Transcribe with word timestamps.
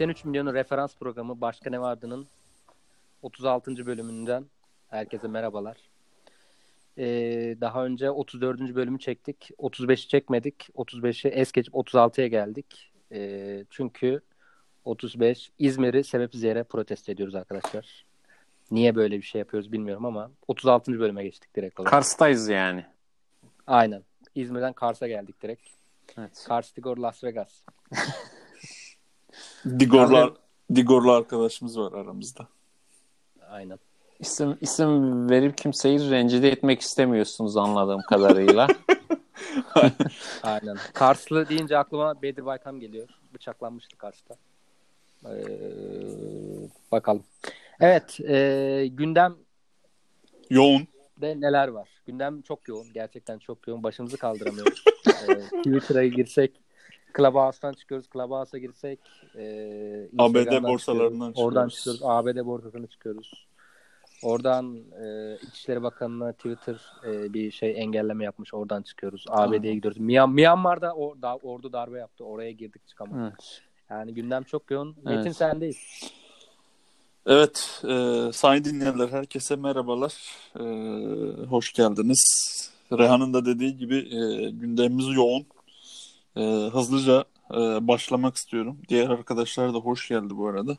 83 0.00 0.24
milyonu 0.24 0.54
referans 0.54 0.96
programı 0.96 1.40
Başka 1.40 1.70
Ne 1.70 1.80
Vardı'nın 1.80 2.26
36. 3.22 3.86
bölümünden 3.86 4.44
herkese 4.88 5.28
merhabalar. 5.28 5.76
Ee, 6.98 7.56
daha 7.60 7.84
önce 7.84 8.10
34. 8.10 8.60
bölümü 8.60 8.98
çektik. 8.98 9.50
35'i 9.58 10.08
çekmedik. 10.08 10.68
35'i 10.74 11.30
es 11.30 11.52
geçip 11.52 11.74
36'ya 11.74 12.26
geldik. 12.26 12.92
Ee, 13.12 13.64
çünkü 13.70 14.20
35 14.84 15.50
İzmir'i 15.58 16.04
sebepsiz 16.04 16.42
yere 16.42 16.62
protesto 16.62 17.12
ediyoruz 17.12 17.34
arkadaşlar. 17.34 18.04
Niye 18.70 18.94
böyle 18.94 19.16
bir 19.16 19.22
şey 19.22 19.38
yapıyoruz 19.38 19.72
bilmiyorum 19.72 20.04
ama 20.04 20.30
36. 20.48 21.00
bölüme 21.00 21.24
geçtik 21.24 21.56
direkt 21.56 21.80
olarak. 21.80 21.90
Kars'tayız 21.90 22.48
yani. 22.48 22.84
Aynen. 23.66 24.02
İzmir'den 24.34 24.72
Kars'a 24.72 25.08
geldik 25.08 25.42
direkt. 25.42 25.68
Evet. 26.18 26.44
Kars, 26.48 26.72
Tigor, 26.72 26.96
Las 26.96 27.24
Vegas. 27.24 27.64
Digorlar, 29.64 30.32
Digorlu 30.74 31.12
arkadaşımız 31.12 31.78
var 31.78 31.92
aramızda. 31.92 32.48
Aynen. 33.50 33.78
İsim, 34.20 34.58
isim 34.60 35.30
verip 35.30 35.58
kimseyi 35.58 36.10
rencide 36.10 36.48
etmek 36.48 36.80
istemiyorsunuz 36.80 37.56
anladığım 37.56 38.02
kadarıyla. 38.02 38.66
Aynen. 40.42 40.76
Karslı 40.92 41.48
deyince 41.48 41.78
aklıma 41.78 42.22
Bedir 42.22 42.44
Baykam 42.44 42.80
geliyor. 42.80 43.08
Bıçaklanmıştı 43.34 43.96
Kars'ta. 43.98 44.36
Ee, 45.26 45.30
bakalım. 46.92 47.24
Evet. 47.80 48.20
E, 48.20 48.86
gündem 48.92 49.36
Yoğun. 50.50 50.88
de 51.20 51.40
neler 51.40 51.68
var? 51.68 51.88
Gündem 52.06 52.42
çok 52.42 52.68
yoğun. 52.68 52.92
Gerçekten 52.92 53.38
çok 53.38 53.68
yoğun. 53.68 53.82
Başımızı 53.82 54.16
kaldıramıyoruz. 54.16 54.84
ee, 55.28 55.34
Twitter'a 55.62 56.06
girsek 56.06 56.60
Clubhouse'dan 57.16 57.72
çıkıyoruz. 57.72 58.06
Clubhouse'a 58.12 58.58
girsek 58.58 58.98
e, 59.36 60.08
ABD 60.18 60.62
borsalarından 60.62 61.28
çıkıyoruz. 61.28 61.56
Oradan 61.56 61.68
çıkıyoruz. 61.68 62.02
ABD 62.04 62.46
borsasına 62.46 62.86
çıkıyoruz. 62.86 63.46
Oradan 64.22 64.76
e, 64.76 65.36
İçişleri 65.48 65.82
Bakanı'na 65.82 66.32
Twitter 66.32 66.80
e, 67.06 67.32
bir 67.32 67.50
şey 67.50 67.74
engelleme 67.82 68.24
yapmış. 68.24 68.54
Oradan 68.54 68.82
çıkıyoruz. 68.82 69.24
ABD'ye 69.28 69.74
gidiyoruz. 69.74 69.98
Myan- 69.98 70.32
Myanmar'da 70.32 70.94
o, 70.94 71.22
da, 71.22 71.36
ordu 71.36 71.72
darbe 71.72 71.98
yaptı. 71.98 72.24
Oraya 72.24 72.52
girdik 72.52 72.88
çıkamadık. 72.88 73.34
Evet. 73.38 73.60
Yani 73.90 74.14
gündem 74.14 74.42
çok 74.42 74.70
yoğun. 74.70 74.96
Evet. 75.06 75.16
Metin 75.16 75.32
sendeyiz. 75.32 75.76
Evet, 77.26 77.82
e, 77.88 78.24
sayın 78.32 78.64
dinleyenler 78.64 79.08
herkese 79.08 79.56
merhabalar. 79.56 80.14
E, 80.60 80.64
hoş 81.46 81.72
geldiniz. 81.72 82.22
Rehan'ın 82.92 83.34
da 83.34 83.44
dediği 83.44 83.76
gibi 83.76 83.96
e, 83.96 84.50
gündemimiz 84.50 85.16
yoğun. 85.16 85.46
E, 86.40 86.70
hızlıca 86.72 87.24
e, 87.50 87.56
başlamak 87.88 88.36
istiyorum. 88.36 88.78
Diğer 88.88 89.08
arkadaşlar 89.08 89.74
da 89.74 89.78
hoş 89.78 90.08
geldi 90.08 90.36
bu 90.36 90.48
arada. 90.48 90.76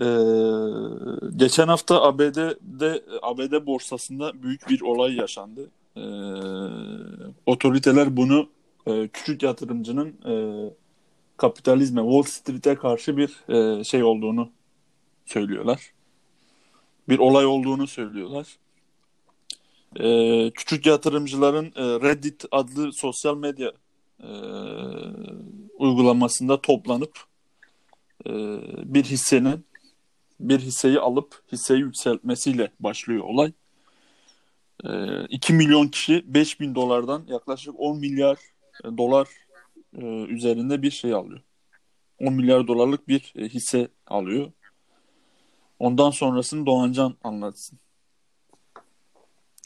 E, 0.00 0.08
geçen 1.36 1.68
hafta 1.68 2.02
ABD'de 2.02 3.04
ABD 3.22 3.66
borsasında 3.66 4.42
büyük 4.42 4.68
bir 4.68 4.80
olay 4.80 5.14
yaşandı. 5.14 5.70
E, 5.96 6.04
otoriteler 7.46 8.16
bunu 8.16 8.48
e, 8.86 9.08
küçük 9.08 9.42
yatırımcının 9.42 10.08
e, 10.08 10.34
kapitalizme, 11.36 12.00
Wall 12.00 12.22
Street'e 12.22 12.74
karşı 12.74 13.16
bir 13.16 13.52
e, 13.52 13.84
şey 13.84 14.04
olduğunu 14.04 14.50
söylüyorlar. 15.26 15.92
Bir 17.08 17.18
olay 17.18 17.46
olduğunu 17.46 17.86
söylüyorlar. 17.86 18.46
Ee, 20.00 20.50
küçük 20.54 20.86
yatırımcıların 20.86 21.66
e, 21.66 21.82
Reddit 22.08 22.44
adlı 22.50 22.92
sosyal 22.92 23.36
medya 23.36 23.72
e, 24.24 24.34
uygulamasında 25.78 26.60
toplanıp 26.60 27.24
e, 28.26 28.32
bir 28.94 29.04
hissenin 29.04 29.66
bir 30.40 30.58
hisseyi 30.58 31.00
alıp 31.00 31.42
hisseyi 31.52 31.80
yükseltmesiyle 31.80 32.72
başlıyor 32.80 33.24
olay. 33.24 33.52
E, 34.84 35.24
2 35.24 35.52
milyon 35.52 35.88
kişi 35.88 36.34
5 36.34 36.60
bin 36.60 36.74
dolardan 36.74 37.24
yaklaşık 37.28 37.74
10 37.78 37.98
milyar 37.98 38.38
dolar 38.98 39.28
e, 39.98 40.04
üzerinde 40.06 40.82
bir 40.82 40.90
şey 40.90 41.14
alıyor. 41.14 41.40
10 42.20 42.32
milyar 42.32 42.66
dolarlık 42.66 43.08
bir 43.08 43.32
e, 43.36 43.48
hisse 43.48 43.88
alıyor. 44.06 44.52
Ondan 45.78 46.10
sonrasını 46.10 46.66
Doğancan 46.66 47.14
anlatsın. 47.24 47.78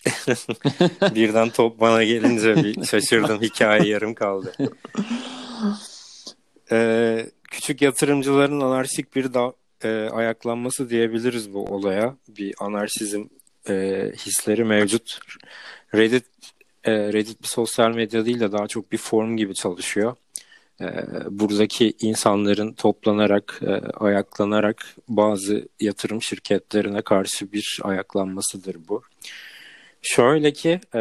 Birden 1.14 1.50
top 1.50 1.80
bana 1.80 2.04
gelince 2.04 2.56
bir 2.56 2.84
şaşırdım. 2.90 3.42
Hikaye 3.42 3.88
yarım 3.88 4.14
kaldı. 4.14 4.52
Ee, 6.72 7.26
küçük 7.50 7.82
yatırımcıların 7.82 8.60
anarşik 8.60 9.16
bir 9.16 9.34
da, 9.34 9.52
e, 9.84 10.08
ayaklanması 10.12 10.90
diyebiliriz 10.90 11.54
bu 11.54 11.64
olaya. 11.64 12.16
Bir 12.28 12.54
anarşizm 12.58 13.24
e, 13.68 14.04
hisleri 14.16 14.64
mevcut. 14.64 15.18
Reddit 15.94 16.24
e, 16.84 16.92
Reddit 16.92 17.42
bir 17.42 17.48
sosyal 17.48 17.90
medya 17.90 18.26
değil 18.26 18.40
de 18.40 18.52
daha 18.52 18.66
çok 18.66 18.92
bir 18.92 18.98
forum 18.98 19.36
gibi 19.36 19.54
çalışıyor. 19.54 20.16
E, 20.80 20.86
buradaki 21.30 21.94
insanların 22.00 22.72
toplanarak, 22.72 23.60
e, 23.62 23.72
ayaklanarak 23.96 24.86
bazı 25.08 25.68
yatırım 25.80 26.22
şirketlerine 26.22 27.02
karşı 27.02 27.52
bir 27.52 27.78
ayaklanmasıdır 27.82 28.76
bu. 28.88 29.02
Şöyle 30.10 30.52
ki 30.52 30.80
e, 30.94 31.00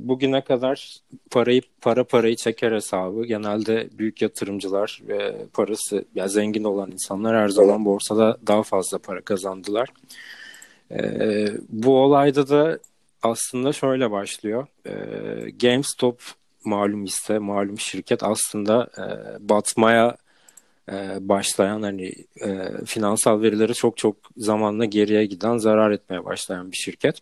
bugüne 0.00 0.40
kadar 0.40 0.96
parayı 1.30 1.62
para 1.80 2.04
parayı 2.04 2.36
çeker 2.36 2.72
hesabı 2.72 3.24
genelde 3.24 3.88
büyük 3.98 4.22
yatırımcılar 4.22 5.02
ve 5.08 5.36
parası 5.52 6.04
ya 6.14 6.28
zengin 6.28 6.64
olan 6.64 6.90
insanlar 6.90 7.36
her 7.36 7.48
zaman 7.48 7.84
borsada 7.84 8.38
daha 8.46 8.62
fazla 8.62 8.98
para 8.98 9.20
kazandılar. 9.20 9.88
E, 10.90 11.00
bu 11.68 11.98
olayda 11.98 12.48
da 12.48 12.78
aslında 13.22 13.72
şöyle 13.72 14.10
başlıyor. 14.10 14.66
E, 14.86 14.92
GameStop 15.50 16.22
malum 16.64 17.04
hisse, 17.04 17.38
malum 17.38 17.78
şirket 17.78 18.22
aslında 18.22 18.88
e, 18.98 19.04
batmaya 19.48 20.16
e, 20.92 21.28
başlayan 21.28 21.82
hani 21.82 22.12
e, 22.44 22.68
finansal 22.86 23.42
verileri 23.42 23.74
çok 23.74 23.96
çok 23.96 24.16
zamanla 24.36 24.84
geriye 24.84 25.26
giden 25.26 25.58
zarar 25.58 25.90
etmeye 25.90 26.24
başlayan 26.24 26.72
bir 26.72 26.76
şirket. 26.76 27.20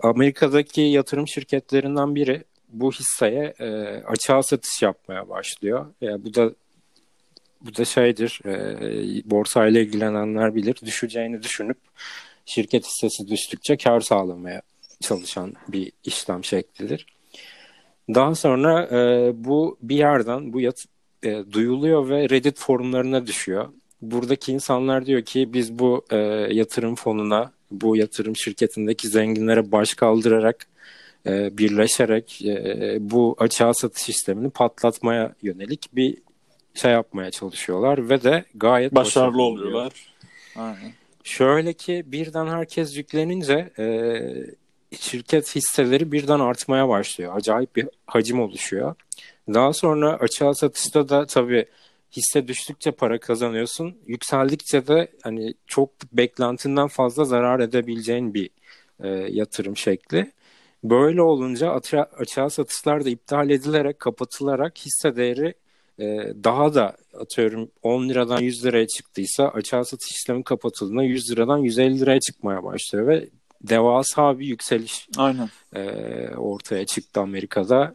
Amerika'daki 0.00 0.80
yatırım 0.80 1.28
şirketlerinden 1.28 2.14
biri 2.14 2.44
bu 2.68 2.92
hisseye 2.92 3.54
e, 3.58 3.66
açığa 4.06 4.42
satış 4.42 4.82
yapmaya 4.82 5.28
başlıyor. 5.28 5.86
Yani 6.00 6.24
bu 6.24 6.34
da 6.34 6.50
bu 7.60 7.76
da 7.76 7.84
şeydir, 7.84 8.40
e, 8.46 9.30
borsayla 9.30 9.80
ilgilenenler 9.80 10.54
bilir. 10.54 10.76
Düşeceğini 10.84 11.42
düşünüp 11.42 11.78
şirket 12.46 12.86
hissesi 12.86 13.28
düştükçe 13.28 13.76
kar 13.76 14.00
sağlamaya 14.00 14.62
çalışan 15.00 15.54
bir 15.68 15.92
işlem 16.04 16.44
şeklidir. 16.44 17.06
Daha 18.14 18.34
sonra 18.34 18.86
e, 18.86 19.32
bu 19.44 19.78
bir 19.82 19.96
yerden 19.96 20.52
bu 20.52 20.60
yat, 20.60 20.84
e, 21.22 21.44
duyuluyor 21.52 22.08
ve 22.08 22.30
Reddit 22.30 22.58
forumlarına 22.58 23.26
düşüyor. 23.26 23.72
Buradaki 24.02 24.52
insanlar 24.52 25.06
diyor 25.06 25.22
ki 25.22 25.52
biz 25.52 25.78
bu 25.78 26.04
e, 26.10 26.16
yatırım 26.50 26.94
fonuna, 26.94 27.52
bu 27.70 27.96
yatırım 27.96 28.36
şirketindeki 28.36 29.08
zenginlere 29.08 29.72
baş 29.72 29.94
kaldırarak, 29.94 30.66
e, 31.26 31.58
birleşerek 31.58 32.42
e, 32.44 32.96
bu 33.00 33.36
açığa 33.38 33.74
satış 33.74 34.02
sistemini 34.02 34.50
patlatmaya 34.50 35.34
yönelik 35.42 35.88
bir 35.92 36.16
şey 36.74 36.92
yapmaya 36.92 37.30
çalışıyorlar 37.30 38.08
ve 38.08 38.22
de 38.22 38.44
gayet 38.54 38.94
Başarılı 38.94 39.42
oluyor. 39.42 39.66
oluyorlar. 39.66 39.92
Aynen. 40.56 40.92
Şöyle 41.24 41.72
ki 41.72 42.02
birden 42.06 42.46
herkes 42.46 42.96
yüklenince 42.96 43.70
e, 43.78 43.86
şirket 44.96 45.56
hisseleri 45.56 46.12
birden 46.12 46.40
artmaya 46.40 46.88
başlıyor. 46.88 47.36
Acayip 47.36 47.76
bir 47.76 47.88
hacim 48.06 48.40
oluşuyor. 48.40 48.94
Daha 49.54 49.72
sonra 49.72 50.14
açığa 50.14 50.54
satışta 50.54 51.08
da 51.08 51.26
tabii 51.26 51.66
hisse 52.12 52.48
düştükçe 52.48 52.90
para 52.90 53.20
kazanıyorsun. 53.20 53.98
Yükseldikçe 54.06 54.86
de 54.86 55.12
hani 55.22 55.54
çok 55.66 55.90
beklentinden 56.12 56.88
fazla 56.88 57.24
zarar 57.24 57.60
edebileceğin 57.60 58.34
bir 58.34 58.50
e, 59.00 59.08
yatırım 59.08 59.76
şekli. 59.76 60.32
Böyle 60.84 61.22
olunca 61.22 61.70
açığa, 61.70 62.02
açığa 62.18 62.50
satışlar 62.50 63.04
da 63.04 63.10
iptal 63.10 63.50
edilerek, 63.50 63.98
kapatılarak 63.98 64.78
hisse 64.78 65.16
değeri 65.16 65.54
e, 65.98 66.04
daha 66.44 66.74
da 66.74 66.96
atıyorum 67.20 67.70
10 67.82 68.08
liradan 68.08 68.40
100 68.40 68.64
liraya 68.64 68.86
çıktıysa 68.86 69.48
açığa 69.48 69.84
satış 69.84 70.10
işlemi 70.10 70.44
kapatıldığında 70.44 71.02
100 71.02 71.30
liradan 71.30 71.58
150 71.58 72.00
liraya 72.00 72.20
çıkmaya 72.20 72.64
başlıyor 72.64 73.06
ve 73.06 73.28
devasa 73.62 74.38
bir 74.38 74.46
yükseliş 74.46 75.08
Aynen. 75.16 75.50
e, 75.74 75.82
ortaya 76.36 76.86
çıktı 76.86 77.20
Amerika'da. 77.20 77.94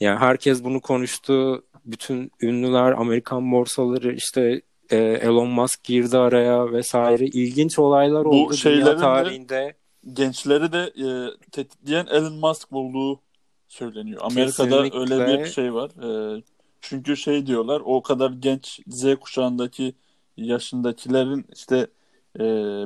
Yani 0.00 0.18
herkes 0.18 0.64
bunu 0.64 0.80
konuştu. 0.80 1.64
Bütün 1.84 2.32
ünlüler, 2.40 2.92
Amerikan 2.92 3.52
borsaları 3.52 4.12
işte 4.14 4.62
e, 4.90 4.96
Elon 4.96 5.48
Musk 5.48 5.84
girdi 5.84 6.18
araya 6.18 6.72
vesaire. 6.72 7.24
İlginç 7.26 7.78
olaylar 7.78 8.24
Bu 8.24 8.28
oldu 8.28 8.54
dünya 8.64 8.86
de- 8.86 8.96
tarihinde. 8.96 9.74
Gençleri 10.12 10.72
de 10.72 10.78
e, 10.96 11.06
tetikleyen 11.50 12.06
Elon 12.06 12.32
Musk 12.34 12.72
olduğu 12.72 13.20
söyleniyor. 13.68 14.20
Amerika'da 14.24 14.82
Kesinlikle. 14.82 15.14
öyle 15.14 15.40
bir 15.40 15.46
şey 15.46 15.74
var. 15.74 15.90
E, 16.38 16.42
Çünkü 16.80 17.16
şey 17.16 17.46
diyorlar 17.46 17.82
o 17.84 18.02
kadar 18.02 18.30
genç 18.30 18.80
Z 18.86 19.04
kuşağındaki 19.20 19.94
yaşındakilerin 20.36 21.46
işte 21.54 21.86
e, 22.40 22.44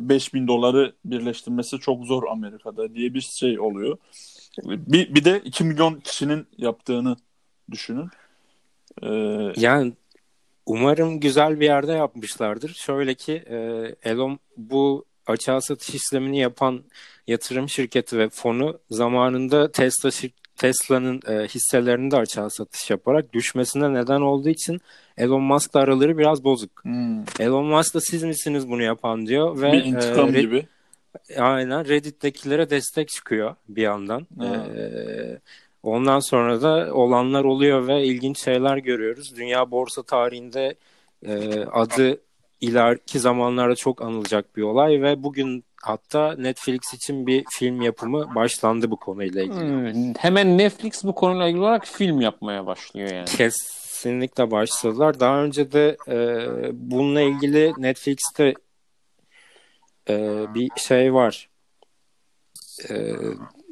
5000 0.08 0.49
doları 0.49 0.92
birleştirmesi 1.04 1.78
çok 1.78 2.04
zor 2.06 2.22
Amerika'da 2.31 2.94
diye 2.94 3.14
bir 3.14 3.20
şey 3.20 3.60
oluyor. 3.60 3.99
Bir, 4.64 5.14
bir 5.14 5.25
de 5.25 5.40
2 5.44 5.64
milyon 5.64 6.00
kişinin 6.00 6.46
yaptığını 6.58 7.16
düşünün. 7.70 8.08
E, 9.02 9.08
Yani 9.56 9.93
umarım 10.66 11.20
güzel 11.20 11.60
bir 11.60 11.64
yerde 11.64 11.93
yapmışlardır. 11.93 12.75
Şöyle 12.75 13.14
ki 13.14 13.32
e, 13.32 13.56
Elon 14.02 14.38
bu 14.56 15.04
açığa 15.26 15.60
satış 15.60 15.94
işlemini 15.94 16.38
yapan 16.38 16.84
yatırım 17.26 17.69
şirketi 17.69 18.19
ve 18.19 18.28
fonu 18.28 18.78
zamanında 18.90 19.72
Tesla 19.72 20.10
Tesla'nın 20.56 21.20
e, 21.28 21.48
hisselerini 21.48 22.10
de 22.10 22.16
açığa 22.16 22.50
satış 22.50 22.90
yaparak 22.90 23.32
düşmesine 23.32 23.94
neden 23.94 24.20
olduğu 24.20 24.48
için 24.48 24.81
Elon 25.16 25.42
Musk'la 25.42 25.81
araları 25.81 26.19
biraz 26.19 26.44
bozuk. 26.44 26.84
hmm, 26.84 27.20
Elon 27.40 27.64
Musk 27.64 27.94
da 27.94 28.00
siz 28.00 28.22
misiniz 28.22 28.69
bunu 28.69 28.82
yapan 28.82 29.26
diyor 29.26 29.60
ve 29.60 29.72
bir 29.72 29.84
intikam 29.84 30.37
e, 30.37 30.40
gibi. 30.40 30.66
Aynen 31.38 31.88
Reddit'tekilere 31.88 32.70
destek 32.70 33.08
çıkıyor 33.08 33.54
bir 33.69 33.82
yandan. 33.82 34.26
Ha. 34.38 34.66
Ee, 34.76 35.38
ondan 35.87 36.21
sonra 36.21 36.62
da 36.62 36.94
olanlar 36.94 37.44
oluyor 37.44 37.88
ve 37.88 38.05
ilginç 38.05 38.44
şeyler 38.44 38.77
görüyoruz. 38.77 39.37
Dünya 39.37 39.71
borsa 39.71 40.03
tarihinde 40.03 40.75
e, 41.27 41.61
adı 41.65 42.21
ileriki 42.61 43.19
zamanlarda 43.19 43.75
çok 43.75 44.03
anılacak 44.03 44.56
bir 44.56 44.62
olay 44.62 45.03
ve 45.03 45.23
bugün 45.23 45.65
hatta 45.83 46.35
Netflix 46.38 46.94
için 46.94 47.27
bir 47.27 47.44
film 47.50 47.83
yapımı 47.83 48.35
başlandı 48.35 48.91
bu 48.91 48.97
konuyla 48.97 49.43
ilgili. 49.43 49.61
Hmm, 49.61 50.15
Hemen 50.19 50.59
Netflix 50.59 51.05
bu 51.05 51.15
konuyla 51.15 51.47
ilgili 51.49 51.62
olarak 51.62 51.87
film 51.87 52.21
yapmaya 52.21 52.67
başlıyor 52.67 53.11
yani. 53.12 53.27
Kesinlikle 53.27 54.50
başladılar. 54.50 55.21
Daha 55.21 55.43
önce 55.43 55.73
de 55.73 55.97
e, 56.09 56.17
bununla 56.73 57.21
ilgili 57.21 57.73
Netflix'te 57.79 58.55
e, 60.11 60.44
bir 60.55 60.71
şey 60.77 61.15
var. 61.15 61.49
E, 62.91 63.15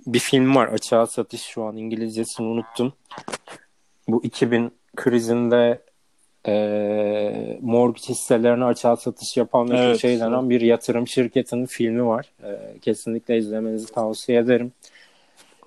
bir 0.06 0.19
film 0.19 0.55
var. 0.56 0.69
Açığa 0.69 1.06
satış 1.06 1.43
şu 1.43 1.65
an 1.65 1.77
İngilizcesini 1.77 2.47
unuttum. 2.47 2.93
Bu 4.09 4.25
2000 4.25 4.73
krizinde 4.97 5.83
e, 6.47 7.59
mortgage 7.61 8.09
hisselerini 8.09 8.65
açığa 8.65 8.97
satış 8.97 9.37
yapan 9.37 9.71
ve 9.71 9.79
Evet, 9.79 10.01
şey 10.01 10.21
denen 10.21 10.51
bir 10.51 10.61
yatırım 10.61 11.09
şirketinin 11.09 11.67
filmi 11.67 12.06
var. 12.06 12.33
E, 12.45 12.79
kesinlikle 12.79 13.39
izlemenizi 13.39 13.93
tavsiye 13.93 14.39
ederim. 14.39 14.73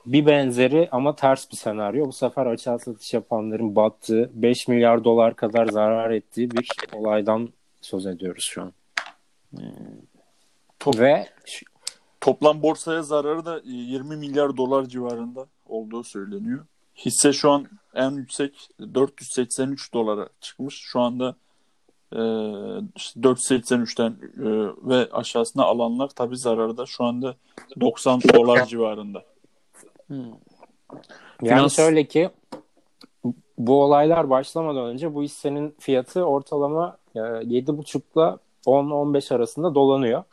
Bir 0.06 0.26
benzeri 0.26 0.90
ama 0.92 1.16
ters 1.16 1.52
bir 1.52 1.58
senaryo. 1.58 2.06
Bu 2.06 2.14
sefer 2.14 2.46
açığa 2.46 2.80
satış 2.80 3.14
yapanların 3.14 3.76
battığı 3.76 4.30
5 4.34 4.68
milyar 4.68 5.04
dolar 5.04 5.36
kadar 5.36 5.66
zarar 5.68 6.12
ettiği 6.12 6.52
bir 6.52 6.70
olaydan 6.94 7.50
söz 7.82 8.06
ediyoruz 8.06 8.44
şu 8.44 8.62
an. 8.62 8.74
Top- 10.80 11.00
Ve 11.00 11.28
Toplam 12.22 12.62
borsaya 12.62 13.04
zararı 13.04 13.46
da 13.46 13.62
20 13.64 14.16
milyar 14.16 14.58
dolar 14.58 14.86
civarında 14.86 15.46
olduğu 15.66 16.04
söyleniyor. 16.04 16.66
Hisse 16.96 17.34
şu 17.34 17.52
an 17.52 17.68
en 17.94 18.12
yüksek 18.12 18.70
483 18.94 19.94
dolara 19.94 20.30
çıkmış. 20.42 20.76
Şu 20.82 21.00
anda 21.00 21.36
e, 22.14 22.22
işte 22.96 23.20
483'ten 23.20 24.10
e, 24.10 24.18
ve 24.90 25.10
aşağısına 25.12 25.64
alanlar 25.64 26.08
tabii 26.08 26.38
zararda 26.38 26.86
şu 26.86 27.04
anda 27.04 27.36
90 27.80 28.22
dolar 28.22 28.66
civarında. 28.66 29.24
Yani 30.10 30.38
Finans- 31.42 31.76
şöyle 31.76 32.08
ki 32.08 32.30
bu 33.58 33.84
olaylar 33.84 34.30
başlamadan 34.30 34.86
önce 34.86 35.16
bu 35.16 35.24
hissenin 35.24 35.76
fiyatı 35.80 36.24
ortalama 36.24 36.98
e, 37.16 37.20
7,5 37.20 37.98
ile 38.16 38.38
10-15 38.66 39.36
arasında 39.36 39.76
dolanıyor. 39.76 40.24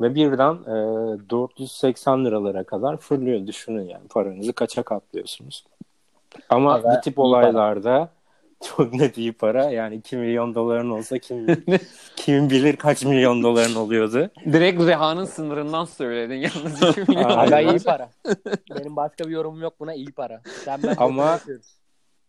Ve 0.00 0.14
birden 0.14 0.54
e, 0.54 1.30
480 1.30 2.24
liralara 2.24 2.64
kadar 2.64 2.96
fırlıyor. 2.96 3.46
Düşünün 3.46 3.88
yani 3.88 4.08
paranızı 4.08 4.52
kaça 4.52 4.82
katlıyorsunuz. 4.82 5.64
Ama 6.48 6.80
Evet, 6.84 6.96
bu 6.96 7.00
tip 7.00 7.16
para. 7.16 7.26
olaylarda 7.26 8.08
çok 8.76 8.92
net 8.94 9.18
iyi 9.18 9.32
para. 9.32 9.70
Yani 9.70 9.94
2 9.94 10.16
milyon 10.16 10.54
doların 10.54 10.90
olsa 10.90 11.18
kim, 11.18 11.46
kim 12.16 12.50
bilir 12.50 12.76
kaç 12.76 13.04
milyon 13.04 13.42
doların 13.42 13.74
oluyordu. 13.74 14.30
Direkt 14.52 14.82
Reha'nın 14.82 15.24
sınırından 15.24 15.84
söyledin 15.84 16.34
yalnız. 16.34 16.82
iki 16.82 17.00
milyon 17.08 17.24
Aynen. 17.24 17.38
Aga 17.38 17.60
iyi 17.60 17.78
para. 17.78 18.10
Benim 18.78 18.96
başka 18.96 19.24
bir 19.24 19.30
yorumum 19.30 19.62
yok 19.62 19.74
buna 19.80 19.94
iyi 19.94 20.12
para. 20.12 20.40
Sen 20.64 20.82
ben 20.82 20.94
Ama-. 20.98 21.40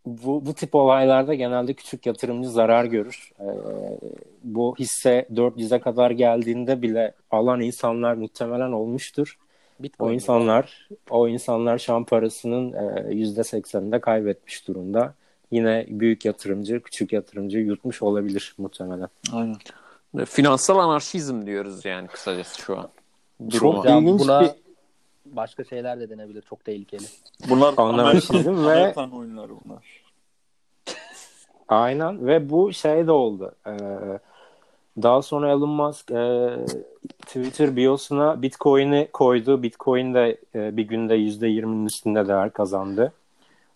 Bu, 0.06 0.46
bu 0.46 0.54
tip 0.54 0.74
olaylarda 0.74 1.34
genelde 1.34 1.74
küçük 1.74 2.06
yatırımcı 2.06 2.50
zarar 2.50 2.84
görür. 2.84 3.32
Ee, 3.40 3.44
bu 4.44 4.74
hisse 4.78 5.26
400'e 5.34 5.80
kadar 5.80 6.10
geldiğinde 6.10 6.82
bile 6.82 7.14
alan 7.30 7.60
insanlar 7.60 8.14
muhtemelen 8.14 8.72
olmuştur. 8.72 9.38
Bitcoin. 9.80 10.10
O 10.10 10.12
insanlar 10.12 10.88
o 11.10 11.28
insanlar 11.28 11.78
şu 11.78 11.94
an 11.94 12.04
parasının 12.04 12.72
e, 12.72 13.14
%80'ini 13.14 13.92
de 13.92 14.00
kaybetmiş 14.00 14.68
durumda. 14.68 15.14
Yine 15.50 15.86
büyük 15.88 16.24
yatırımcı, 16.24 16.80
küçük 16.82 17.12
yatırımcı 17.12 17.58
yutmuş 17.58 18.02
olabilir 18.02 18.54
muhtemelen. 18.58 19.08
Aynen. 19.32 19.56
Finansal 20.24 20.78
anarşizm 20.78 21.46
diyoruz 21.46 21.84
yani 21.84 22.08
kısacası 22.08 22.58
şu 22.58 22.78
an. 22.78 22.88
Çok 23.50 23.84
Duruma. 23.84 23.98
İlginç 23.98 24.20
buna 24.20 24.42
bir 24.42 24.50
başka 25.32 25.64
şeyler 25.64 26.00
de 26.00 26.10
denebilir. 26.10 26.42
Çok 26.42 26.64
tehlikeli. 26.64 27.06
Bunlar 27.48 27.74
Amerikan, 27.76 28.44
ve- 28.44 28.50
Amerikan 28.50 29.12
oyunları 29.12 29.52
bunlar. 29.64 30.02
Aynen 31.68 32.26
ve 32.26 32.50
bu 32.50 32.72
şey 32.72 33.06
de 33.06 33.12
oldu. 33.12 33.52
Ee, 33.66 33.72
daha 35.02 35.22
sonra 35.22 35.50
Elon 35.50 35.68
Musk 35.68 36.10
e, 36.10 36.50
Twitter 37.18 37.76
biosuna 37.76 38.42
Bitcoin'i 38.42 39.08
koydu. 39.12 39.62
Bitcoin 39.62 40.14
de 40.14 40.36
e, 40.54 40.76
bir 40.76 40.82
günde 40.82 41.16
%20'nin 41.16 41.86
üstünde 41.86 42.28
değer 42.28 42.52
kazandı. 42.52 43.12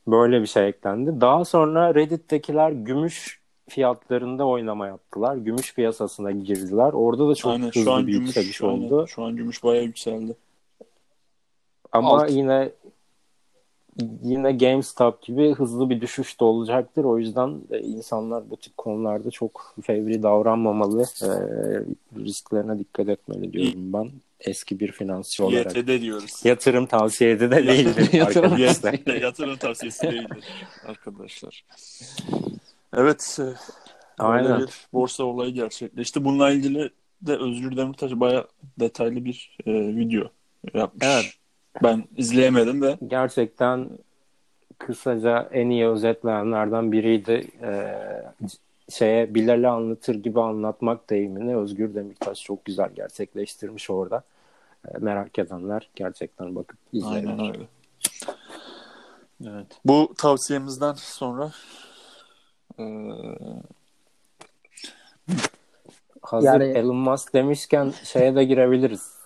Böyle 0.07 0.41
bir 0.41 0.47
şey 0.47 0.69
eklendi. 0.69 1.21
Daha 1.21 1.45
sonra 1.45 1.95
Reddit'tekiler 1.95 2.71
gümüş 2.71 3.41
fiyatlarında 3.69 4.47
oynama 4.47 4.87
yaptılar. 4.87 5.37
Gümüş 5.37 5.75
piyasasına 5.75 6.31
girdiler. 6.31 6.93
Orada 6.93 7.29
da 7.29 7.35
çok 7.35 7.53
Aynen 7.53 7.67
hızlı 7.69 7.85
şu 7.85 7.93
an 7.93 8.07
bir 8.07 8.13
gümüş 8.13 8.27
yükseliş 8.27 8.63
aynen. 8.63 8.75
oldu. 8.75 9.07
Şu 9.09 9.23
an 9.23 9.37
gümüş 9.37 9.65
bayağı 9.65 9.85
yükseldi. 9.85 10.37
Ama 11.93 12.23
Alt. 12.23 12.31
yine 12.31 12.71
yine 14.23 14.53
GameStop 14.53 15.23
gibi 15.23 15.55
hızlı 15.55 15.91
bir 15.91 16.01
düşüş 16.01 16.41
de 16.41 16.45
olacaktır. 16.45 17.05
O 17.05 17.19
yüzden 17.19 17.61
insanlar 17.83 18.51
bu 18.51 18.57
tip 18.57 18.77
konularda 18.77 19.31
çok 19.31 19.75
fevri 19.83 20.23
davranmamalı. 20.23 21.03
E, 21.03 21.29
risklerine 22.25 22.79
dikkat 22.79 23.09
etmeli 23.09 23.53
diyorum 23.53 23.93
ben. 23.93 24.11
Eski 24.41 24.81
bir 24.81 24.93
finansçı 24.93 25.45
olarak. 25.45 25.77
YTD 25.77 26.01
diyoruz. 26.01 26.41
Yatırım 26.45 26.87
tavsiyesi 26.87 27.51
de 27.51 27.67
değildir 27.67 28.13
Yatırım 28.13 28.53
arkadaşlar. 28.53 29.21
Yatırım 29.21 29.57
tavsiyesi 29.57 30.03
değildir 30.03 30.45
arkadaşlar. 30.87 31.65
Evet. 32.97 33.39
e, 33.41 33.45
Aynen. 34.19 34.61
bir 34.61 34.71
borsa 34.93 35.25
olayı 35.25 35.55
gerçekleşti. 35.55 36.25
Bununla 36.25 36.51
ilgili 36.51 36.91
de 37.23 37.37
Özgür 37.37 37.77
Demirtaş 37.77 38.13
bayağı 38.13 38.47
detaylı 38.81 39.25
bir 39.25 39.57
e, 39.67 39.73
video 39.73 40.31
yapmış. 40.75 41.07
Evet. 41.07 41.40
Ben 41.83 42.05
izleyemedim 42.17 42.83
de. 42.83 42.99
Gerçekten 43.07 43.89
kısaca 44.79 45.49
en 45.53 45.71
iyi 45.71 45.87
özetleyenlerden 45.89 46.93
biriydi. 46.93 47.47
E, 47.63 47.95
şeye 48.89 49.35
Bilal'i 49.35 49.69
anlatır 49.69 50.15
gibi 50.15 50.41
anlatmak 50.41 51.11
deyimini 51.11 51.57
Özgür 51.57 51.95
Demirtaş 51.95 52.43
çok 52.43 52.65
güzel 52.65 52.91
gerçekleştirmiş 52.95 53.91
orada. 53.91 54.23
E, 54.89 54.99
merak 54.99 55.39
edenler 55.39 55.91
gerçekten 55.95 56.55
bakıp 56.55 56.79
izleyebilir. 56.93 57.31
Aynen 57.31 57.55
öyle. 57.55 57.65
Evet. 59.47 59.67
Bu 59.85 60.15
tavsiyemizden 60.19 60.93
sonra 60.93 61.51
e, 62.79 62.85
Hazır 66.23 66.47
Yani- 66.47 66.65
Elon 66.65 66.97
Musk 66.97 67.35
demişken 67.35 67.93
şeye 68.05 68.35
de 68.35 68.45
girebiliriz. 68.45 69.20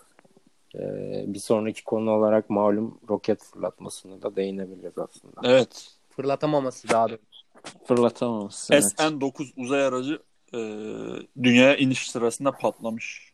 Ee, 0.74 1.24
bir 1.26 1.38
sonraki 1.38 1.84
konu 1.84 2.10
olarak 2.10 2.50
malum 2.50 2.98
roket 3.08 3.42
fırlatmasını 3.42 4.22
da 4.22 4.36
değinebiliriz 4.36 4.98
aslında. 4.98 5.40
evet 5.44 5.90
Fırlatamaması 6.10 6.88
daha 6.88 7.08
doğrusu. 7.08 7.24
Fırlatamamış. 7.84 8.54
Evet. 8.70 8.84
SN9 8.84 9.52
uzay 9.56 9.84
aracı 9.84 10.18
e, 10.54 10.58
dünyaya 11.42 11.76
iniş 11.76 12.10
sırasında 12.10 12.52
patlamış. 12.52 13.32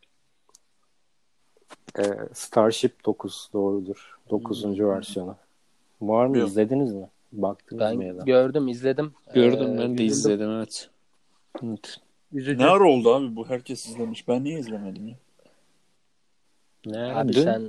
Ee, 1.99 2.03
Starship 2.35 3.05
9 3.05 3.51
doğrudur. 3.53 4.19
9. 4.31 4.65
versiyonu. 4.81 5.37
Var 6.03 6.27
mı? 6.27 6.39
Yok. 6.39 6.49
izlediniz 6.49 6.93
mi? 6.93 7.09
Baktınız 7.33 7.97
mı 7.97 8.05
ya 8.05 8.13
Ben 8.15 8.19
da? 8.21 8.25
gördüm, 8.25 8.69
izledim. 8.69 9.15
Gördüm 9.35 9.75
Ee, 9.75 9.79
ben 9.79 9.99
de 9.99 10.05
izledim 10.05 10.51
evet. 10.51 10.91
evet. 11.63 11.97
Üzücü. 12.33 12.59
Ne 12.63 12.67
ara 12.67 12.89
oldu 12.89 13.15
abi 13.15 13.37
bu? 13.37 13.49
Herkes 13.49 13.87
izlemiş. 13.87 14.29
Ben 14.29 14.45
niye 14.45 14.59
izlemedim 14.61 15.09
ya? 15.09 15.15
Ne? 16.87 17.15
Abi 17.15 17.33
dün, 17.33 17.43
sen 17.43 17.63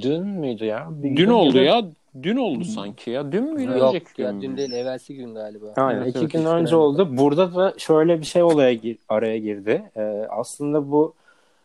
dün 0.00 0.26
müydü 0.26 0.64
ya? 0.64 0.86
Bir 0.90 1.16
Dün 1.16 1.30
oldu 1.30 1.58
ya. 1.58 1.82
Dün 2.22 2.36
oldu 2.36 2.64
sanki 2.64 3.10
ya. 3.10 3.32
Dün 3.32 3.54
mü? 3.54 3.64
Yok 3.64 3.94
önceki 3.94 4.06
gün 4.16 4.24
ya 4.24 4.40
dün 4.40 4.56
değil 4.56 4.72
evvelsi 4.72 5.16
gün 5.16 5.34
galiba. 5.34 5.66
Aynen. 5.76 6.02
Evet, 6.02 6.08
iki 6.08 6.18
evet, 6.18 6.32
gün 6.32 6.44
önce 6.44 6.76
oldu. 6.76 7.08
Burada 7.16 7.54
da 7.54 7.74
şöyle 7.78 8.20
bir 8.20 8.26
şey 8.26 8.42
olaya 8.42 8.72
gir- 8.72 8.98
araya 9.08 9.38
girdi. 9.38 9.82
Ee, 9.96 10.26
aslında 10.30 10.90
bu 10.90 11.14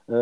e, 0.10 0.18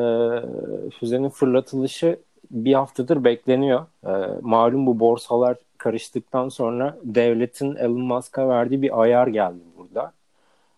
füzenin 1.00 1.30
fırlatılışı 1.30 2.20
bir 2.52 2.74
haftadır 2.74 3.24
bekleniyor. 3.24 3.86
Ee, 4.08 4.10
malum 4.42 4.86
bu 4.86 5.00
borsalar 5.00 5.58
karıştıktan 5.78 6.50
sonra 6.50 6.98
devletin 7.04 7.76
Elon 7.76 8.02
Musk'a 8.02 8.50
verdiği 8.50 8.82
bir 8.82 9.02
ayar 9.02 9.28
geldi 9.28 9.60
burada. 9.78 10.14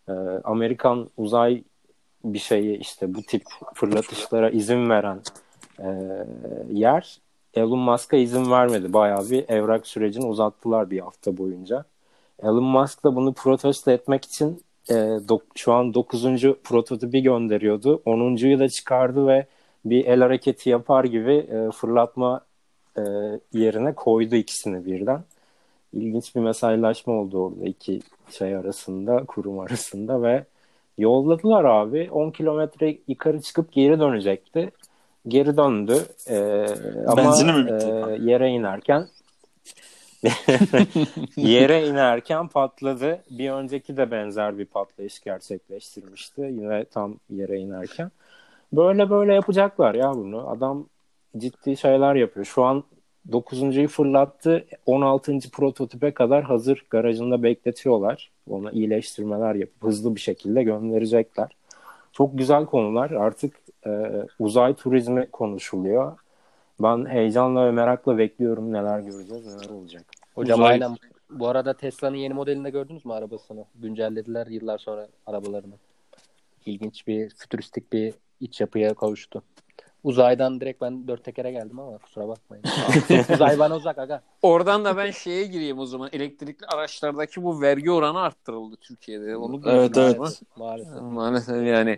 Ee, 0.10 0.42
Amerikan 0.44 1.10
uzay 1.18 1.64
bir 2.24 2.40
şeyi 2.40 2.78
işte 2.78 3.14
bu 3.14 3.22
tip 3.22 3.44
fırlatışlara 3.74 4.50
izin 4.50 4.90
veren 4.90 5.20
e, 5.80 5.88
yer 6.72 7.20
Elon 7.54 7.80
Musk'a 7.80 8.18
izin 8.18 8.52
vermedi. 8.52 8.94
Bayağı 8.94 9.30
bir 9.30 9.50
evrak 9.50 9.88
sürecini 9.88 10.26
uzattılar 10.26 10.90
bir 10.92 11.00
hafta 11.00 11.38
boyunca. 11.38 11.86
Elon 12.44 12.64
Musk 12.64 13.04
da 13.04 13.16
bunu 13.16 13.34
protesto 13.34 13.92
etmek 13.92 14.26
için 14.26 14.62
e, 14.90 14.94
dok- 14.94 15.42
şu 15.56 15.74
an 15.74 15.94
9. 15.94 16.24
prototipi 16.64 17.24
gönderiyordu. 17.24 18.02
10.yu 18.06 18.60
da 18.60 18.70
çıkardı 18.70 19.28
ve 19.28 19.46
bir 19.86 20.06
el 20.06 20.20
hareketi 20.20 20.70
yapar 20.70 21.04
gibi 21.04 21.34
e, 21.34 21.72
fırlatma 21.72 22.42
e, 22.98 23.02
yerine 23.54 23.96
koydu 23.96 24.36
ikisini 24.36 24.86
birden. 24.86 25.24
İlginç 25.94 26.36
bir 26.36 26.42
mesajlaşma 26.42 27.14
oldu 27.14 27.46
orada 27.46 27.66
iki 27.66 28.00
şey 28.30 28.56
arasında, 28.56 29.24
kurum 29.28 29.60
arasında 29.60 30.22
ve 30.22 30.46
yolladılar 30.98 31.66
abi. 31.66 32.10
10 32.12 32.32
kilometre 32.32 32.98
yukarı 33.08 33.42
çıkıp 33.42 33.72
geri 33.72 34.00
dönecekti. 34.00 34.72
Geri 35.28 35.58
döndü. 35.58 36.06
E, 36.30 36.66
ama 37.08 37.18
Benzini 37.18 37.52
mi 37.52 37.66
bitti? 37.66 37.86
e, 37.86 38.32
yere 38.32 38.50
inerken 38.50 39.08
Yere 41.38 41.88
inerken 41.88 42.48
patladı. 42.48 43.24
Bir 43.30 43.52
önceki 43.52 43.98
de 43.98 44.12
benzer 44.12 44.58
bir 44.58 44.66
patlayış 44.66 45.20
gerçekleştirmişti. 45.20 46.42
Yine 46.42 46.86
tam 46.86 47.16
yere 47.30 47.58
inerken. 47.58 48.12
Böyle 48.74 49.10
böyle 49.10 49.34
yapacaklar 49.34 49.96
ya 49.96 50.14
bunu. 50.14 50.50
Adam 50.50 50.86
ciddi 51.38 51.78
şeyler 51.78 52.16
yapıyor. 52.16 52.46
Şu 52.46 52.64
an 52.64 52.84
9.yu 53.30 53.88
fırlattı. 53.88 54.66
16. 54.86 55.40
prototipe 55.52 56.14
kadar 56.14 56.44
hazır 56.44 56.86
garajında 56.90 57.44
bekletiyorlar. 57.44 58.32
Ona 58.50 58.72
iyileştirmeler 58.72 59.56
yapıp 59.56 59.84
hızlı 59.84 60.16
bir 60.16 60.20
şekilde 60.20 60.64
gönderecekler. 60.64 61.52
Çok 62.12 62.38
güzel 62.38 62.66
konular. 62.66 63.12
Artık 63.12 63.56
e, 63.86 64.12
uzay 64.40 64.74
turizmi 64.74 65.28
konuşuluyor. 65.32 66.18
Ben 66.82 67.06
heyecanla 67.06 67.66
ve 67.66 67.72
merakla 67.72 68.18
bekliyorum 68.18 68.74
neler 68.74 69.00
göreceğiz, 69.00 69.46
neler 69.46 69.70
olacak. 69.70 70.06
Hocam 70.36 70.60
Uzay- 70.60 70.72
aynen. 70.72 70.98
Bu 71.30 71.48
arada 71.48 71.74
Tesla'nın 71.74 72.18
yeni 72.18 72.34
modelinde 72.34 72.70
gördünüz 72.70 73.06
mü 73.06 73.14
arabasını? 73.14 73.66
Güncellediler 73.76 74.48
yıllar 74.48 74.78
sonra 74.78 75.08
arabalarını. 75.26 75.74
İlginç 76.66 77.08
bir 77.08 77.30
fütüristik 77.30 77.94
bir 77.94 78.14
iç 78.40 78.62
yapıya 78.62 78.94
kavuştu. 78.94 79.44
Uzaydan 80.04 80.62
direkt 80.62 80.82
ben 80.82 81.08
dört 81.08 81.24
tekere 81.24 81.52
geldim 81.52 81.80
ama 81.80 81.98
kusura 81.98 82.28
bakmayın. 82.28 82.64
Uzay 83.34 83.60
bana 83.60 83.76
uzak 83.76 83.98
aga. 83.98 84.22
Oradan 84.42 84.86
da 84.86 84.98
ben 84.98 85.12
şeye 85.12 85.46
gireyim 85.46 85.80
o 85.80 85.86
zaman. 85.86 86.10
Elektrikli 86.14 86.66
araçlardaki 86.66 87.44
bu 87.44 87.62
vergi 87.62 87.92
oranı 87.92 88.20
arttırıldı 88.20 88.76
Türkiye'de. 88.82 89.38
Onu 89.38 89.62
Evet, 89.70 89.98
evet. 89.98 90.42
Maalesef. 90.56 91.02
Maalesef 91.02 91.68
yani 91.68 91.98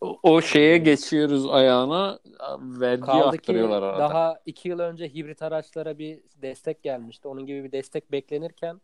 o, 0.00 0.18
o 0.22 0.40
şeye 0.40 0.78
geçiyoruz 0.78 1.46
ayağına 1.50 2.18
vergi 2.60 3.02
Kaldı 3.02 3.22
ki 3.22 3.28
arttırıyorlar 3.28 3.82
arada. 3.82 3.98
daha 3.98 4.38
iki 4.46 4.68
yıl 4.68 4.78
önce 4.78 5.08
hibrit 5.08 5.42
araçlara 5.42 5.98
bir 5.98 6.20
destek 6.42 6.82
gelmişti. 6.82 7.28
Onun 7.28 7.46
gibi 7.46 7.64
bir 7.64 7.72
destek 7.72 8.12
beklenirken 8.12 8.80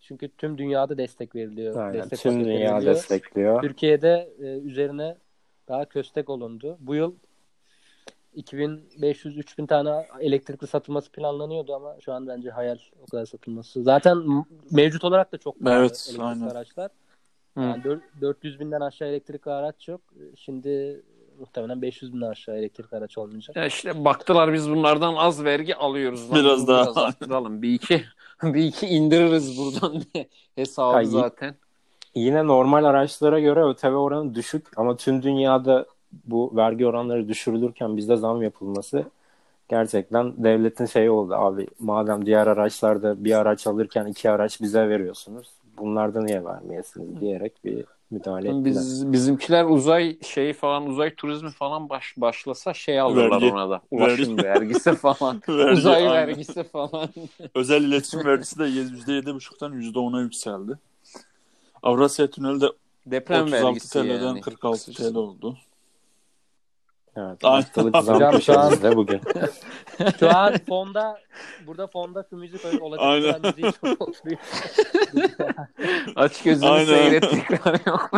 çünkü 0.00 0.28
tüm 0.28 0.58
dünyada 0.58 0.98
destek 0.98 1.34
veriliyor. 1.34 1.76
Aynen, 1.76 2.02
destek 2.02 2.18
tüm 2.20 2.44
dünya 2.44 2.74
veriliyor. 2.74 2.94
destekliyor. 2.94 3.62
Türkiye'de 3.62 4.30
e, 4.38 4.44
üzerine 4.44 5.16
daha 5.68 5.84
köstek 5.84 6.30
olundu. 6.30 6.76
Bu 6.80 6.94
yıl 6.94 7.14
2500-3000 8.36 9.66
tane 9.66 10.06
elektrikli 10.20 10.66
satılması 10.66 11.10
planlanıyordu 11.10 11.74
ama 11.74 11.96
şu 12.00 12.12
an 12.12 12.26
bence 12.28 12.50
hayal 12.50 12.78
o 13.02 13.06
kadar 13.06 13.26
satılması. 13.26 13.82
Zaten 13.82 14.44
mevcut 14.70 15.04
olarak 15.04 15.32
da 15.32 15.38
çok 15.38 15.60
pahalı 15.60 15.78
Evet, 15.78 15.90
elektrikli 16.08 16.22
aynen. 16.22 16.48
araçlar. 16.48 16.90
Yani 17.56 17.84
dör- 17.84 18.00
400 18.20 18.60
binden 18.60 18.80
aşağı 18.80 19.08
elektrikli 19.08 19.50
araç 19.50 19.88
yok. 19.88 20.00
Şimdi 20.36 21.02
muhtemelen 21.38 21.82
500 21.82 22.14
binden 22.14 22.30
aşağı 22.30 22.56
elektrikli 22.56 22.94
araç 22.96 23.18
olmayacak. 23.18 23.56
Ya 23.56 23.66
işte 23.66 24.04
baktılar 24.04 24.52
biz 24.52 24.70
bunlardan 24.70 25.14
az 25.14 25.44
vergi 25.44 25.76
alıyoruz. 25.76 26.30
Lan 26.30 26.40
Biraz 26.40 26.58
bunu 26.58 26.66
daha. 26.66 26.84
Biraz 26.84 26.96
arttıralım. 26.96 27.62
Bir 27.62 27.74
iki, 27.74 28.04
bir 28.42 28.64
iki 28.64 28.86
indiririz 28.86 29.58
buradan 29.58 30.02
diye 30.14 30.28
hesabı 30.54 30.96
Ya, 30.96 31.04
zaten. 31.04 31.54
Yine 32.14 32.46
normal 32.46 32.84
araçlara 32.84 33.40
göre 33.40 33.62
ÖTV 33.62 33.86
oranı 33.86 34.34
düşük 34.34 34.78
ama 34.78 34.96
tüm 34.96 35.22
dünyada 35.22 35.86
bu 36.26 36.52
vergi 36.56 36.86
oranları 36.86 37.28
düşürülürken 37.28 37.96
bizde 37.96 38.16
zam 38.16 38.42
yapılması 38.42 39.04
gerçekten 39.68 40.44
devletin 40.44 40.86
şeyi 40.86 41.10
oldu 41.10 41.34
abi. 41.34 41.66
Madem 41.80 42.26
diğer 42.26 42.46
araçlarda 42.46 43.24
bir 43.24 43.38
araç 43.38 43.66
alırken 43.66 44.06
iki 44.06 44.30
araç 44.30 44.60
bize 44.60 44.88
veriyorsunuz. 44.88 45.46
Bunlarda 45.78 46.22
niye 46.22 46.44
vermeyesiniz 46.44 47.20
diyerek 47.20 47.52
bir 47.64 47.84
müdahale 48.10 48.48
ettiler. 48.48 48.64
Biz 48.64 49.12
bizimkiler 49.12 49.64
uzay 49.64 50.16
şeyi 50.22 50.52
falan 50.52 50.86
uzay 50.86 51.14
turizmi 51.14 51.50
falan 51.50 51.88
baş, 51.88 52.14
başlasa 52.16 52.74
şey 52.74 53.00
alırlar 53.00 53.30
Vergi. 53.30 53.52
ona 53.52 53.70
da. 53.70 53.80
Ulaşım 53.90 54.38
vergisi 54.42 54.94
falan. 54.94 55.42
Vergi, 55.48 55.78
uzay 55.78 55.94
aynen. 55.94 56.12
vergisi 56.12 56.62
falan. 56.62 57.08
Özel 57.54 57.84
iletişim 57.84 58.24
vergisi 58.24 58.58
de 58.58 58.64
%7,5'tan 58.64 59.92
%10'a 59.92 60.20
yükseldi. 60.20 60.78
Avrasya 61.82 62.30
Tüneli 62.30 62.60
de 62.60 62.66
Deprem 63.06 63.44
36 63.44 63.66
vergisi 63.66 63.92
TL'den 63.92 64.26
yani. 64.26 64.40
46 64.40 64.92
TL 64.92 65.14
oldu. 65.14 65.56
Evet, 67.16 67.40
zam 68.04 68.14
Hocam 68.16 68.42
şu 68.42 68.58
an- 68.58 68.68
köşemizde 68.70 68.96
bugün. 68.96 69.20
Şu 70.20 70.36
an 70.36 70.54
fonda 70.68 71.18
burada 71.66 71.86
fonda 71.86 72.26
şu 72.30 72.36
müzik 72.36 72.82
olacak. 72.82 73.00
Aynen. 73.06 73.40
Müziği. 73.42 73.72
Aç 76.16 76.42
gözünü 76.42 76.70
Aynen. 76.70 76.84
seyret 76.84 77.30
tekrar 77.30 77.80
yok. 77.86 78.10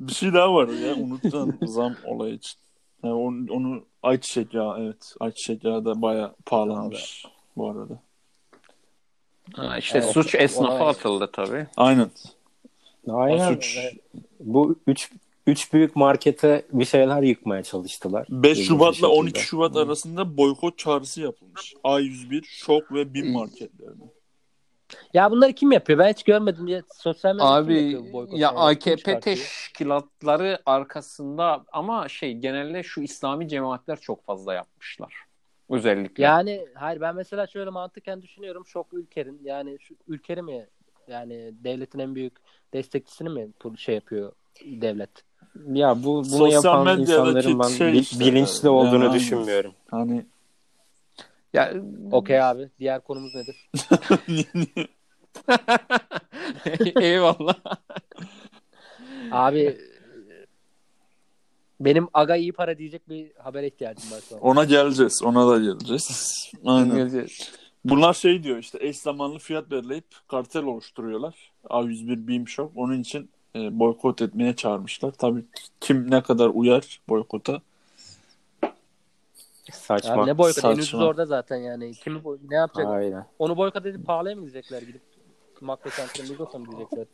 Bir 0.00 0.12
şey 0.12 0.32
daha 0.32 0.54
var 0.54 0.68
ya 0.68 0.94
unuttum 0.94 1.58
zam 1.62 1.94
olayı 2.04 2.34
için. 2.34 2.58
Yani 3.04 3.14
onu, 3.14 3.52
onu 3.52 3.82
ayçiçek 4.02 4.54
yağı 4.54 4.80
evet. 4.84 5.14
Ayçiçek 5.20 5.64
yağı 5.64 5.84
da 5.84 6.02
baya 6.02 6.34
pahalanmış 6.46 7.24
bu 7.56 7.70
arada. 7.70 7.94
Ha, 9.56 9.78
işte 9.78 9.98
Evet, 9.98 10.10
suç 10.10 10.34
esnafa 10.34 10.74
ona- 10.74 10.88
atıldı 10.88 11.30
tabii. 11.32 11.66
Aynen. 11.76 12.10
Aynen. 13.10 13.54
Suç. 13.54 13.78
Bu 14.40 14.76
üç, 14.86 15.10
üç 15.48 15.72
büyük 15.72 15.96
markete 15.96 16.66
bir 16.72 16.84
şeyler 16.84 17.22
yıkmaya 17.22 17.62
çalıştılar. 17.62 18.26
5 18.30 18.50
İlginç 18.50 18.58
bir 18.58 18.64
Şubat'la 18.64 18.92
şekilde. 18.92 19.06
12 19.06 19.40
Şubat 19.40 19.76
arasında 19.76 20.36
boykot 20.36 20.78
çağrısı 20.78 21.20
yapılmış. 21.20 21.74
A101, 21.84 22.44
Şok 22.44 22.92
ve 22.92 23.14
BİM 23.14 23.32
marketlerinde. 23.32 24.04
Ya 25.14 25.30
bunları 25.30 25.52
kim 25.52 25.72
yapıyor? 25.72 25.98
Ben 25.98 26.12
hiç 26.12 26.22
görmedim. 26.22 26.66
Ya, 26.68 26.82
sosyal 26.94 27.34
medyada 27.34 27.52
Abi 27.52 27.98
ya 28.30 28.48
AKP 28.48 29.20
teşkilatları 29.20 30.58
arkasında 30.66 31.64
ama 31.72 32.08
şey 32.08 32.34
genelde 32.34 32.82
şu 32.82 33.00
İslami 33.00 33.48
cemaatler 33.48 34.00
çok 34.00 34.24
fazla 34.24 34.54
yapmışlar. 34.54 35.14
Özellikle. 35.70 36.24
Yani 36.24 36.66
hayır 36.74 37.00
ben 37.00 37.16
mesela 37.16 37.46
şöyle 37.46 37.70
mantıken 37.70 38.22
düşünüyorum. 38.22 38.66
Şok 38.66 38.94
ülkenin 38.94 39.40
yani 39.44 39.76
şu 39.80 39.94
ülkeri 40.08 40.42
mi 40.42 40.66
yani 41.08 41.54
devletin 41.64 41.98
en 41.98 42.14
büyük 42.14 42.34
destekçisini 42.72 43.28
mi 43.28 43.48
bu 43.64 43.76
şey 43.76 43.94
yapıyor 43.94 44.32
devlet? 44.64 45.27
Ya 45.72 46.02
bu 46.02 46.04
bunu 46.04 46.24
Sosyal 46.24 46.64
yapan 46.64 47.00
insanların 47.00 47.58
ben 47.58 47.68
şey 47.68 47.98
işte, 47.98 48.20
bilinçli 48.20 48.66
yani 48.66 48.76
olduğunu 48.76 49.02
aynen. 49.02 49.14
düşünmüyorum. 49.14 49.74
Hani 49.90 50.26
Ya, 51.52 51.74
Okey 52.12 52.42
abi. 52.42 52.70
Diğer 52.78 53.00
konumuz 53.00 53.34
nedir? 53.34 53.70
Eyvallah. 57.00 57.54
Abi 59.30 59.78
benim 61.80 62.08
aga 62.14 62.36
iyi 62.36 62.52
para 62.52 62.78
diyecek 62.78 63.08
bir 63.08 63.32
habere 63.38 63.66
ihtiyacım 63.66 64.10
var 64.10 64.20
şu 64.28 64.34
an. 64.34 64.40
ona 64.40 64.64
geleceğiz. 64.64 65.22
Ona 65.24 65.48
da 65.48 65.58
geleceğiz. 65.58 66.50
Aynen. 66.64 66.96
Geleceğiz. 66.96 67.52
Bunlar 67.84 68.14
şey 68.14 68.42
diyor 68.42 68.58
işte 68.58 68.78
eş 68.80 68.96
zamanlı 68.96 69.38
fiyat 69.38 69.70
belirleyip 69.70 70.04
kartel 70.28 70.64
oluşturuyorlar. 70.64 71.52
A101 71.64 72.26
BİM 72.26 72.48
Şok. 72.48 72.72
Onun 72.76 73.00
için 73.00 73.30
e, 73.56 73.78
boykot 73.78 74.22
etmeye 74.22 74.56
çağırmışlar. 74.56 75.10
Tabii 75.12 75.44
kim 75.80 76.10
ne 76.10 76.22
kadar 76.22 76.48
uyar 76.54 77.00
boykota. 77.08 77.60
Saçma. 79.72 80.22
Abi 80.22 80.30
ne 80.30 80.38
boykot? 80.38 80.58
En 80.58 80.62
saçma. 80.62 80.82
ucuz 80.82 80.94
orada 81.00 81.26
zaten 81.26 81.56
yani. 81.56 81.92
Kimi 81.92 82.24
boy- 82.24 82.38
ne 82.50 82.54
yapacak? 82.56 82.86
Aynen. 82.86 83.26
Onu 83.38 83.56
boykot 83.56 83.86
edip 83.86 84.06
pahalıya 84.06 84.36
mı 84.36 84.40
gidecekler 84.40 84.82
gidip? 84.82 85.02
Makro 85.62 85.90
Center'a 85.90 86.32
Migros'a 86.32 86.58
mı 86.58 86.66
diyecekler? 86.70 87.06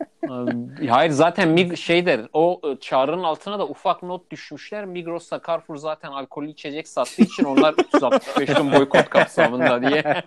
Hayır 0.91 1.11
zaten 1.11 1.49
Mig 1.49 1.77
şey 1.77 2.07
der. 2.07 2.21
O 2.33 2.61
e, 2.65 2.77
çağrının 2.81 3.23
altına 3.23 3.59
da 3.59 3.67
ufak 3.69 4.03
not 4.03 4.31
düşmüşler. 4.31 4.85
Migros'la 4.85 5.41
Carrefour 5.47 5.77
zaten 5.77 6.09
alkollü 6.13 6.51
içecek 6.51 6.89
sattığı 6.89 7.23
için 7.23 7.45
onlar 7.45 7.75
365 7.95 8.55
gün 8.55 8.73
boykot 8.73 9.09
kapsamında 9.11 9.83
diye. 9.83 10.03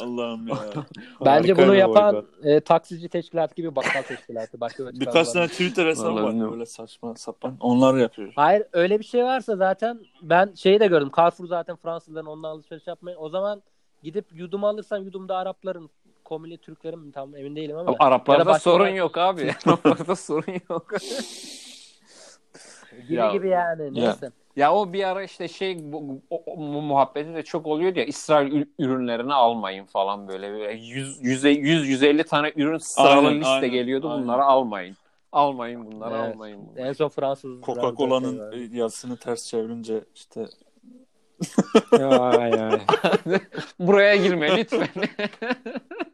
Allah'ım 0.00 0.48
ya. 0.48 0.56
Bence 1.24 1.52
Harika 1.52 1.62
bunu 1.62 1.74
yapan 1.74 2.14
boykot. 2.14 2.44
e, 2.46 2.60
taksici 2.60 3.08
teşkilatı 3.08 3.54
gibi 3.54 3.76
bakkal 3.76 4.02
teşkilatı. 4.02 4.60
Başka 4.60 4.86
bir 4.86 5.00
Birkaç 5.00 5.32
tane. 5.32 5.48
Twitter 5.48 5.86
hesabı 5.86 6.14
var 6.14 6.28
bilmiyorum. 6.28 6.52
böyle 6.52 6.66
saçma 6.66 7.14
sapan. 7.16 7.56
Onlar 7.60 7.96
yapıyor. 7.96 8.32
Hayır 8.36 8.62
öyle 8.72 8.98
bir 8.98 9.04
şey 9.04 9.24
varsa 9.24 9.56
zaten 9.56 10.00
ben 10.22 10.52
şeyi 10.54 10.80
de 10.80 10.86
gördüm. 10.86 11.10
Carrefour 11.16 11.46
zaten 11.46 11.76
Fransızların 11.76 12.26
ondan 12.26 12.50
alışveriş 12.50 12.86
yapmayın. 12.86 13.18
O 13.20 13.28
zaman 13.28 13.62
gidip 14.02 14.26
yudum 14.34 14.64
alırsan 14.64 14.98
yudumda 14.98 15.36
Arapların 15.36 15.90
komili 16.30 16.58
Türklerin 16.58 16.98
mi 16.98 17.12
tam 17.12 17.36
emin 17.36 17.56
değilim 17.56 17.76
ama. 17.76 17.90
Ya 17.92 17.98
da 17.98 18.04
Araplarda 18.04 18.46
başka- 18.46 18.58
sorun 18.70 18.88
yok 18.88 19.18
abi. 19.18 19.54
Araplarda 19.66 20.16
sorun 20.16 20.52
yok. 20.70 20.92
Gibi 23.08 23.14
Ya- 23.14 23.32
gibi 23.32 23.48
yani. 23.48 23.94
Neyse. 23.94 24.30
Ya 24.56 24.74
o 24.74 24.92
bir 24.92 25.04
ara 25.08 25.22
işte 25.22 25.48
şey 25.48 25.92
bu, 25.92 26.20
o, 26.30 26.42
o 26.46 26.56
muhabbeti 26.56 27.34
de 27.34 27.42
çok 27.42 27.66
oluyordu 27.66 27.98
ya 27.98 28.04
İsrail 28.04 28.52
ür- 28.52 28.68
ürünlerini 28.78 29.34
almayın 29.34 29.84
falan 29.84 30.28
böyle. 30.28 30.52
böyle 30.52 30.72
100 30.72 31.18
100 31.22 31.44
100 31.44 31.88
150 31.88 32.24
tane 32.24 32.52
ürün 32.56 32.78
sıralı 32.78 33.26
Aynen, 33.26 33.40
liste 33.40 33.50
aynen, 33.50 33.70
geliyordu. 33.70 34.10
aynen. 34.10 34.22
Bunları 34.24 34.42
almayın. 34.44 34.96
Almayın 35.32 35.92
bunları 35.92 36.14
Evet. 36.14 36.34
almayın 36.34 36.66
bunları. 36.68 36.88
En 36.88 36.92
son 36.92 37.08
Fransız. 37.08 37.60
Coca-Cola'nın 37.62 38.52
e, 38.52 38.76
yazısını 38.78 39.16
ters 39.16 39.46
çevirince 39.46 40.04
işte 40.14 40.46
Ay, 42.00 42.52
ay. 42.62 42.80
Buraya 43.78 44.16
girme 44.16 44.56
lütfen. 44.56 44.88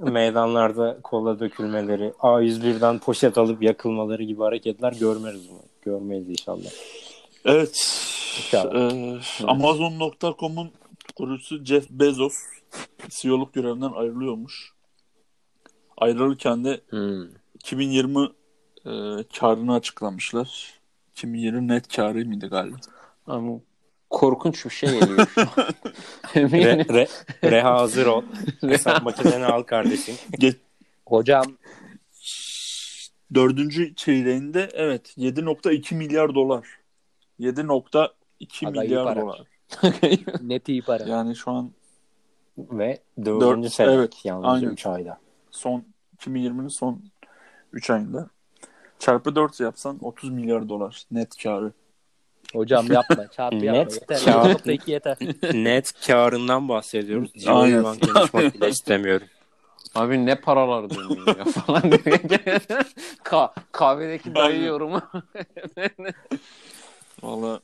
Meydanlarda 0.00 0.98
kola 1.02 1.40
dökülmeleri, 1.40 2.12
A101'den 2.18 2.98
poşet 2.98 3.38
alıp 3.38 3.62
yakılmaları 3.62 4.22
gibi 4.22 4.42
hareketler 4.42 4.92
görmeyiz 4.92 5.46
mi? 5.50 5.58
Görmeyiz 5.82 6.28
inşallah. 6.28 6.70
Evet. 7.44 7.76
İnşallah. 8.38 8.92
Ee, 8.92 9.20
Amazon.com'un 9.46 10.70
kurucusu 11.16 11.64
Jeff 11.64 11.90
Bezos 11.90 12.34
CEO'luk 13.08 13.54
görevinden 13.54 13.92
ayrılıyormuş. 13.92 14.72
Ayrılırken 15.96 16.64
de 16.64 16.80
Hmm. 16.90 17.24
2020 17.54 18.28
e, 18.86 18.90
karını 19.38 19.74
açıklamışlar. 19.74 20.74
2020 21.12 21.68
net 21.68 21.96
karı 21.96 22.26
mıydı 22.26 22.48
galiba? 22.48 22.76
Ama 23.26 23.60
korkunç 24.10 24.64
bir 24.64 24.70
şey 24.70 25.00
geliyor 25.00 25.26
şu 25.34 25.40
an. 25.40 25.48
Eminim. 26.34 26.64
Re, 26.64 27.06
re, 27.44 27.50
reha 27.50 27.80
hazır 27.80 28.06
ol. 28.06 28.22
Hesap 28.60 29.02
makineni 29.02 29.44
al 29.46 29.62
kardeşim. 29.62 30.14
Ge- 30.32 30.56
Hocam 31.06 31.44
dördüncü 33.34 33.94
çeyreğinde 33.94 34.68
evet 34.72 35.14
7.2 35.18 35.94
milyar 35.94 36.34
dolar. 36.34 36.66
7.2 37.40 38.68
Aga 38.68 38.80
milyar 38.80 39.04
para. 39.04 39.20
dolar. 39.20 39.42
net 40.42 40.68
iyi 40.68 40.82
para. 40.82 41.04
Yani 41.04 41.36
şu 41.36 41.50
an 41.50 41.70
Ve 42.58 42.98
dördüncü 43.24 43.66
Dört- 43.66 43.72
sene 43.72 43.92
evet, 43.92 44.14
yalnızca 44.24 44.50
aynen. 44.50 44.68
3 44.70 44.86
ayda. 44.86 45.18
son 45.50 45.84
2020'nin 46.18 46.68
son 46.68 47.02
3 47.72 47.90
ayında 47.90 48.30
çarpı 48.98 49.36
4 49.36 49.60
yapsan 49.60 49.98
30 50.04 50.30
milyar 50.30 50.68
dolar 50.68 51.02
net 51.10 51.42
karı. 51.42 51.72
Hocam 52.52 52.92
yapma. 52.92 53.26
Çarpı 53.36 53.56
yapma. 53.56 53.72
Net 53.84 53.92
Yeter. 53.94 54.24
kağıt. 54.24 54.66
1.2 54.66 54.90
yeter. 54.90 55.16
Net 55.54 56.06
karından 56.06 56.68
bahsediyoruz. 56.68 57.30
Aynen. 57.46 57.84
Ben 57.84 57.98
konuşmak 58.12 58.54
bile 58.54 58.68
istemiyorum. 58.68 59.26
Abi 59.94 60.26
ne 60.26 60.34
paralar 60.34 60.90
dönüyor 60.90 61.38
ya 61.38 61.44
falan 61.44 61.82
diye. 61.82 62.00
Ka- 63.24 63.52
kahvedeki 63.72 64.34
dayı 64.34 64.62
yorumu. 64.62 65.02
Valla 67.22 67.60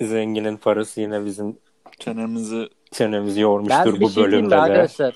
Zenginin 0.00 0.56
parası 0.56 1.00
yine 1.00 1.24
bizim 1.24 1.58
çenemizi 1.98 2.68
çenemizi 2.92 3.36
Ben 3.36 3.42
yormuştur 3.42 3.94
bir 3.94 4.00
bu 4.00 4.10
şey 4.10 4.24
bölümde 4.24 4.50
de. 4.50 4.56
arkadaşlar? 4.56 5.14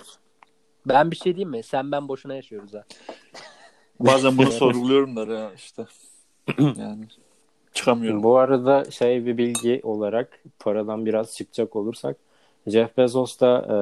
Ben 0.87 1.11
bir 1.11 1.16
şey 1.16 1.37
diyeyim 1.37 1.51
mi? 1.51 1.62
Sen 1.62 1.92
ben 1.92 2.09
boşuna 2.09 2.35
yaşıyoruz 2.35 2.75
ha. 2.75 2.85
bazen 4.01 4.38
bunu 4.38 4.51
sorguluyorum 4.53 5.16
da 5.16 5.35
ya 5.35 5.53
işte. 5.57 5.87
Yani 6.59 7.05
çıkamıyorum. 7.74 8.22
Bu 8.22 8.37
arada 8.38 8.85
şey 8.90 9.26
bir 9.26 9.38
bilgi 9.38 9.80
olarak 9.85 10.40
paradan 10.59 11.06
biraz 11.06 11.37
çıkacak 11.37 11.76
olursak 11.76 12.16
Jeff 12.66 12.96
Bezos 12.98 13.40
da 13.40 13.66
e, 13.68 13.76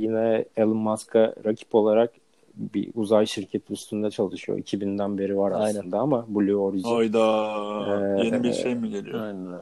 yine 0.00 0.44
Elon 0.56 0.76
Musk'a 0.76 1.34
rakip 1.44 1.74
olarak 1.74 2.12
bir 2.54 2.90
uzay 2.94 3.26
şirketi 3.26 3.72
üstünde 3.72 4.10
çalışıyor. 4.10 4.58
2000'den 4.58 5.18
beri 5.18 5.38
var 5.38 5.52
Aynen. 5.52 5.78
aslında 5.78 5.98
ama 5.98 6.24
Blue 6.28 6.56
Origin. 6.56 6.88
Hayda. 6.88 7.26
Ee, 8.18 8.24
Yeni 8.24 8.42
bir 8.42 8.52
şey 8.52 8.74
mi 8.74 8.90
geliyor? 8.90 9.20
Aynen. 9.20 9.58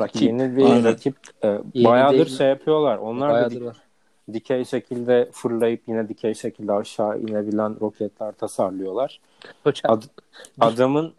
Rakip. 0.00 0.22
Yeni 0.22 0.56
bir 0.56 0.64
Aynen. 0.64 0.84
rakip. 0.84 1.16
E, 1.44 1.58
Yeni 1.74 1.88
bayağıdır 1.88 2.26
değil. 2.26 2.38
şey 2.38 2.46
yapıyorlar. 2.48 2.98
Onlar 2.98 3.28
da 3.30 3.34
Bayağıdır 3.34 3.60
dik- 3.60 3.64
var. 3.64 3.76
dikey 4.32 4.64
şekilde 4.64 5.28
fırlayıp 5.32 5.82
yine 5.88 6.08
dikey 6.08 6.34
şekilde 6.34 6.72
aşağı 6.72 7.18
inebilen 7.20 7.80
roketler 7.80 8.32
tasarlıyorlar. 8.32 9.20
Hocam. 9.64 9.92
Ad- 9.92 10.02
adamın 10.60 11.12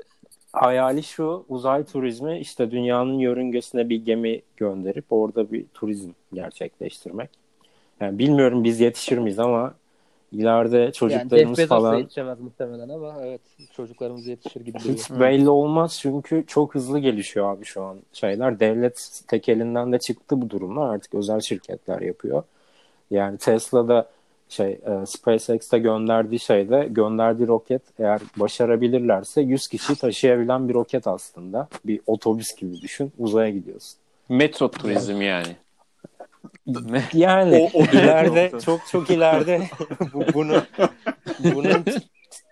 hayali 0.53 1.03
şu 1.03 1.45
uzay 1.49 1.83
turizmi 1.83 2.39
işte 2.39 2.71
dünyanın 2.71 3.19
yörüngesine 3.19 3.89
bir 3.89 4.05
gemi 4.05 4.41
gönderip 4.57 5.05
orada 5.09 5.51
bir 5.51 5.65
turizm 5.73 6.09
gerçekleştirmek. 6.33 7.29
Yani 7.99 8.19
bilmiyorum 8.19 8.63
biz 8.63 8.79
yetişir 8.79 9.17
miyiz 9.17 9.39
ama 9.39 9.73
ileride 10.31 10.77
yani 10.77 10.93
çocuklarımız 10.93 11.57
da 11.57 11.67
falan 11.67 11.97
yetişemez 11.97 12.39
muhtemelen 12.39 12.89
ama 12.89 13.15
evet 13.21 13.41
çocuklarımız 13.75 14.27
yetişir 14.27 14.61
gibi 14.61 14.79
hiç 14.79 15.11
belli 15.11 15.49
olmaz 15.49 15.99
çünkü 16.01 16.43
çok 16.47 16.75
hızlı 16.75 16.99
gelişiyor 16.99 17.53
abi 17.53 17.65
şu 17.65 17.83
an 17.83 17.97
şeyler. 18.13 18.59
Devlet 18.59 19.21
tek 19.27 19.49
elinden 19.49 19.91
de 19.91 19.99
çıktı 19.99 20.41
bu 20.41 20.49
durumlar 20.49 20.93
artık 20.93 21.13
özel 21.13 21.39
şirketler 21.39 22.01
yapıyor. 22.01 22.43
Yani 23.11 23.37
Tesla'da 23.37 24.09
şey 24.53 24.71
e, 24.71 25.05
SpaceX'te 25.05 25.79
gönderdiği 25.79 26.39
şeyde 26.39 26.87
gönderdiği 26.89 27.47
roket 27.47 27.81
eğer 27.99 28.21
başarabilirlerse 28.37 29.41
100 29.41 29.67
kişi 29.67 29.95
taşıyabilen 29.95 30.69
bir 30.69 30.73
roket 30.73 31.07
aslında. 31.07 31.67
Bir 31.85 31.99
otobüs 32.07 32.55
gibi 32.55 32.81
düşün. 32.81 33.11
Uzaya 33.19 33.49
gidiyorsun. 33.49 33.99
Metro 34.29 34.71
turizm 34.71 35.21
yani. 35.21 35.55
Yani 37.13 37.69
O- 37.73 37.79
o 37.79 37.83
ileride 37.83 38.51
çok 38.65 38.87
çok 38.87 39.09
ileride 39.09 39.61
bu, 40.13 40.23
bunu 40.33 40.61
bunun 41.39 41.85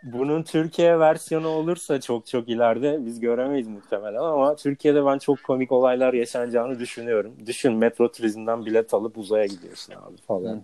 bunun 0.03 0.43
Türkiye 0.43 0.99
versiyonu 0.99 1.47
olursa 1.47 2.01
çok 2.01 2.25
çok 2.27 2.49
ileride 2.49 3.05
biz 3.05 3.19
göremeyiz 3.19 3.67
muhtemelen 3.67 4.19
ama 4.19 4.55
Türkiye'de 4.55 5.05
ben 5.05 5.17
çok 5.17 5.43
komik 5.43 5.71
olaylar 5.71 6.13
yaşanacağını 6.13 6.79
düşünüyorum. 6.79 7.33
Düşün 7.45 7.73
metro 7.73 8.11
turizmden 8.11 8.65
bilet 8.65 8.93
alıp 8.93 9.17
uzaya 9.17 9.45
gidiyorsun 9.45 9.93
abi 9.93 10.17
falan. 10.27 10.61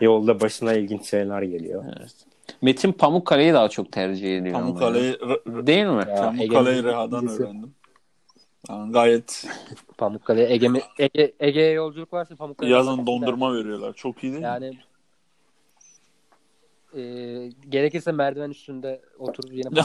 Yolda 0.00 0.40
başına 0.40 0.72
ilginç 0.72 1.10
şeyler 1.10 1.42
geliyor. 1.42 1.84
Metin 2.62 2.92
Pamukkale'yi 2.92 3.52
daha 3.52 3.68
çok 3.68 3.92
tercih 3.92 4.38
ediyor. 4.38 4.54
Pamukkale'yi. 4.54 5.18
Değil 5.46 5.86
mi? 5.86 6.04
Ya, 6.08 6.16
Pamukkale'yi 6.16 6.84
Reha'dan 6.84 7.28
öğrendim. 7.28 7.74
Yani 8.68 8.92
gayet 8.92 9.44
Pamukkale 9.98 10.52
Ege, 10.52 10.68
Ege, 10.98 11.32
Ege'ye 11.40 11.70
yolculuk 11.70 12.12
varsa 12.12 12.36
Pamukkale'ye 12.36 12.76
yazın 12.76 13.06
dondurma 13.06 13.54
veriyorlar. 13.54 13.92
Çok 13.92 14.24
iyi 14.24 14.32
değil 14.32 14.42
mi? 14.42 14.44
Yani 14.44 14.78
e, 16.96 17.02
gerekirse 17.68 18.12
merdiven 18.12 18.50
üstünde 18.50 19.00
oturup 19.18 19.52
yine. 19.52 19.68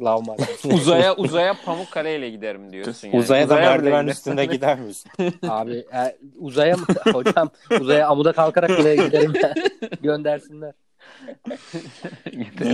Lavmar. 0.00 0.36
Uzaya 0.64 1.14
uzaya 1.16 1.54
Pamukkale 1.64 2.18
ile 2.18 2.30
giderim 2.30 2.72
diyorsun 2.72 3.08
yani. 3.08 3.18
Uzaya 3.18 3.48
da 3.48 3.56
bile 3.56 3.64
merdiven 3.66 4.06
üstünde 4.06 4.44
gider 4.44 4.80
misin? 4.80 5.10
Abi 5.48 5.72
e, 5.76 6.16
uzaya 6.38 6.76
mı? 6.76 6.84
Hocam 7.12 7.50
uzaya 7.80 8.08
amuda 8.08 8.32
kalkarak 8.32 8.70
bile 8.70 8.96
giderim 8.96 9.32
ya. 9.42 9.54
Göndersinler. 10.02 10.72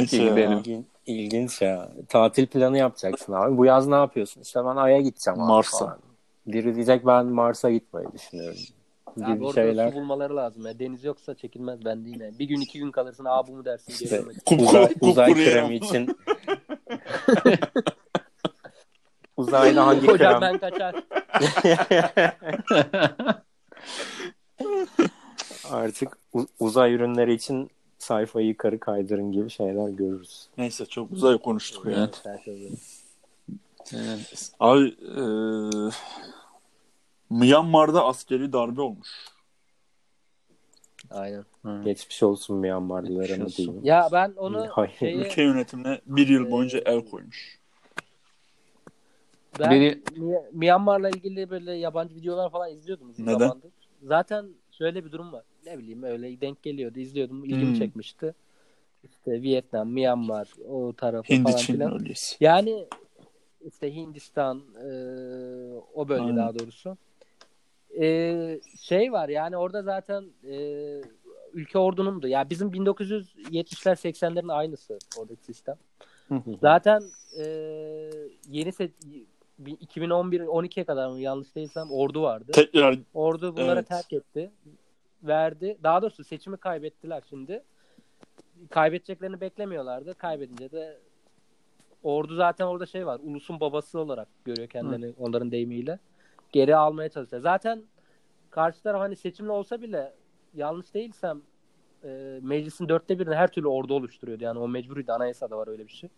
Ki 0.09 0.17
ya. 0.17 0.29
gidelim. 0.29 0.53
İlgin, 0.53 0.87
ilginç 1.07 1.63
ya. 1.63 1.89
Tatil 2.09 2.47
planı 2.47 2.79
yapacaksın 2.79 3.33
abi. 3.33 3.57
Bu 3.57 3.65
yaz 3.65 3.87
ne 3.87 3.95
yapıyorsun? 3.95 4.41
İşte 4.41 4.61
ben 4.65 4.77
Ay'a 4.77 5.01
gideceğim 5.01 5.41
Mars'a. 5.41 5.99
Biri 6.47 6.75
diyecek 6.75 7.07
ben 7.07 7.27
Mars'a 7.27 7.71
gitmeyi 7.71 8.07
düşünüyorum. 8.13 8.59
Abi 9.21 9.33
Gibi 9.35 9.45
orada 9.45 9.55
şeyler. 9.55 9.91
su 9.91 9.95
bulmaları 9.97 10.37
lazım. 10.37 10.67
Ya. 10.67 10.79
Deniz 10.79 11.05
yoksa 11.05 11.35
çekilmez 11.35 11.85
ben 11.85 12.05
de 12.05 12.09
yine. 12.09 12.39
Bir 12.39 12.45
gün 12.45 12.61
iki 12.61 12.79
gün 12.79 12.91
kalırsın. 12.91 13.25
Aa 13.25 13.47
bu 13.47 13.53
mu 13.53 13.65
dersin? 13.65 13.93
İşte 13.93 14.23
uzay, 14.59 14.95
uzay 15.01 15.35
kremi 15.35 15.77
için 15.77 16.17
uzayda 19.37 19.87
hangi 19.87 20.07
Hocam 20.09 20.41
krem 20.41 20.41
ben 20.41 20.59
kaçar. 20.59 20.95
artık 25.71 26.19
uzay 26.61 26.95
ürünleri 26.95 27.35
için 27.35 27.71
sayfayı 27.99 28.47
yukarı 28.47 28.81
kaydırın 28.81 29.33
gibi 29.33 29.51
şeyler 29.51 29.89
görürüz. 29.89 30.49
Neyse 30.59 30.87
çok 30.87 31.13
uzay 31.13 31.39
konuştuk 31.39 31.87
ya. 31.87 31.93
Evet. 31.93 32.23
Evet. 33.95 34.51
Abi 34.61 34.89
e, 34.89 35.23
Myanmar'da 37.41 38.05
askeri 38.05 38.53
darbe 38.53 38.81
olmuş. 38.81 39.09
Aynen. 41.11 41.45
Geçmiş 41.85 42.23
olsun 42.23 42.57
Myanmarlılara 42.57 43.45
olsun. 43.45 43.57
diyeyim. 43.57 43.81
Ya 43.85 44.09
ben 44.13 44.33
onu 44.37 44.67
Hayır. 44.71 44.93
şeyi, 44.99 45.17
Ülke 45.17 45.43
yönetimine 45.43 46.01
bir 46.07 46.29
yıl 46.29 46.51
boyunca 46.51 46.79
el 46.87 47.05
koymuş. 47.05 47.59
ben 49.59 49.71
Biri- 49.73 50.03
Myanmar'la 50.53 51.09
ilgili 51.09 51.51
böyle 51.51 51.73
yabancı 51.73 52.15
videolar 52.15 52.51
falan 52.51 52.71
izliyordum 52.73 53.11
uzun 53.11 53.27
Neden? 53.27 53.39
zamandır. 53.39 53.71
Zaten 54.03 54.49
şöyle 54.73 55.05
bir 55.05 55.13
durum 55.13 55.33
var. 55.33 55.45
Ne 55.67 55.79
bileyim 55.79 56.03
öyle 56.03 56.41
denk 56.41 56.63
geliyordu. 56.63 56.99
izliyordum. 56.99 57.45
ilgimi 57.45 57.65
Hmm. 57.65 57.75
çekmişti. 57.75 58.35
İşte 59.05 59.43
Vietnam, 59.43 59.89
Myanmar 59.89 60.53
o 60.69 60.93
tarafı 60.93 61.33
Hindi 61.33 61.43
falan 61.51 61.63
filan. 61.65 62.01
öylesi. 62.01 62.37
Yani 62.41 62.87
işte 63.67 63.95
Hindistan 63.95 64.59
e, 64.59 64.87
o 65.95 66.09
bölge 66.09 66.23
Aynen. 66.25 66.37
daha 66.37 66.59
doğrusu. 66.59 66.97
E, 68.01 68.61
şey 68.81 69.13
var 69.13 69.29
yani 69.29 69.57
orada 69.57 69.83
zaten 69.83 70.25
e, 70.45 70.57
ülke 71.53 71.79
ordunundu. 71.79 72.29
Ya 72.29 72.51
bizim 72.51 72.69
1970'ler 72.69 73.95
80'lerin 73.95 74.53
aynısı 74.53 74.99
oradaki 75.19 75.45
sistem. 75.45 75.77
Zaten 76.61 77.03
e, 77.39 77.45
yeni 78.49 78.73
set 78.73 78.91
2011-12'ye 79.63 80.85
kadar 80.85 81.09
mı 81.09 81.21
yanlış 81.21 81.55
değilsem 81.55 81.91
ordu 81.91 82.23
vardı. 82.23 82.53
Tekrar 82.53 82.99
Ordu 83.15 83.57
bunları 83.57 83.79
Evet. 83.79 83.89
terk 83.89 84.13
etti. 84.13 84.51
Verdi. 85.23 85.79
Daha 85.83 86.03
doğrusu 86.03 86.25
seçimi 86.25 86.57
kaybettiler 86.57 87.23
şimdi. 87.29 87.63
Kaybedeceklerini 88.71 89.41
beklemiyorlardı. 89.41 90.15
Kaybedince 90.15 90.71
de 90.71 90.99
ordu 92.03 92.35
zaten 92.35 92.67
orada 92.67 92.87
şey 92.87 93.07
var. 93.07 93.21
Ulusun 93.23 93.61
babası 93.61 93.99
olarak 93.99 94.29
görüyor 94.45 94.69
kendini 94.69 95.15
onların 95.19 95.51
deyimiyle. 95.51 95.99
Geri 96.53 96.77
almaya 96.77 97.09
çalışıyor. 97.09 97.43
Zaten 97.43 97.83
karşı 98.51 98.83
taraf 98.83 99.01
hani 99.01 99.17
seçimli 99.17 99.51
olsa 99.51 99.83
bile 99.83 100.15
yanlış 100.55 100.95
değilsem 100.95 101.43
e, 102.05 102.39
meclisin 102.43 102.89
dörtte 102.89 103.19
birini 103.19 103.35
her 103.35 103.49
türlü 103.49 103.69
ordu 103.69 103.95
oluşturuyordu. 103.95 104.45
Yani 104.45 104.59
o 104.59 104.69
mecburiydi. 104.69 105.13
Anayasada 105.13 105.57
var 105.57 105.69
öyle 105.69 105.87
bir 105.87 105.93
şey. 105.93 106.11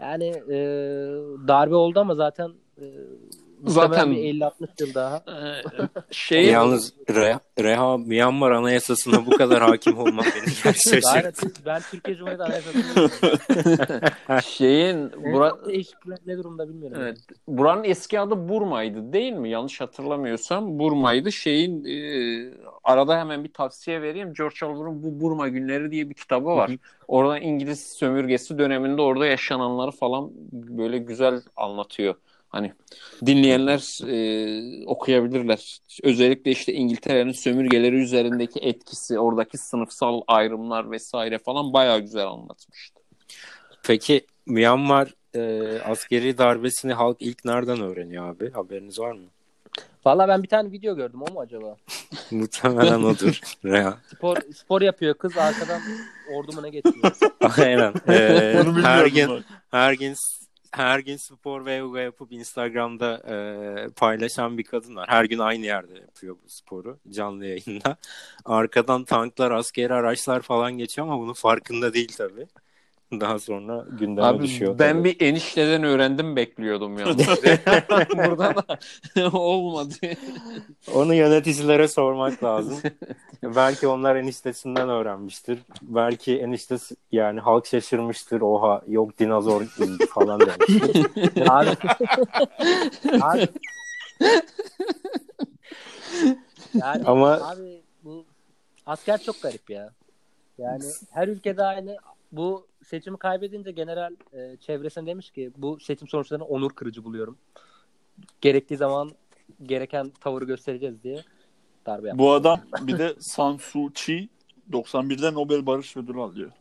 Yani 0.00 0.26
e, 0.48 0.56
darbe 1.48 1.74
oldu 1.74 2.00
ama 2.00 2.14
zaten 2.14 2.52
e, 2.80 2.84
Zaten- 3.64 3.88
zaten 3.88 4.10
bir 4.10 4.16
50-60 4.16 4.80
yıl 4.80 4.94
daha. 4.94 5.16
Ee, 5.16 5.62
şey 6.10 6.44
Yalnız 6.50 6.92
Reha, 7.10 7.40
Reha 7.58 7.98
Myanmar 7.98 8.50
Anayasası'na 8.50 9.26
bu 9.26 9.30
kadar 9.30 9.62
hakim 9.62 9.98
olmak 9.98 10.26
beni 10.26 10.54
gerçekten 10.64 11.32
ben 11.66 11.80
Türkiye 11.90 12.16
Cumhuriyeti 12.16 12.42
Anayasası'nı 12.42 13.10
şeyin 14.42 15.12
bura, 15.32 15.56
ne 16.26 16.38
durumda 16.38 16.68
bilmiyorum. 16.68 16.98
Evet. 17.00 17.18
Buranın 17.48 17.84
eski 17.84 18.20
adı 18.20 18.48
Burma'ydı 18.48 19.12
değil 19.12 19.32
mi? 19.32 19.50
Yanlış 19.50 19.80
hatırlamıyorsam 19.80 20.78
Burma'ydı. 20.78 21.32
Şeyin 21.32 21.84
e, 21.84 22.54
arada 22.84 23.18
hemen 23.18 23.44
bir 23.44 23.52
tavsiye 23.52 24.02
vereyim. 24.02 24.32
George 24.34 24.66
Orwell'ın 24.66 25.02
bu 25.02 25.20
Burma 25.20 25.48
Günleri 25.48 25.90
diye 25.90 26.10
bir 26.10 26.14
kitabı 26.14 26.46
var. 26.46 26.70
Orada 27.08 27.38
İngiliz 27.38 27.80
sömürgesi 27.98 28.58
döneminde 28.58 29.02
orada 29.02 29.26
yaşananları 29.26 29.90
falan 29.90 30.30
böyle 30.52 30.98
güzel 30.98 31.42
anlatıyor. 31.56 32.14
Hani 32.50 32.72
dinleyenler 33.26 34.00
e, 34.08 34.86
okuyabilirler. 34.86 35.78
Özellikle 36.02 36.50
işte 36.50 36.72
İngiltere'nin 36.72 37.32
sömürgeleri 37.32 37.96
üzerindeki 37.96 38.60
etkisi, 38.60 39.18
oradaki 39.18 39.58
sınıfsal 39.58 40.20
ayrımlar 40.26 40.90
vesaire 40.90 41.38
falan 41.38 41.72
bayağı 41.72 42.00
güzel 42.00 42.26
anlatmıştı. 42.26 43.00
Peki 43.82 44.26
Myanmar 44.46 45.14
e, 45.34 45.62
askeri 45.80 46.38
darbesini 46.38 46.92
halk 46.92 47.16
ilk 47.20 47.44
nereden 47.44 47.80
öğreniyor 47.80 48.34
abi? 48.34 48.50
Haberiniz 48.50 48.98
var 48.98 49.12
mı? 49.12 49.26
Valla 50.04 50.28
ben 50.28 50.42
bir 50.42 50.48
tane 50.48 50.72
video 50.72 50.96
gördüm 50.96 51.22
o 51.22 51.32
mu 51.32 51.40
acaba? 51.40 51.76
Muhtemelen 52.30 53.02
odur. 53.02 53.40
Reha. 53.64 53.98
Spor 54.16 54.36
spor 54.54 54.82
yapıyor 54.82 55.14
kız 55.14 55.38
arkadan 55.38 55.80
ordu 56.34 56.52
mu 56.52 56.62
ne 56.62 56.70
getiriyor? 56.70 57.12
Aynen. 57.58 57.94
Ee, 58.08 58.62
her 58.82 59.06
gün 59.06 59.44
her 59.70 59.92
gün 59.92 60.14
her 60.72 60.98
gün 60.98 61.16
spor 61.16 61.64
ve 61.64 61.74
yoga 61.74 62.00
yapıp 62.00 62.32
Instagram'da 62.32 63.22
e, 63.28 63.90
paylaşan 63.90 64.58
bir 64.58 64.64
kadın 64.64 64.96
var. 64.96 65.08
Her 65.08 65.24
gün 65.24 65.38
aynı 65.38 65.66
yerde 65.66 65.94
yapıyor 65.94 66.36
bu 66.44 66.48
sporu 66.48 66.98
canlı 67.10 67.46
yayında. 67.46 67.96
Arkadan 68.44 69.04
tanklar, 69.04 69.50
askeri 69.50 69.94
araçlar 69.94 70.42
falan 70.42 70.72
geçiyor 70.72 71.06
ama 71.06 71.18
bunun 71.18 71.32
farkında 71.32 71.94
değil 71.94 72.12
tabii. 72.16 72.46
Daha 73.12 73.38
sonra 73.38 73.84
gündeme 73.98 74.26
Abi 74.26 74.42
düşüyor. 74.42 74.78
ben 74.78 74.92
tabii. 74.92 75.04
bir 75.04 75.20
enişteden 75.26 75.84
öğrendim 75.84 76.36
bekliyordum 76.36 76.98
ya. 76.98 77.06
Burada 78.16 78.54
da 78.54 78.78
olmadı. 79.38 79.94
Onu 80.94 81.14
yöneticilere 81.14 81.88
sormak 81.88 82.44
lazım. 82.44 82.78
Belki 83.42 83.88
onlar 83.88 84.16
eniştesinden 84.16 84.88
öğrenmiştir. 84.88 85.58
Belki 85.82 86.38
eniştesi 86.40 86.96
yani 87.12 87.40
halk 87.40 87.66
şaşırmıştır. 87.66 88.40
Oha 88.40 88.82
yok 88.88 89.18
dinozor 89.18 89.64
falan 90.14 90.40
demiştir. 90.40 91.48
abi, 91.48 91.70
abi. 93.20 93.48
Yani 96.74 97.04
Ama- 97.06 97.32
abi 97.50 97.80
bu 98.04 98.24
asker 98.86 99.22
çok 99.22 99.42
garip 99.42 99.70
ya. 99.70 99.90
Yani 100.58 100.84
her 101.10 101.28
ülkede 101.28 101.62
aynı 101.64 101.96
bu 102.32 102.66
seçimi 102.84 103.18
kaybedince 103.18 103.70
general 103.70 104.16
e, 104.32 104.56
çevresine 104.56 105.06
demiş 105.06 105.30
ki 105.30 105.50
bu 105.56 105.80
seçim 105.80 106.08
sonuçlarını 106.08 106.44
onur 106.44 106.70
kırıcı 106.70 107.04
buluyorum. 107.04 107.38
Gerektiği 108.40 108.76
zaman 108.76 109.10
gereken 109.62 110.10
tavırı 110.20 110.44
göstereceğiz 110.44 111.02
diye 111.02 111.24
darbe 111.86 112.08
yaptı. 112.08 112.18
Bu 112.18 112.32
adam 112.32 112.60
bir 112.80 112.98
de 112.98 113.14
San 113.18 113.56
Suu 113.56 113.92
Kyi 113.94 114.28
91'de 114.70 115.34
Nobel 115.34 115.66
Barış 115.66 115.96
Ödülü 115.96 116.20
alıyor. 116.20 116.52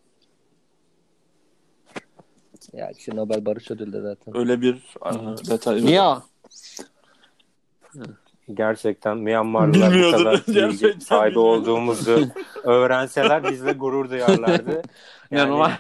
Ya 2.74 2.92
işte 2.92 3.16
Nobel 3.16 3.46
Barış 3.46 3.72
Ödülü 3.72 3.94
de 3.94 4.02
zaten. 4.02 4.38
Öyle 4.38 4.62
bir 4.62 4.76
e, 5.06 5.48
detay. 5.52 5.84
var. 5.84 6.24
Gerçekten 8.54 9.18
Myanmarlılar 9.18 9.94
bu 9.94 10.12
kadar 10.18 10.44
bilgi 10.48 11.02
sahibi 11.02 11.40
olduğumuzu 11.40 12.22
öğrenseler 12.64 13.44
bizle 13.44 13.72
gurur 13.72 14.10
duyarlardı. 14.10 14.82
yani 15.32 15.72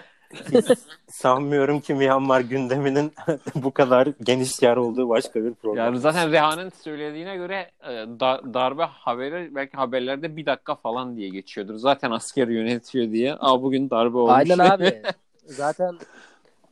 sanmıyorum 1.07 1.79
ki 1.79 1.93
Myanmar 1.93 2.41
gündeminin 2.41 3.13
bu 3.55 3.71
kadar 3.71 4.07
geniş 4.23 4.61
yer 4.61 4.77
olduğu 4.77 5.09
başka 5.09 5.43
bir 5.43 5.53
program. 5.53 5.85
yani 5.85 5.99
zaten 5.99 6.31
Reha'nın 6.31 6.69
söylediğine 6.83 7.35
göre 7.35 7.71
e, 7.83 7.91
da- 8.19 8.41
darbe 8.53 8.83
haberi 8.83 9.55
belki 9.55 9.77
haberlerde 9.77 10.37
bir 10.37 10.45
dakika 10.45 10.75
falan 10.75 11.17
diye 11.17 11.29
geçiyordur. 11.29 11.75
Zaten 11.75 12.11
asker 12.11 12.47
yönetiyor 12.47 13.11
diye. 13.11 13.35
Aa 13.39 13.61
bugün 13.61 13.89
darbe 13.89 14.17
olmuş. 14.17 14.33
Aynen 14.35 14.59
abi. 14.59 15.01
Zaten 15.45 15.97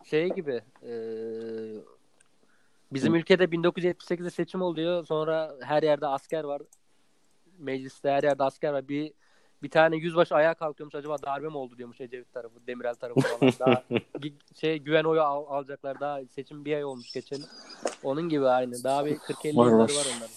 şey 0.09 0.29
gibi 0.29 0.61
e, 0.83 0.91
bizim 2.93 3.15
ülkede 3.15 3.43
1978'de 3.43 4.29
seçim 4.29 4.61
oluyor. 4.61 5.05
Sonra 5.05 5.55
her 5.61 5.83
yerde 5.83 6.07
asker 6.07 6.43
var. 6.43 6.61
Mecliste 7.59 8.09
her 8.09 8.23
yerde 8.23 8.43
asker 8.43 8.73
var. 8.73 8.87
Bir 8.87 9.13
bir 9.63 9.69
tane 9.69 9.95
yüzbaşı 9.95 10.35
ayağa 10.35 10.53
kalkıyormuş. 10.53 10.95
Acaba 10.95 11.17
darbe 11.25 11.47
mi 11.47 11.57
oldu 11.57 11.77
diyormuş 11.77 12.01
Ecevit 12.01 12.33
tarafı, 12.33 12.67
Demirel 12.67 12.95
tarafı 12.95 13.19
falan. 13.19 13.53
Daha 13.59 13.83
şey 14.59 14.77
güven 14.77 15.03
oyu 15.03 15.21
al- 15.21 15.45
alacaklar. 15.47 15.99
Daha 15.99 16.19
seçim 16.25 16.65
bir 16.65 16.75
ay 16.75 16.85
olmuş 16.85 17.13
geçelim. 17.13 17.45
Onun 18.03 18.29
gibi 18.29 18.47
aynı. 18.47 18.83
Daha 18.83 19.05
bir 19.05 19.15
40-50 19.15 19.57
Var, 19.57 19.65
yılları 19.65 19.77
var. 19.77 19.87
var 19.89 20.07
onların. 20.17 20.35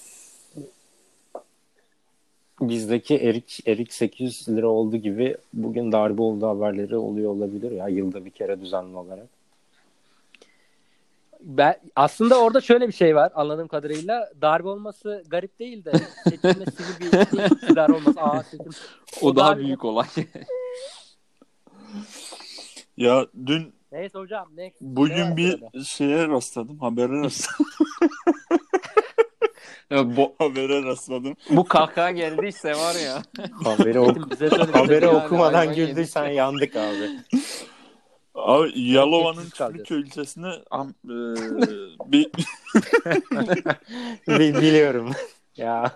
Bizdeki 2.60 3.16
erik 3.18 3.60
erik 3.68 3.92
800 3.92 4.48
lira 4.48 4.68
oldu 4.68 4.96
gibi 4.96 5.36
bugün 5.52 5.92
darbe 5.92 6.22
oldu 6.22 6.46
haberleri 6.46 6.96
oluyor 6.96 7.30
olabilir 7.30 7.70
ya 7.70 7.88
yılda 7.88 8.24
bir 8.24 8.30
kere 8.30 8.60
düzenli 8.60 8.96
olarak. 8.96 9.26
Ben, 11.42 11.80
aslında 11.96 12.40
orada 12.40 12.60
şöyle 12.60 12.88
bir 12.88 12.92
şey 12.92 13.16
var 13.16 13.32
anladığım 13.34 13.68
kadarıyla. 13.68 14.30
Darbe 14.42 14.68
olması 14.68 15.24
garip 15.28 15.58
değil 15.58 15.84
de 15.84 15.92
seçimle 16.24 16.66
sivil 16.66 17.00
bir 17.00 17.12
bir 17.12 17.56
iktidar 17.56 17.88
olması. 17.88 18.20
Aa, 18.20 18.42
seçim. 18.42 18.72
O 19.22 19.36
daha 19.36 19.52
darbe- 19.52 19.58
büyük 19.58 19.84
olay. 19.84 20.06
Ya 22.96 23.26
dün 23.46 23.74
Neyse 23.92 24.18
hocam. 24.18 24.48
Ne, 24.56 24.64
ne 24.64 24.72
bugün 24.80 25.30
var 25.30 25.36
bir 25.36 25.60
şeye 25.84 26.28
rastladım. 26.28 26.78
Habere 26.78 27.22
rastladım. 27.24 27.66
Ya 29.90 30.16
bu, 30.16 30.34
habere 30.38 30.82
rastladım. 30.84 31.36
bu 31.50 31.64
kahkaha 31.64 32.10
geldiyse 32.10 32.72
var 32.72 32.94
ya. 32.94 33.22
Haberi, 33.64 34.00
ok- 34.00 34.74
haberi 34.74 35.08
okumadan 35.08 35.74
güldüysen 35.74 36.28
yandık 36.28 36.76
abi. 36.76 37.10
Abi 38.42 38.80
Yalova'nın. 38.80 39.50
Çürüköy 39.50 40.00
ilçesine 40.00 40.52
am, 40.70 40.88
e, 41.04 41.08
bir 42.12 42.30
Bi- 44.28 44.54
biliyorum. 44.54 45.10
ya. 45.56 45.94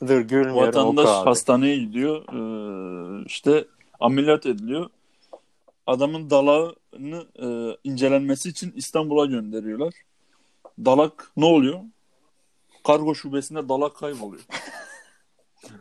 Dur 0.00 0.20
gülmüyorum 0.20 0.56
vatandaş 0.56 1.08
hastaneye 1.08 1.76
gidiyor. 1.76 2.22
E, 2.32 3.24
işte 3.26 3.64
ameliyat 4.00 4.46
ediliyor. 4.46 4.90
Adamın 5.86 6.30
dalağını 6.30 7.26
e, 7.42 7.76
incelenmesi 7.84 8.48
için 8.48 8.72
İstanbul'a 8.76 9.26
gönderiyorlar. 9.26 9.94
Dalak 10.84 11.30
ne 11.36 11.44
oluyor? 11.44 11.80
Kargo 12.84 13.14
şubesinde 13.14 13.68
dalak 13.68 13.96
kayboluyor. 13.96 14.42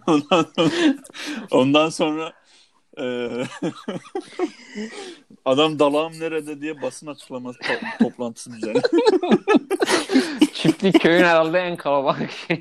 Ondan, 0.07 0.45
ondan 1.51 1.89
sonra 1.89 2.33
adam 5.45 5.79
dalağım 5.79 6.19
nerede 6.19 6.61
diye 6.61 6.81
basın 6.81 7.07
açıklaması 7.07 7.59
to- 7.59 7.97
toplantısı 7.99 8.51
düzenledi. 8.51 8.87
Çiftlik 10.53 11.01
köyün 11.01 11.23
herhalde 11.23 11.59
en 11.59 11.77
kalabalık 11.77 12.31
şey. 12.31 12.59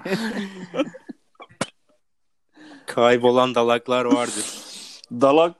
Kaybolan 2.86 3.54
dalaklar 3.54 4.04
vardır. 4.04 4.44
Dalak 5.12 5.54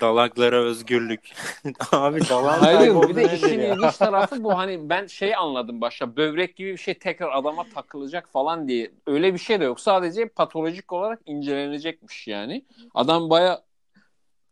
Dalaklara 0.00 0.56
özgürlük. 0.56 1.32
Abi 1.92 2.20
dalak 2.20 2.62
Hayır 2.62 3.08
bir 3.08 3.16
de 3.16 3.34
işin 3.34 3.58
ilginç 3.58 3.96
tarafı 3.96 4.44
bu 4.44 4.58
hani 4.58 4.90
ben 4.90 5.06
şey 5.06 5.36
anladım 5.36 5.80
başta 5.80 6.16
böbrek 6.16 6.56
gibi 6.56 6.72
bir 6.72 6.78
şey 6.78 6.94
tekrar 6.94 7.38
adama 7.38 7.64
takılacak 7.74 8.28
falan 8.32 8.68
diye 8.68 8.90
öyle 9.06 9.34
bir 9.34 9.38
şey 9.38 9.60
de 9.60 9.64
yok 9.64 9.80
sadece 9.80 10.28
patolojik 10.28 10.92
olarak 10.92 11.20
incelenecekmiş 11.26 12.28
yani 12.28 12.64
adam 12.94 13.30
baya 13.30 13.62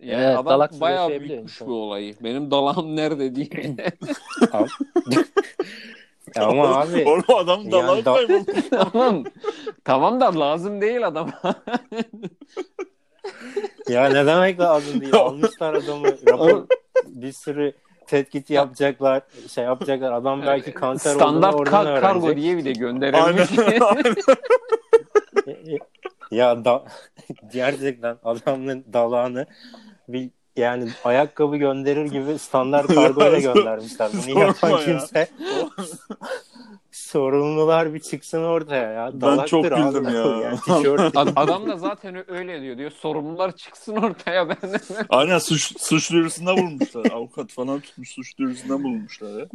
yani 0.03 0.23
Evet, 0.25 0.35
adam 0.39 0.47
dalaksız 0.47 0.81
bayağı 0.81 1.13
insan. 1.13 1.69
bu 1.69 1.73
olayı. 1.83 2.15
Benim 2.21 2.51
dalağım 2.51 2.97
nerede 2.97 3.35
diye. 3.35 3.49
Ya 6.37 6.47
Ama 6.47 6.81
abi 6.81 7.05
oğlum 7.05 7.25
adam 7.37 7.73
dalak 7.73 8.07
Yani 8.07 8.47
da- 8.47 8.53
tamam. 8.93 9.25
Tamam 9.85 10.21
da 10.21 10.41
lazım 10.41 10.81
değil 10.81 11.07
adama. 11.07 11.33
ya 13.89 14.09
ne 14.09 14.27
demek 14.27 14.61
lazım 14.61 15.01
değil. 15.01 15.15
Almışlar 15.15 15.75
adamı. 15.75 16.07
Rapor, 16.29 16.67
bir 17.07 17.33
sürü 17.33 17.73
tetkit 18.07 18.51
yapacaklar. 18.51 19.23
Şey 19.51 19.65
yapacaklar. 19.65 20.13
Adam 20.13 20.43
belki 20.47 20.73
kanser 20.75 21.11
olduğunu 21.15 21.29
Standart 21.29 21.55
oradan 21.55 21.85
kar- 21.85 22.01
kargo 22.01 22.27
öğrenecek. 22.27 22.43
diye 22.43 22.57
bir 22.57 22.65
de 22.65 22.73
gönderilmiş. 22.73 23.51
Ya 26.31 26.65
da 26.65 26.85
gerçekten 27.53 28.17
adamın 28.25 28.85
dalağını 28.93 29.47
bir 30.13 30.31
yani 30.57 30.89
ayakkabı 31.05 31.57
gönderir 31.57 32.05
gibi 32.05 32.39
standart 32.39 32.87
kargoyla 32.95 33.39
göndermişler. 33.39 34.11
Bunu 34.29 34.41
yapan 34.41 34.71
ya. 34.71 34.79
kimse 34.85 35.29
sorumlular 36.93 37.95
bir 37.95 38.01
çıksın 38.01 38.43
ortaya 38.45 38.93
ya. 38.93 39.11
Ben 39.13 39.21
Dalaktır 39.21 39.49
çok 39.49 39.65
abi. 39.65 39.83
güldüm 39.83 40.05
ya. 40.05 40.23
Yani 40.43 40.57
tişört 40.61 41.17
Ad- 41.17 41.33
Adam 41.37 41.69
da 41.69 41.77
zaten 41.77 42.31
öyle 42.31 42.63
diyor. 42.63 42.79
Diyor 42.79 42.91
sorumlular 42.91 43.57
çıksın 43.57 43.97
ortaya 43.97 44.49
ben. 44.49 44.57
Aynen 45.09 45.39
suç, 45.39 45.81
suç 45.81 46.11
duyurusunda 46.13 46.57
bulmuşlar. 46.57 47.11
Avukat 47.13 47.51
falan 47.51 47.81
tutmuş 47.81 48.09
suç 48.11 48.39
duyurusunda 48.39 48.83
bulmuşlar 48.85 49.41
ya. 49.41 49.47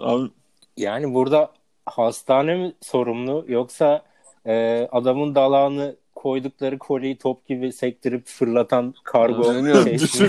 Abi 0.00 0.30
Yani 0.76 1.14
burada 1.14 1.52
hastane 1.86 2.54
mi 2.56 2.72
sorumlu 2.82 3.44
yoksa 3.48 4.02
e, 4.46 4.88
adamın 4.92 5.34
dalağını 5.34 5.96
koydukları 6.18 6.78
kolyeyi 6.78 7.18
top 7.18 7.46
gibi 7.46 7.72
sektirip 7.72 8.26
fırlatan 8.26 8.94
kargo 9.04 9.44
şey 9.44 10.28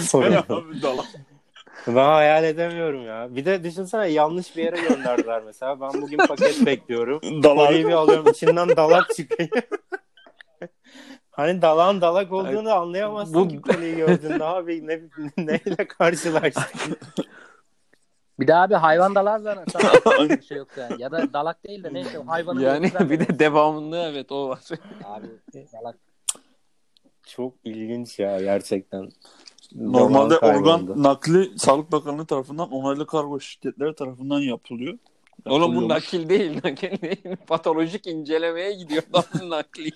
abi 0.50 0.82
dalak. 0.82 1.06
Ben 1.88 2.06
hayal 2.06 2.44
edemiyorum 2.44 3.06
ya. 3.06 3.28
Bir 3.36 3.46
de 3.46 3.64
düşünsene 3.64 4.08
yanlış 4.08 4.58
bir 4.58 4.64
yere 4.64 4.82
gönderdiler 4.90 5.42
mesela. 5.46 5.82
Ben 5.82 6.02
bugün 6.02 6.18
paket 6.18 6.56
bekliyorum. 6.66 7.44
Dalak. 7.44 7.72
bir 7.72 7.92
alıyorum 7.92 8.28
içinden 8.28 8.70
dalak 8.70 9.16
çıkıyor. 9.16 9.50
hani 11.32 11.62
dalağın 11.62 12.02
dalak 12.02 12.32
olduğunu 12.32 12.74
anlayamazsın 12.74 13.36
Bu- 13.36 13.48
ki 13.48 13.62
kolyeyi 13.62 13.96
gördüğünde 13.96 14.44
abi 14.44 14.88
ne, 14.88 15.00
neyle 15.38 15.88
karşılaştın? 15.88 16.98
Bir 18.40 18.48
daha 18.48 18.70
bir 18.70 18.76
hayvan 18.76 19.16
dalar 19.16 19.40
zaten 19.40 20.30
bir 20.30 20.42
şey 20.42 20.58
yok 20.58 20.68
yani. 20.78 21.02
Ya 21.02 21.12
da 21.12 21.34
dalak 21.34 21.64
değil 21.68 21.84
de 21.84 21.94
neyse 21.94 22.18
hayvanın 22.28 22.60
Yani 22.60 22.92
bir 23.10 23.20
de 23.20 23.40
devamında 23.40 24.10
evet 24.10 24.32
o 24.32 24.50
var. 24.50 24.60
Abi 25.04 25.28
dalak. 25.74 25.98
Çok 27.28 27.54
ilginç 27.64 28.20
ya 28.20 28.42
gerçekten. 28.42 29.10
Normalde 29.76 30.42
Dalağın 30.42 30.56
organ 30.60 30.80
kayboldu. 30.80 31.04
nakli 31.04 31.60
Sağlık 31.60 31.92
Bakanlığı 31.92 32.26
tarafından 32.26 32.72
onaylı 32.72 33.08
kargo 33.08 33.40
şirketleri 33.40 33.96
tarafından 33.96 34.40
yapılıyor. 34.40 34.98
Oğlum 35.46 35.62
bu 35.62 35.66
Yapılıyormuş. 35.82 35.90
nakil 35.90 36.30
değil, 36.30 36.60
nakil 36.64 37.02
değil. 37.02 37.36
Patolojik 37.48 38.08
incelemeye 38.08 38.74
gidiyor 38.74 39.04
adamın 39.14 39.50
nakli. 39.50 39.92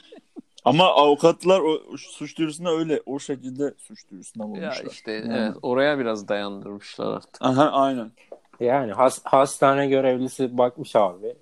Ama 0.65 0.85
avukatlar 0.85 1.59
o 1.59 1.97
suç 1.97 2.37
duyurusunda 2.37 2.69
öyle 2.71 3.01
o 3.05 3.19
şekilde 3.19 3.73
suç 3.77 4.11
duyurusunda 4.11 4.43
ya 4.45 4.49
bulmuşlar. 4.51 4.91
işte 4.91 5.11
Yani. 5.11 5.33
evet, 5.37 5.53
oraya 5.61 5.99
biraz 5.99 6.27
dayandırmışlar 6.27 7.13
artık. 7.13 7.41
Aha, 7.41 7.69
aynen. 7.71 8.11
Yani 8.59 8.91
has, 8.91 9.19
hastane 9.23 9.87
görevlisi 9.87 10.57
bakmış 10.57 10.95
abi. 10.95 11.35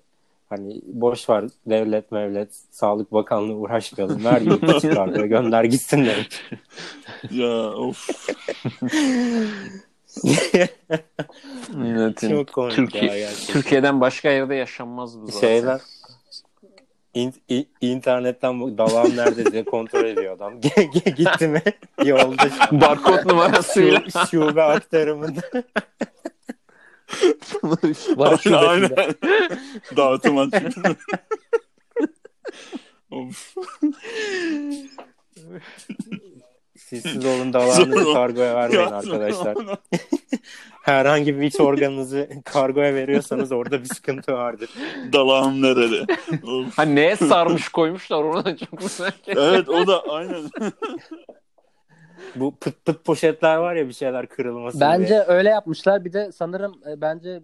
Hani 0.48 0.80
boş 0.86 1.28
ver 1.30 1.44
devlet 1.66 2.12
mevlet 2.12 2.48
Sağlık 2.70 3.12
Bakanlığı 3.12 3.54
uğraşmayalım. 3.54 4.24
Ver 4.24 4.40
yurt 4.40 4.80
çıkarıyor 4.80 5.24
gönder 5.24 5.64
gitsin 5.64 6.04
demiş. 6.06 6.42
Ya 7.30 7.70
of. 7.72 8.08
Milletin 11.74 12.30
Çok 12.30 12.52
komik 12.52 12.74
Türkiye- 12.76 13.04
ya 13.04 13.18
gerçekten. 13.18 13.52
Türkiye'den 13.52 14.00
başka 14.00 14.30
yerde 14.30 14.54
yaşanmaz 14.54 15.20
bu 15.20 15.26
zaten. 15.26 15.40
Şeyler 15.40 15.80
in, 17.14 17.34
in- 17.48 17.68
internetten 17.80 18.78
dalağım 18.78 19.16
nerede 19.16 19.52
diye 19.52 19.64
kontrol 19.70 20.04
ediyor 20.04 20.36
adam. 20.36 20.60
Gitti 21.16 21.48
mi? 21.48 21.62
Yolda 22.04 22.48
Barkod 22.72 23.24
numarasıyla. 23.30 24.02
şu, 24.12 24.26
şube 24.30 24.62
aktarımında. 24.62 25.40
Var 27.62 28.36
şubesinde. 28.36 28.56
aynen. 28.56 29.14
Dağıtım 29.96 30.38
açıyor. 30.38 30.72
Of. 36.82 36.88
Sessiz 36.88 37.26
olun 37.26 37.52
Zor. 38.04 38.14
kargoya 38.14 38.54
vermeyin 38.54 38.86
arkadaşlar. 38.90 39.56
Herhangi 40.82 41.40
bir 41.40 41.42
iç 41.46 41.60
organınızı 41.60 42.28
kargoya 42.44 42.94
veriyorsanız 42.94 43.52
orada 43.52 43.80
bir 43.80 43.84
sıkıntı 43.88 44.32
vardır. 44.32 44.70
Dalağım 45.12 45.62
nerede? 45.62 46.14
Ha 46.76 46.82
neye 46.82 47.16
sarmış 47.16 47.68
koymuşlar 47.68 48.24
ona 48.24 48.44
da 48.44 48.56
çok 48.56 48.78
güzel. 48.78 49.12
Evet 49.26 49.68
o 49.68 49.86
da 49.86 50.02
aynen. 50.08 50.42
Bu 52.36 52.56
pıt 52.56 52.84
pıt 52.84 53.04
poşetler 53.04 53.56
var 53.56 53.74
ya 53.76 53.88
bir 53.88 53.92
şeyler 53.92 54.26
kırılmasın 54.26 54.80
Bence 54.80 55.08
diye. 55.08 55.24
öyle 55.26 55.48
yapmışlar. 55.48 56.04
Bir 56.04 56.12
de 56.12 56.32
sanırım 56.32 56.74
e, 56.90 57.00
bence 57.00 57.40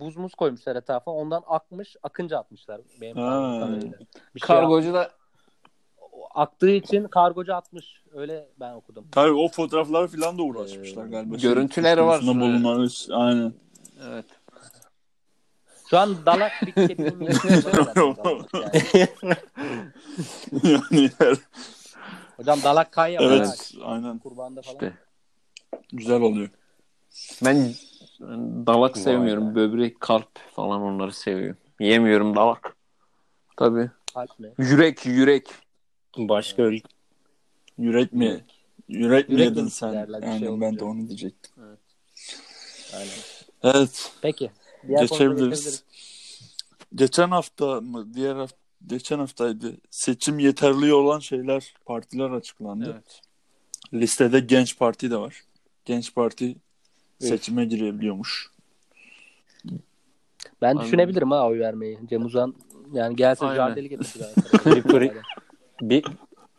buz 0.00 0.16
muz 0.16 0.34
koymuşlar 0.34 0.76
etrafa. 0.76 1.10
Ondan 1.10 1.42
akmış, 1.46 1.96
akınca 2.02 2.38
atmışlar. 2.38 2.80
Benim 3.00 3.16
Ha. 3.16 3.22
anladığım 3.22 3.70
kadarıyla. 3.80 3.98
Bir 4.34 4.40
şey 4.40 4.46
Kargocu 4.46 4.94
da 4.94 5.10
aktığı 6.34 6.70
için 6.70 7.08
kargocu 7.08 7.54
atmış. 7.54 8.02
Öyle 8.12 8.48
ben 8.60 8.72
okudum. 8.74 9.04
Tabii 9.12 9.32
o 9.32 9.48
fotoğraflar 9.48 10.08
falan 10.08 10.38
da 10.38 10.42
uğraşmışlar 10.42 11.06
galiba. 11.06 11.38
Şey, 11.38 11.50
görüntüleri 11.50 12.04
var. 12.04 12.20
bulunmaları- 12.22 13.14
Aynen. 13.14 13.52
evet. 14.04 14.24
Şu 15.90 15.98
an 15.98 16.26
dalak 16.26 16.52
bir 16.66 16.72
kedinin 16.72 17.20
yani. 18.54 18.70
yani 20.62 21.10
Hocam 22.36 22.58
dalak 22.64 22.92
kan 22.92 23.06
yapar. 23.06 23.26
evet, 23.26 23.72
ha. 23.80 23.84
aynen. 23.84 24.18
Kurbanda 24.18 24.62
falan. 24.62 24.74
İşte. 24.76 24.92
Güzel 25.92 26.20
oluyor. 26.20 26.48
Ben 27.44 27.74
dalak 28.66 28.96
Vay 28.96 29.02
sevmiyorum. 29.02 29.50
be. 29.50 29.54
Böbrek, 29.54 30.00
kalp 30.00 30.38
falan 30.54 30.80
onları 30.82 31.12
seviyorum. 31.12 31.56
Yemiyorum 31.80 32.36
dalak. 32.36 32.76
Tabii. 33.56 33.90
Kalp 34.14 34.38
mi? 34.38 34.52
Yürek, 34.58 35.06
yürek. 35.06 35.48
Başka 36.16 36.62
ülke. 36.62 36.88
Yürek 37.78 38.12
mi? 38.12 38.44
Yürek 38.88 39.28
mi 39.28 39.34
Yürek 39.34 39.46
yedin 39.46 39.68
sen? 39.68 40.08
bir 40.08 40.22
şey 40.22 40.28
Aynen 40.30 40.60
ben 40.60 40.78
de 40.78 40.84
onu 40.84 41.08
diyecektim. 41.08 41.52
Aynen. 42.92 43.12
Evet. 43.62 44.12
Peki. 44.22 44.50
Diğer 44.88 45.00
geçebiliriz. 45.00 45.84
Geçen 46.94 47.30
hafta 47.30 47.80
mı? 47.80 48.14
Diğer 48.14 48.36
hafta 48.36 48.56
geçen 48.86 49.18
haftaydı. 49.18 49.76
Seçim 49.90 50.38
yeterli 50.38 50.94
olan 50.94 51.18
şeyler, 51.18 51.74
partiler 51.84 52.30
açıklandı. 52.30 52.92
Evet. 52.92 53.20
Listede 53.94 54.40
Genç 54.40 54.78
Parti 54.78 55.10
de 55.10 55.16
var. 55.16 55.44
Genç 55.84 56.14
Parti 56.14 56.56
seçime 57.18 57.64
girebiliyormuş. 57.64 58.50
Ben 60.62 60.68
Anladım. 60.68 60.84
düşünebilirim 60.84 61.30
ha 61.30 61.48
oy 61.48 61.58
vermeyi. 61.58 61.98
Cem 62.10 62.24
Uzan 62.24 62.54
yani 62.92 63.16
gelse 63.16 63.44
Aynen. 63.44 63.56
Jardeli 63.56 63.88
getirdi. 63.88 64.24
Bir 65.82 66.04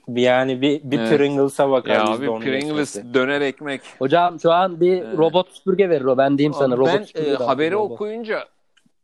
Bir, 0.07 0.21
yani 0.21 0.61
bir, 0.61 0.81
bir 0.83 0.99
Evet. 0.99 1.17
Pringles'a 1.17 1.71
bakar 1.71 1.91
Ya 1.95 2.03
abi 2.03 2.25
Pringles 2.25 2.63
geçmesi. 2.65 3.13
döner 3.13 3.41
ekmek. 3.41 3.81
Hocam 3.99 4.39
şu 4.39 4.51
an 4.51 4.81
bir 4.81 5.01
Evet. 5.01 5.17
robot 5.17 5.49
süpürge 5.51 5.89
verir 5.89 6.05
o. 6.05 6.17
Ben 6.17 6.37
diyeyim 6.37 6.53
sana. 6.53 6.77
Robot 6.77 6.87
ben 6.93 7.03
süpürge 7.03 7.29
e, 7.31 7.33
haberi 7.35 7.75
robot. 7.75 7.91
okuyunca 7.91 8.39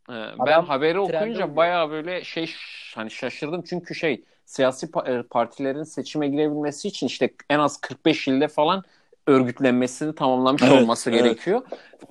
e, 0.10 0.14
ben 0.14 0.36
Adam 0.40 0.66
haberi 0.66 1.00
okuyunca 1.00 1.56
bayağı 1.56 1.90
böyle 1.90 2.24
şey 2.24 2.52
hani 2.96 3.12
şaşırdım 3.12 3.62
çünkü 3.62 3.96
şey 3.96 4.24
siyasi 4.46 4.88
e, 5.06 5.22
partilerin 5.22 5.84
seçime 5.84 6.28
girebilmesi 6.28 6.88
için 6.88 7.08
işte 7.08 7.30
en 7.50 7.60
az 7.60 7.82
45 7.82 8.28
ilde 8.28 8.48
falan 8.48 8.84
örgütlenmesini 9.28 10.16
tamamlamış 10.16 10.62
Evet, 10.64 10.82
olması 10.82 11.10
evet. 11.12 11.24
gerekiyor. 11.24 11.62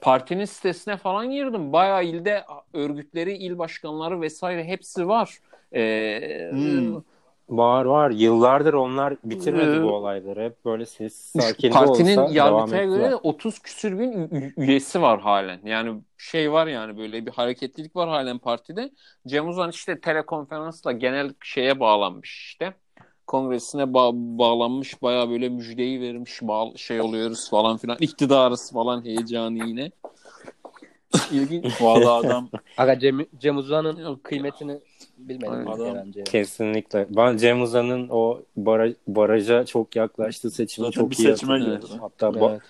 Partinin 0.01 0.45
sitesine 0.45 0.97
falan 0.97 1.31
girdim. 1.31 1.73
Bayağı 1.73 2.05
ilde 2.05 2.45
örgütleri, 2.75 3.37
il 3.37 3.59
başkanları 3.59 4.21
vesaire 4.21 4.65
hepsi 4.65 5.09
var. 5.09 5.39
E, 5.75 6.49
Hmm. 6.51 6.95
Var 7.49 7.85
var. 7.85 8.11
Yıllardır 8.11 8.75
onlar 8.75 9.17
bitirmedi 9.25 9.77
Ee, 9.77 9.83
bu 9.83 9.87
olayları. 9.93 10.43
Hep 10.45 10.65
böyle 10.65 10.87
sessiz 10.87 11.43
sakin 11.43 11.71
Partinin 11.71 12.17
olsa 12.19 12.35
yargıtaya 12.35 12.85
göre 12.85 12.95
ettiler. 12.97 13.11
de 13.11 13.17
30 13.17 13.59
küsür 13.59 13.99
bin 13.99 14.31
üyesi 14.57 15.03
var 15.03 15.21
halen. 15.21 15.61
Yani 15.65 16.01
şey 16.19 16.53
var 16.53 16.67
yani 16.67 16.99
böyle 16.99 17.27
bir 17.27 17.31
hareketlilik 17.33 17.97
var 17.97 18.09
halen 18.09 18.39
partide. 18.39 18.91
Cem 19.27 19.49
Uzan 19.49 19.71
işte 19.71 20.01
telekonferansla 20.01 20.93
genel 20.93 21.31
şeye 21.43 21.81
bağlanmış 21.81 22.31
işte. 22.49 22.75
Kongresine 23.27 23.83
ba- 23.83 24.39
bağlanmış 24.39 25.03
bayağı 25.03 25.31
böyle 25.31 25.49
müjdeyi 25.49 26.01
vermiş 26.01 26.39
bağ- 26.43 26.77
şey 26.77 27.01
oluyoruz 27.01 27.51
falan 27.51 27.77
filan 27.77 27.97
iktidarız 28.01 28.73
falan 28.73 29.05
heyecanı 29.05 29.67
yine. 29.69 29.91
İlginç. 31.33 31.83
Vallahi 31.83 32.27
adam 32.27 32.49
Aga 32.79 32.99
Cem, 32.99 33.27
Cem 33.39 33.57
Uzan'ın 33.57 34.17
kıymetini 34.17 34.79
bilmedim. 35.17 35.69
Adam-. 35.69 36.13
Kesinlikle. 36.25 37.07
Ben 37.11 37.37
Cem 37.37 37.63
Uzan'ın 37.63 38.09
o 38.11 38.43
bara- 38.57 38.95
baraja 39.09 39.67
çok 39.67 39.97
yaklaştığı 39.97 40.51
seçimi 40.51 40.87
zaten 40.87 41.01
çok 41.01 41.11
bir 41.11 41.17
iyi 41.17 41.23
seçime 41.23 41.53
hatırlıyorum. 41.53 41.87
girdi. 41.89 41.99
Hatta 42.01 42.27
ba- 42.27 42.51
Evet. 42.51 42.61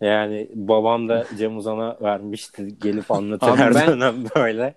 yani 0.00 0.48
babam 0.54 1.08
da 1.08 1.26
Cem 1.38 1.56
Uzan'a 1.58 1.96
vermişti. 2.02 2.74
Gelip 2.82 3.10
anlatır 3.10 3.56
her 3.56 3.74
ben- 3.74 3.86
dönem 3.86 4.14
böyle. 4.36 4.74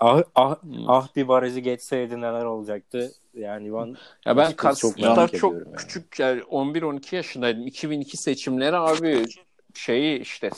Ah, 0.00 0.22
ah, 0.34 0.56
ah 0.86 1.08
bir 1.16 1.28
barajı 1.28 1.60
geçseydi 1.60 2.20
neler 2.20 2.44
olacaktı. 2.44 3.12
Yani 3.34 3.74
ben 3.74 3.96
Ya 4.26 4.36
ben 4.36 4.52
kaç 4.52 4.78
çok 4.78 4.98
çok, 4.98 5.16
merak 5.16 5.32
çok 5.38 5.52
yani. 5.54 5.64
küçük 5.76 6.18
yani 6.20 6.40
11-12 6.42 7.16
yaşındaydım. 7.16 7.66
2002 7.66 8.16
seçimleri 8.16 8.76
abi 8.76 9.24
şeyi 9.74 10.20
işte 10.20 10.50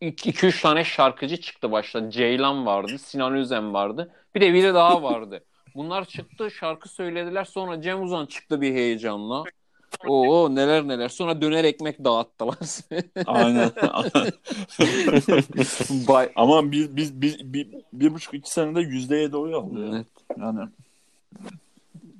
2-3 0.00 0.62
tane 0.62 0.84
şarkıcı 0.84 1.36
çıktı 1.36 1.72
başta. 1.72 2.10
Ceylan 2.10 2.66
vardı, 2.66 2.98
Sinan 2.98 3.34
Özen 3.34 3.74
vardı. 3.74 4.10
Bir 4.34 4.40
de 4.40 4.54
biri 4.54 4.74
daha 4.74 5.02
vardı. 5.02 5.44
Bunlar 5.74 6.04
çıktı, 6.04 6.50
şarkı 6.50 6.88
söylediler. 6.88 7.44
Sonra 7.44 7.82
Cem 7.82 8.02
Uzan 8.02 8.26
çıktı 8.26 8.60
bir 8.60 8.74
heyecanla. 8.74 9.44
Oo 10.06 10.54
neler 10.54 10.88
neler. 10.88 11.08
Sonra 11.08 11.40
döner 11.40 11.64
ekmek 11.64 12.04
dağıttılar. 12.04 12.56
Aynen. 13.26 13.70
Bay 16.08 16.32
Ama 16.36 16.72
biz 16.72 16.96
biz 16.96 17.22
bir, 17.22 17.40
bir, 17.52 17.68
bir 17.92 18.14
buçuk 18.14 18.34
iki 18.34 18.52
senede 18.52 18.80
yüzde 18.80 19.16
yedi 19.16 19.36
oy 19.36 19.54
aldı. 19.54 19.86
ya. 19.86 19.92
Evet. 19.94 20.06
Yani 20.40 20.60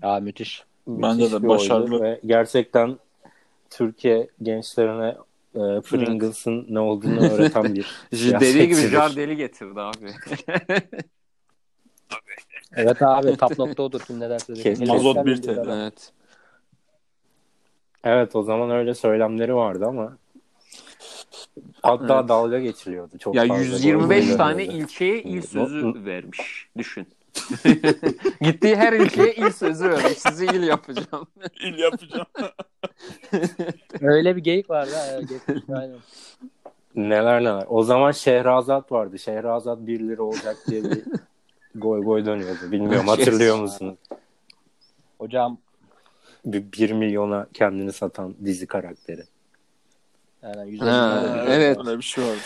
Ya 0.02 0.20
müthiş. 0.20 0.64
Bence 0.86 1.22
Müthiş 1.24 1.42
de 1.42 1.48
başarılı. 1.48 2.02
Ve 2.02 2.20
gerçekten 2.26 2.98
Türkiye 3.70 4.28
gençlerine 4.42 5.08
e, 5.54 5.80
Pringles'ın 5.80 6.66
ne 6.68 6.80
olduğunu 6.80 7.30
öğreten 7.30 7.74
bir 7.74 7.86
dediği 8.12 8.28
gibi 8.28 8.44
siyasetçidir. 8.74 8.90
Jardeli 8.90 9.36
getirdi 9.36 9.80
abi. 9.80 10.12
Evet 12.76 13.02
abi 13.02 13.36
tap 13.36 13.58
nokta 13.58 13.82
odur 13.82 14.00
kim 14.00 14.20
ne 14.20 14.30
derse 14.30 14.56
desin. 14.56 14.88
Mazot 14.88 15.16
bir 15.26 15.30
Eleştirmeyin 15.30 15.62
TL. 15.64 15.68
biz 15.68 15.76
evet. 15.78 16.12
Evet 18.04 18.36
o 18.36 18.42
zaman 18.42 18.70
öyle 18.70 18.94
söylemleri 18.94 19.54
vardı 19.54 19.84
ama 19.88 20.16
hatta 21.82 22.18
Evet. 22.18 22.28
dalga 22.28 22.58
geçiliyordu. 22.60 23.18
Çok 23.18 23.34
Ya 23.34 23.46
fazla 23.46 23.62
125 23.64 24.26
böyle 24.26 24.36
tane 24.36 24.64
ilçeye 24.64 25.22
il 25.22 25.42
sözü 25.42 26.04
vermiş. 26.04 26.68
Düşün. 26.78 27.06
Gittiği 28.40 28.76
her 28.76 28.92
ilçeye 28.92 29.34
il 29.34 29.50
sözü 29.50 29.90
vermiş. 29.90 30.18
Sizi 30.18 30.44
il 30.46 30.62
yapacağım. 30.62 31.26
il 31.64 31.78
yapacağım. 31.78 32.26
Öyle 34.00 34.36
bir 34.36 34.44
geyik 34.44 34.70
vardı 34.70 34.90
ha. 34.94 35.04
evet, 35.12 35.28
geçmiş, 35.28 35.62
Aynen. 35.78 35.96
Neler 36.94 37.40
neler. 37.40 37.64
O 37.68 37.82
zaman 37.82 38.12
Şehrazat 38.12 38.92
vardı. 38.92 39.18
Şehrazat 39.18 39.78
1 39.86 40.00
lira 40.00 40.22
olacak 40.22 40.56
diye 40.68 40.84
bir 40.84 41.02
goy 41.80 42.02
goy 42.02 42.26
dönüyordu. 42.26 42.72
Bilmiyorum 42.72 43.08
hatırlıyor 43.08 43.58
musunuz? 43.58 43.98
Hocam 45.18 45.58
Bir 46.44 46.72
1 46.72 46.90
milyona 46.92 47.46
kendini 47.54 47.92
satan 47.92 48.34
dizi 48.44 48.66
karakteri. 48.66 49.24
yani 50.42 50.78
Ha, 50.78 51.22
150 51.36 51.50
evet. 51.52 51.78
Öyle 51.86 51.98
bir 51.98 52.02
şey 52.02 52.24
vardı. 52.24 52.40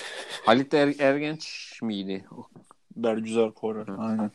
Halit 0.45 0.75
er- 0.75 0.99
Ergenç 0.99 1.79
miydi? 1.83 2.25
Bergüzar 2.97 3.53
Kore. 3.53 3.85
Aynen. 3.99 4.31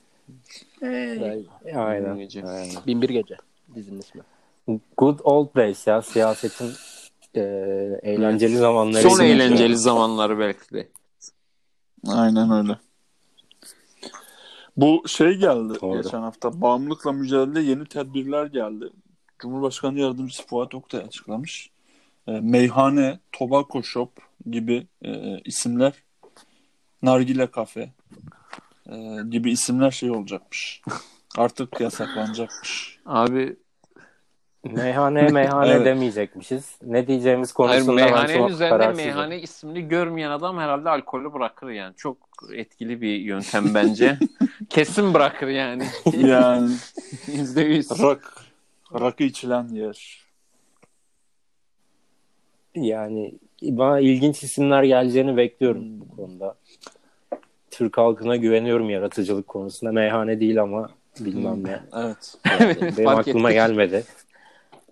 Aynen. 1.76 2.18
Gece. 2.18 2.48
aynen. 2.48 2.76
Binbir 2.88 3.10
Gece 3.10 3.36
dizinin 3.76 4.00
ismi. 4.00 4.22
Good 4.98 5.20
old 5.24 5.56
days 5.56 5.88
ya 5.88 6.02
siyasetin 6.02 6.72
e, 7.36 7.42
eğlenceli 8.04 8.58
zamanları. 8.58 9.10
Son 9.10 9.20
eğlenceli 9.20 9.78
zamanları 9.78 10.40
belki 10.40 10.74
de. 10.74 10.88
Aynen 12.08 12.52
öyle. 12.52 12.78
Bu 14.78 15.04
şey 15.08 15.34
geldi 15.34 15.74
Doğru. 15.82 16.02
geçen 16.02 16.22
hafta. 16.22 16.62
Bağımlılıkla 16.62 17.12
mücadelede 17.12 17.62
yeni 17.62 17.86
tedbirler 17.86 18.46
geldi. 18.46 18.90
Cumhurbaşkanı 19.40 20.00
Yardımcısı 20.00 20.48
Fuat 20.48 20.76
Oktay 20.76 21.02
açıklamış. 21.02 21.70
E, 22.28 22.32
meyhane, 22.32 23.20
tobacco 23.32 23.84
shop 23.84 24.12
gibi 24.52 24.88
e, 25.02 25.40
isimler, 25.46 25.94
nargile 27.02 27.52
kafe 27.52 27.94
e, 28.90 29.18
gibi 29.30 29.52
isimler 29.52 29.92
şey 29.92 30.12
olacakmış. 30.12 30.82
Artık 31.38 31.82
yasaklanacakmış. 31.82 33.00
Abi 33.06 33.58
Meyhane 34.64 35.22
meyhane 35.22 35.70
Evet. 35.72 35.86
demeyecekmişiz. 35.86 36.76
Ne 36.86 37.08
diyeceğimiz 37.08 37.54
hayır, 37.58 37.70
konusunda 37.72 38.02
ben 38.02 38.06
meyhanenin 38.12 38.38
çok 38.38 38.50
üzerinde 38.50 38.78
kararsızım. 38.78 39.06
meyhane 39.06 39.40
ismini 39.42 39.88
görmeyen 39.88 40.32
adam 40.32 40.58
herhalde 40.58 40.90
alkolü 40.90 41.34
bırakır 41.34 41.70
yani. 41.70 41.96
Çok 41.96 42.18
etkili 42.54 43.02
bir 43.02 43.16
yöntem 43.20 43.74
bence. 43.76 44.18
Kesin 44.70 45.14
bırakır 45.14 45.48
yani. 45.48 45.84
Yani 46.18 46.72
Yüzde 47.28 47.62
yüz. 47.62 47.92
rak, 48.04 48.34
rakı 49.00 49.24
içilen 49.24 49.68
yer. 49.68 50.28
Yani 52.76 53.34
bana 53.62 54.00
ilginç 54.00 54.44
isimler 54.44 54.84
geleceğini 54.84 55.38
bekliyorum 55.38 56.00
bu 56.00 56.16
konuda. 56.16 56.56
Türk 57.72 57.98
halkına 57.98 58.36
güveniyorum 58.36 58.90
yaratıcılık 58.90 59.48
konusunda. 59.48 59.92
Meyhane 59.92 60.40
değil 60.40 60.62
ama 60.62 60.90
bilmem 61.20 61.64
ne. 61.64 61.80
Evet. 61.96 62.36
Evet, 62.60 62.98
Benim 62.98 63.08
aklıma 63.10 63.50
ettik. 63.52 63.62
gelmedi. 63.62 64.04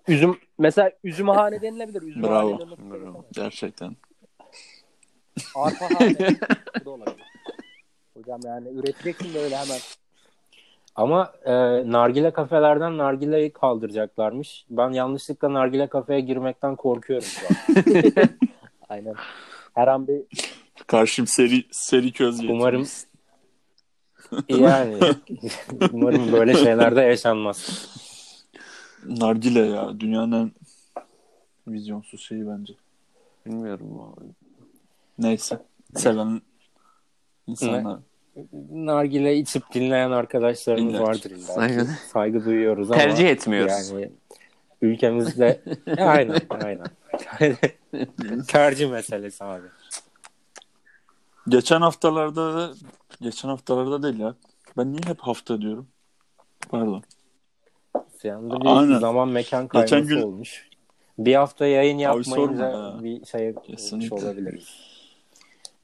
Üzüm 0.08 0.38
mesela 0.58 0.92
üzümhane 1.04 1.62
denilebilir. 1.62 2.02
Üzümhane 2.02 2.32
Bravo. 2.32 2.58
denilebilir. 2.58 2.90
Bravo. 2.90 3.24
Gerçekten. 3.32 3.96
Arpahane. 5.54 6.16
Bu 6.80 6.84
da 6.84 6.90
olabilir. 6.90 7.26
Hocam 8.16 8.40
yani 8.44 8.68
üreteceksin 8.68 9.34
de 9.34 9.38
öyle 9.38 9.56
hemen. 9.56 9.78
Ama 10.94 11.32
e, 11.44 11.52
nargile 11.92 12.30
kafelerden 12.30 12.98
nargileyi 12.98 13.52
kaldıracaklarmış. 13.52 14.64
Ben 14.70 14.90
yanlışlıkla 14.90 15.52
nargile 15.52 15.86
kafeye 15.86 16.20
girmekten 16.20 16.76
korkuyorum 16.76 17.26
şu 17.26 17.46
an. 17.46 17.54
Aynen. 18.88 19.14
Her 19.74 19.88
an 19.88 20.08
bir 20.08 20.22
Karşım 20.86 21.26
seri 21.26 21.64
seri 21.70 22.12
köz. 22.12 22.44
Umarım 22.44 22.86
yani 24.48 24.98
umarım 25.92 26.32
böyle 26.32 26.54
şeyler 26.54 26.96
de 26.96 27.00
yaşanmaz. 27.00 27.88
Nargile 29.08 29.60
ya 29.66 30.00
dünyanın 30.00 30.32
en 30.32 30.52
vizyonsuz 31.74 32.20
şeyi 32.20 32.48
bence. 32.48 32.72
Bilmiyorum 33.46 34.00
abi. 34.00 34.24
Neyse. 35.18 35.62
Seven 35.94 36.40
insanlar. 37.46 37.98
Nargile 38.70 39.36
içip 39.36 39.62
dinleyen 39.74 40.10
arkadaşlarımız 40.10 40.94
İlla 40.94 40.98
ki. 40.98 41.04
vardır 41.04 41.30
illa. 41.30 41.54
Aynen. 41.56 41.84
Saygı 42.12 42.44
duyuyoruz 42.44 42.90
ama 42.90 43.00
Tercih 43.00 43.28
etmiyoruz. 43.28 43.90
yani 43.92 44.10
ülkemizde 44.82 45.62
aynen 45.98 46.40
aynen. 46.64 46.86
Tercih 48.48 48.90
meselesi 48.90 49.44
abi. 49.44 49.66
Geçen 51.48 51.80
haftalarda 51.80 52.54
da 52.56 52.74
geçen 53.20 53.48
haftalarda 53.48 54.02
değil 54.02 54.18
ya. 54.18 54.34
Ben 54.76 54.92
niye 54.92 55.00
hep 55.06 55.20
hafta 55.20 55.60
diyorum? 55.60 55.86
Pardon. 56.68 57.02
Yani 58.22 58.50
bir 58.60 58.66
Aynen. 58.66 58.98
zaman 58.98 59.28
mekan 59.28 59.68
Geçen 59.68 59.86
kayması 59.88 60.08
gün- 60.14 60.22
olmuş. 60.22 60.68
Bir 61.18 61.34
hafta 61.34 61.66
yayın 61.66 61.98
yapmayınca 61.98 62.68
ya. 62.68 62.98
bir 63.02 63.24
şeye 63.24 63.54
olmuş 63.92 64.12
olabiliriz. 64.12 64.68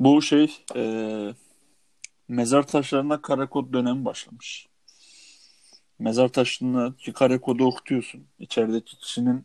Bu 0.01 0.23
şey 0.23 0.57
e, 0.77 1.35
mezar 2.29 2.67
taşlarına 2.67 3.23
kara 3.23 3.49
kod 3.49 3.73
dönemi 3.73 4.05
başlamış. 4.05 4.69
Mezar 5.99 6.29
taşındaki 6.29 7.13
kara 7.13 7.41
kodu 7.41 7.65
okutuyorsun. 7.65 8.27
İçerideki 8.39 8.99
kişinin 8.99 9.45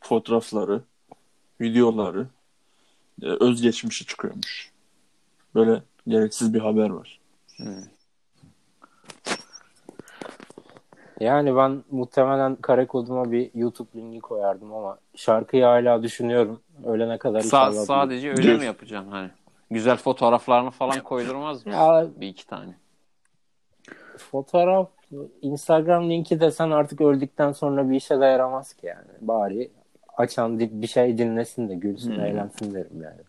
fotoğrafları, 0.00 0.82
videoları, 1.60 2.26
e, 3.22 3.26
özgeçmişi 3.26 4.06
çıkıyormuş. 4.06 4.72
Böyle 5.54 5.82
gereksiz 6.08 6.54
bir 6.54 6.60
haber 6.60 6.90
var. 6.90 7.20
Yani 11.20 11.56
ben 11.56 11.84
muhtemelen 11.90 12.56
kare 12.56 12.86
koduma 12.86 13.32
bir 13.32 13.50
YouTube 13.54 13.88
linki 13.96 14.20
koyardım 14.20 14.74
ama 14.74 14.98
şarkıyı 15.14 15.64
hala 15.64 16.02
düşünüyorum. 16.02 16.60
Ölene 16.86 17.18
kadar 17.18 17.40
Sa- 17.40 17.84
sadece 17.84 18.30
öyle 18.30 18.56
mi 18.56 18.64
yapacaksın 18.64 19.10
hani? 19.10 19.30
Güzel 19.70 19.96
fotoğraflarını 19.96 20.70
falan 20.70 21.00
koydurmaz 21.00 21.66
mı? 21.66 21.72
Ya 21.76 22.06
Bir 22.16 22.28
iki 22.28 22.46
tane. 22.46 22.74
fotoğraf 24.18 24.88
Instagram 25.42 26.10
linki 26.10 26.40
desen 26.40 26.70
artık 26.70 27.00
öldükten 27.00 27.52
sonra 27.52 27.90
bir 27.90 27.96
işe 27.96 28.20
de 28.20 28.24
yaramaz 28.24 28.72
ki 28.74 28.86
yani. 28.86 29.08
Bari 29.20 29.70
açan 30.16 30.58
bir 30.58 30.86
şey 30.86 31.18
dinlesin 31.18 31.68
de 31.68 31.74
gülsün 31.74 32.14
Hmm. 32.14 32.20
eğlensin 32.24 32.74
derim 32.74 33.02
yani. 33.02 33.20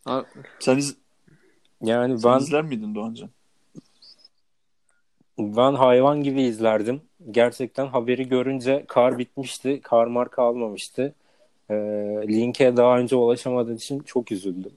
Ha, 0.05 0.25
sen, 0.59 0.77
iz, 0.77 0.97
Yani 1.83 2.21
sen 2.21 2.33
ben 2.33 2.39
izler 2.39 2.63
miydin 2.63 2.95
Doğancan? 2.95 3.29
ben 5.39 5.75
hayvan 5.75 6.23
gibi 6.23 6.43
izlerdim. 6.43 7.03
Gerçekten 7.31 7.87
haberi 7.87 8.29
görünce 8.29 8.85
kar 8.89 9.19
bitmişti. 9.19 9.81
Kar 9.83 10.07
marka 10.07 10.43
almamıştı. 10.43 11.15
Ee, 11.73 12.29
linke 12.29 12.77
daha 12.77 12.99
önce 12.99 13.17
ulaşamadığım 13.17 13.77
için 13.77 14.01
çok 14.01 14.33
üzüldüm. 14.33 14.73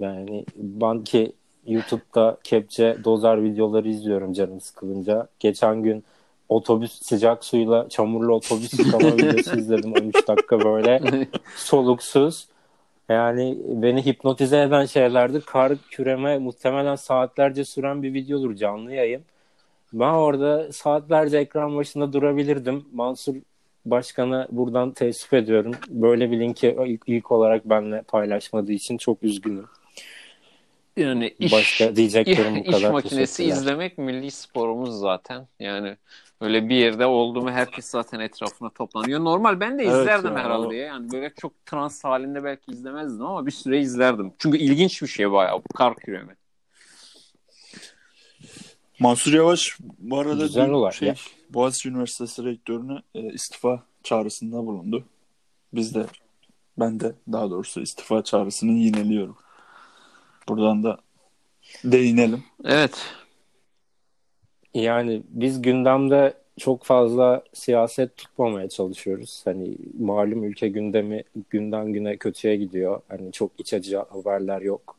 Yani 0.00 0.44
ben 0.56 1.04
ki 1.04 1.32
YouTube'da 1.66 2.38
kepçe 2.44 2.96
dozer 3.04 3.44
videoları 3.44 3.88
izliyorum 3.88 4.32
canım 4.32 4.60
sıkılınca. 4.60 5.28
Geçen 5.40 5.82
gün 5.82 6.04
otobüs 6.48 7.02
sıcak 7.02 7.44
suyla 7.44 7.88
çamurlu 7.88 8.34
otobüs 8.34 8.78
yıkama 8.78 9.08
videosu 9.16 9.58
izledim 9.58 9.92
13 9.92 10.28
dakika 10.28 10.60
böyle 10.60 11.00
soluksuz. 11.56 12.48
Yani 13.08 13.58
beni 13.68 14.06
hipnotize 14.06 14.62
eden 14.62 14.84
şeylerdi. 14.86 15.40
Kar 15.46 15.72
küreme 15.90 16.38
muhtemelen 16.38 16.96
saatlerce 16.96 17.64
süren 17.64 18.02
bir 18.02 18.14
videodur 18.14 18.54
canlı 18.56 18.92
yayın. 18.94 19.22
Ben 19.92 20.12
orada 20.12 20.72
saatlerce 20.72 21.38
ekran 21.38 21.76
başında 21.76 22.12
durabilirdim. 22.12 22.84
Mansur 22.92 23.34
Başkan'a 23.86 24.48
buradan 24.50 24.92
teessüf 24.92 25.32
ediyorum. 25.32 25.74
Böyle 25.88 26.30
bir 26.30 26.40
linki 26.40 26.76
ilk, 26.86 27.02
ilk 27.06 27.32
olarak 27.32 27.64
benimle 27.68 28.02
paylaşmadığı 28.02 28.72
için 28.72 28.98
çok 28.98 29.22
üzgünüm. 29.22 29.66
Yani 30.96 31.34
iş, 31.38 31.52
Başka 31.52 31.96
diyeceklerim 31.96 32.54
bu 32.56 32.58
iş 32.70 32.70
kadar. 32.76 32.90
makinesi 32.90 33.36
Teşekkürler. 33.36 33.56
izlemek 33.62 33.98
milli 33.98 34.30
sporumuz 34.30 34.98
zaten. 35.00 35.48
Yani 35.60 35.96
öyle 36.40 36.68
bir 36.68 36.74
yerde 36.76 37.06
oldu 37.06 37.42
mu 37.42 37.50
herkes 37.50 37.84
zaten 37.84 38.20
etrafına 38.20 38.70
toplanıyor. 38.70 39.20
Normal 39.24 39.60
ben 39.60 39.78
de 39.78 39.82
Evet 39.82 39.92
izlerdim 40.00 40.32
ya, 40.32 40.44
herhalde 40.44 40.76
ya. 40.76 40.86
Yani 40.86 41.12
böyle 41.12 41.32
çok 41.40 41.66
trans 41.66 42.04
halinde 42.04 42.44
belki 42.44 42.70
izlemezdim 42.72 43.26
ama 43.26 43.46
bir 43.46 43.50
süre 43.50 43.80
izlerdim. 43.80 44.32
Çünkü 44.38 44.58
ilginç 44.58 45.02
bir 45.02 45.06
şey 45.06 45.32
bayağı 45.32 45.58
bu 45.58 45.72
kar 45.74 45.96
küreme. 45.96 46.36
Mansur 48.98 49.32
Yavaş 49.32 49.76
bu 49.98 50.18
arada 50.18 50.42
Güzel 50.42 50.70
olay. 50.70 50.92
şey, 50.92 51.08
Ya. 51.08 51.14
Boğaziçi 51.50 51.88
Üniversitesi 51.88 52.44
rektörüne 52.44 53.02
e, 53.14 53.32
istifa 53.32 53.82
çağrısında 54.02 54.66
bulundu. 54.66 55.04
Biz 55.72 55.94
de 55.94 56.06
ben 56.78 57.00
de 57.00 57.14
daha 57.32 57.50
doğrusu 57.50 57.80
istifa 57.80 58.24
çağrısını 58.24 58.72
yineliyorum. 58.72 59.36
Buradan 60.48 60.84
da 60.84 60.98
değinelim. 61.84 62.44
Evet. 62.64 63.06
Yani 64.74 65.22
biz 65.28 65.62
gündemde 65.62 66.34
çok 66.58 66.84
fazla 66.84 67.42
siyaset 67.52 68.16
tutmamaya 68.16 68.68
çalışıyoruz. 68.68 69.42
Hani 69.44 69.76
malum 69.98 70.44
ülke 70.44 70.68
gündemi 70.68 71.24
günden 71.50 71.92
güne 71.92 72.16
kötüye 72.16 72.56
gidiyor. 72.56 73.00
Hani 73.08 73.32
çok 73.32 73.50
iç 73.58 73.74
acı 73.74 73.96
haberler 73.96 74.60
yok. 74.60 74.96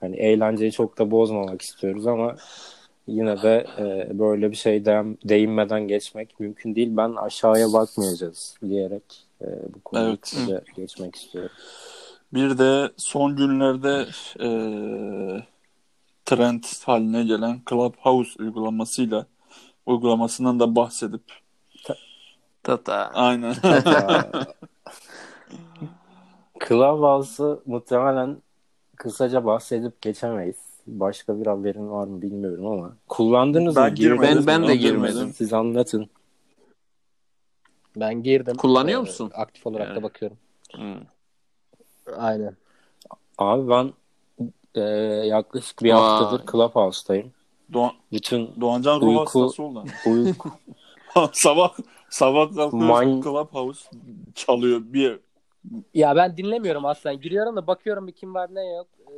Hani 0.00 0.16
eğlenceyi 0.16 0.72
çok 0.72 0.98
da 0.98 1.10
bozmamak 1.10 1.62
istiyoruz 1.62 2.06
ama 2.06 2.36
yine 3.06 3.42
de 3.42 3.66
e, 3.78 4.18
böyle 4.18 4.50
bir 4.50 4.56
şey 4.56 4.84
değinmeden 4.84 5.88
geçmek 5.88 6.40
mümkün 6.40 6.74
değil. 6.74 6.96
Ben 6.96 7.14
aşağıya 7.14 7.72
bakmayacağız 7.72 8.56
diyerek 8.68 9.26
e, 9.42 9.46
bu 9.74 9.80
konuyu 9.80 10.08
Evet. 10.08 10.28
size 10.28 10.64
geçmek 10.76 11.16
istiyorum. 11.16 11.50
Bir 12.34 12.58
de 12.58 12.90
son 12.96 13.36
günlerde 13.36 14.06
e, 14.40 14.48
trend 16.24 16.64
haline 16.84 17.24
gelen 17.24 17.60
Clubhouse 17.70 18.42
uygulamasıyla 18.42 19.26
uygulamasından 19.86 20.60
da 20.60 20.76
bahsedip 20.76 21.22
Tata. 22.62 23.10
aynen 23.14 23.54
Clubhouse'ı 26.68 27.62
muhtemelen 27.66 28.42
kısaca 28.96 29.44
bahsedip 29.44 30.02
geçemeyiz. 30.02 30.71
Başka 30.86 31.40
bir 31.40 31.46
haberin 31.46 31.90
var 31.90 32.06
mı 32.06 32.22
bilmiyorum 32.22 32.66
ama. 32.66 32.96
Kullandınız 33.08 33.76
Ben 33.76 33.90
mı? 33.90 33.94
Girmedim. 33.96 34.38
mi? 34.40 34.46
Ben 34.46 34.62
de 34.62 34.68
Ben 34.68 34.78
girmedim. 34.78 35.32
Siz 35.34 35.52
anlatın. 35.52 36.06
Ben 37.96 38.22
girdim. 38.22 38.56
Kullanıyor 38.56 38.98
Ee, 38.98 39.00
musun? 39.00 39.30
Aktif 39.34 39.66
olarak 39.66 39.86
Yani. 39.88 39.96
da 39.96 40.02
bakıyorum. 40.02 40.36
Hmm. 40.74 41.00
Aynen. 42.16 42.56
Abi 43.38 43.68
ben 43.68 43.92
e, 44.74 44.80
yaklaşık 45.26 45.82
bir 45.82 45.92
Vay. 45.92 46.00
haftadır 46.00 46.46
Clubhouse'tayım. 46.52 47.32
Doğan, 47.72 47.92
Bütün 48.12 48.60
Doğancan 48.60 49.00
ruh 49.00 49.06
Uyku- 49.06 49.18
hastası 49.20 49.62
oldu. 49.62 49.84
uyku 50.06 50.48
sabah 51.32 51.74
sabah 52.10 52.46
kalkıyoruz 52.54 52.88
Man- 52.88 53.22
Clubhouse 53.22 53.90
çalıyor 54.34 54.80
bir 54.84 55.20
Ya 55.94 56.16
ben 56.16 56.36
dinlemiyorum 56.36 56.84
aslen. 56.84 57.20
Giriyorum 57.20 57.56
da 57.56 57.66
bakıyorum 57.66 58.06
bir 58.06 58.12
kim 58.12 58.34
var 58.34 58.54
ne 58.54 58.66
yok. 58.76 58.86
Ee, 59.08 59.12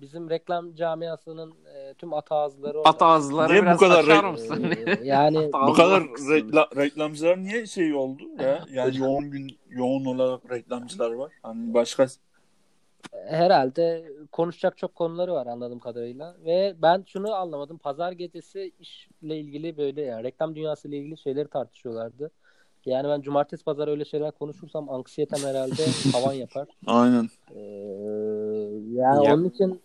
bizim 0.00 0.30
reklam 0.30 0.74
camiasının 0.74 1.54
e, 1.74 1.94
tüm 1.94 2.14
at 2.14 2.32
ağızları 2.32 2.78
orada. 2.78 2.88
At 2.90 3.02
ağızları 3.02 3.48
Niye 3.52 3.60
bu 3.60 3.64
biraz 3.64 3.80
kadar 3.80 4.04
açar 4.04 4.24
re- 4.24 4.30
mısın? 4.32 4.62
Ee, 4.86 5.04
yani 5.04 5.50
Bu 5.52 5.72
kadar 5.72 6.02
rekla- 6.02 6.76
reklamcılar 6.76 7.38
niye 7.42 7.66
şey 7.66 7.94
oldu 7.94 8.22
ya? 8.40 8.64
Yani 8.72 8.98
yoğun 8.98 9.30
gün 9.30 9.58
yoğun 9.68 10.04
olarak 10.04 10.50
reklamcılar 10.50 11.10
var. 11.12 11.32
Hani 11.42 11.74
başka 11.74 12.06
herhalde 13.28 14.12
konuşacak 14.32 14.78
çok 14.78 14.94
konuları 14.94 15.32
var 15.34 15.46
anladığım 15.46 15.78
kadarıyla. 15.78 16.36
Ve 16.44 16.74
ben 16.82 17.04
şunu 17.06 17.34
anlamadım. 17.34 17.78
Pazar 17.78 18.12
gecesi 18.12 18.72
işle 18.80 19.38
ilgili 19.38 19.76
böyle 19.76 20.02
yani 20.02 20.24
reklam 20.24 20.54
dünyası 20.56 20.88
ile 20.88 20.96
ilgili 20.96 21.18
şeyleri 21.18 21.48
tartışıyorlardı. 21.48 22.30
Yani 22.86 23.08
ben 23.08 23.20
cumartesi 23.20 23.64
pazar 23.64 23.88
öyle 23.88 24.04
şeyler 24.04 24.30
konuşursam 24.30 24.90
anksiyetem 24.90 25.40
herhalde 25.40 25.82
tavan 26.12 26.32
yapar. 26.32 26.68
aynen. 26.86 27.28
Ee, 27.54 27.60
Yani 28.92 29.24
Ya- 29.26 29.34
onun 29.34 29.48
için 29.48 29.80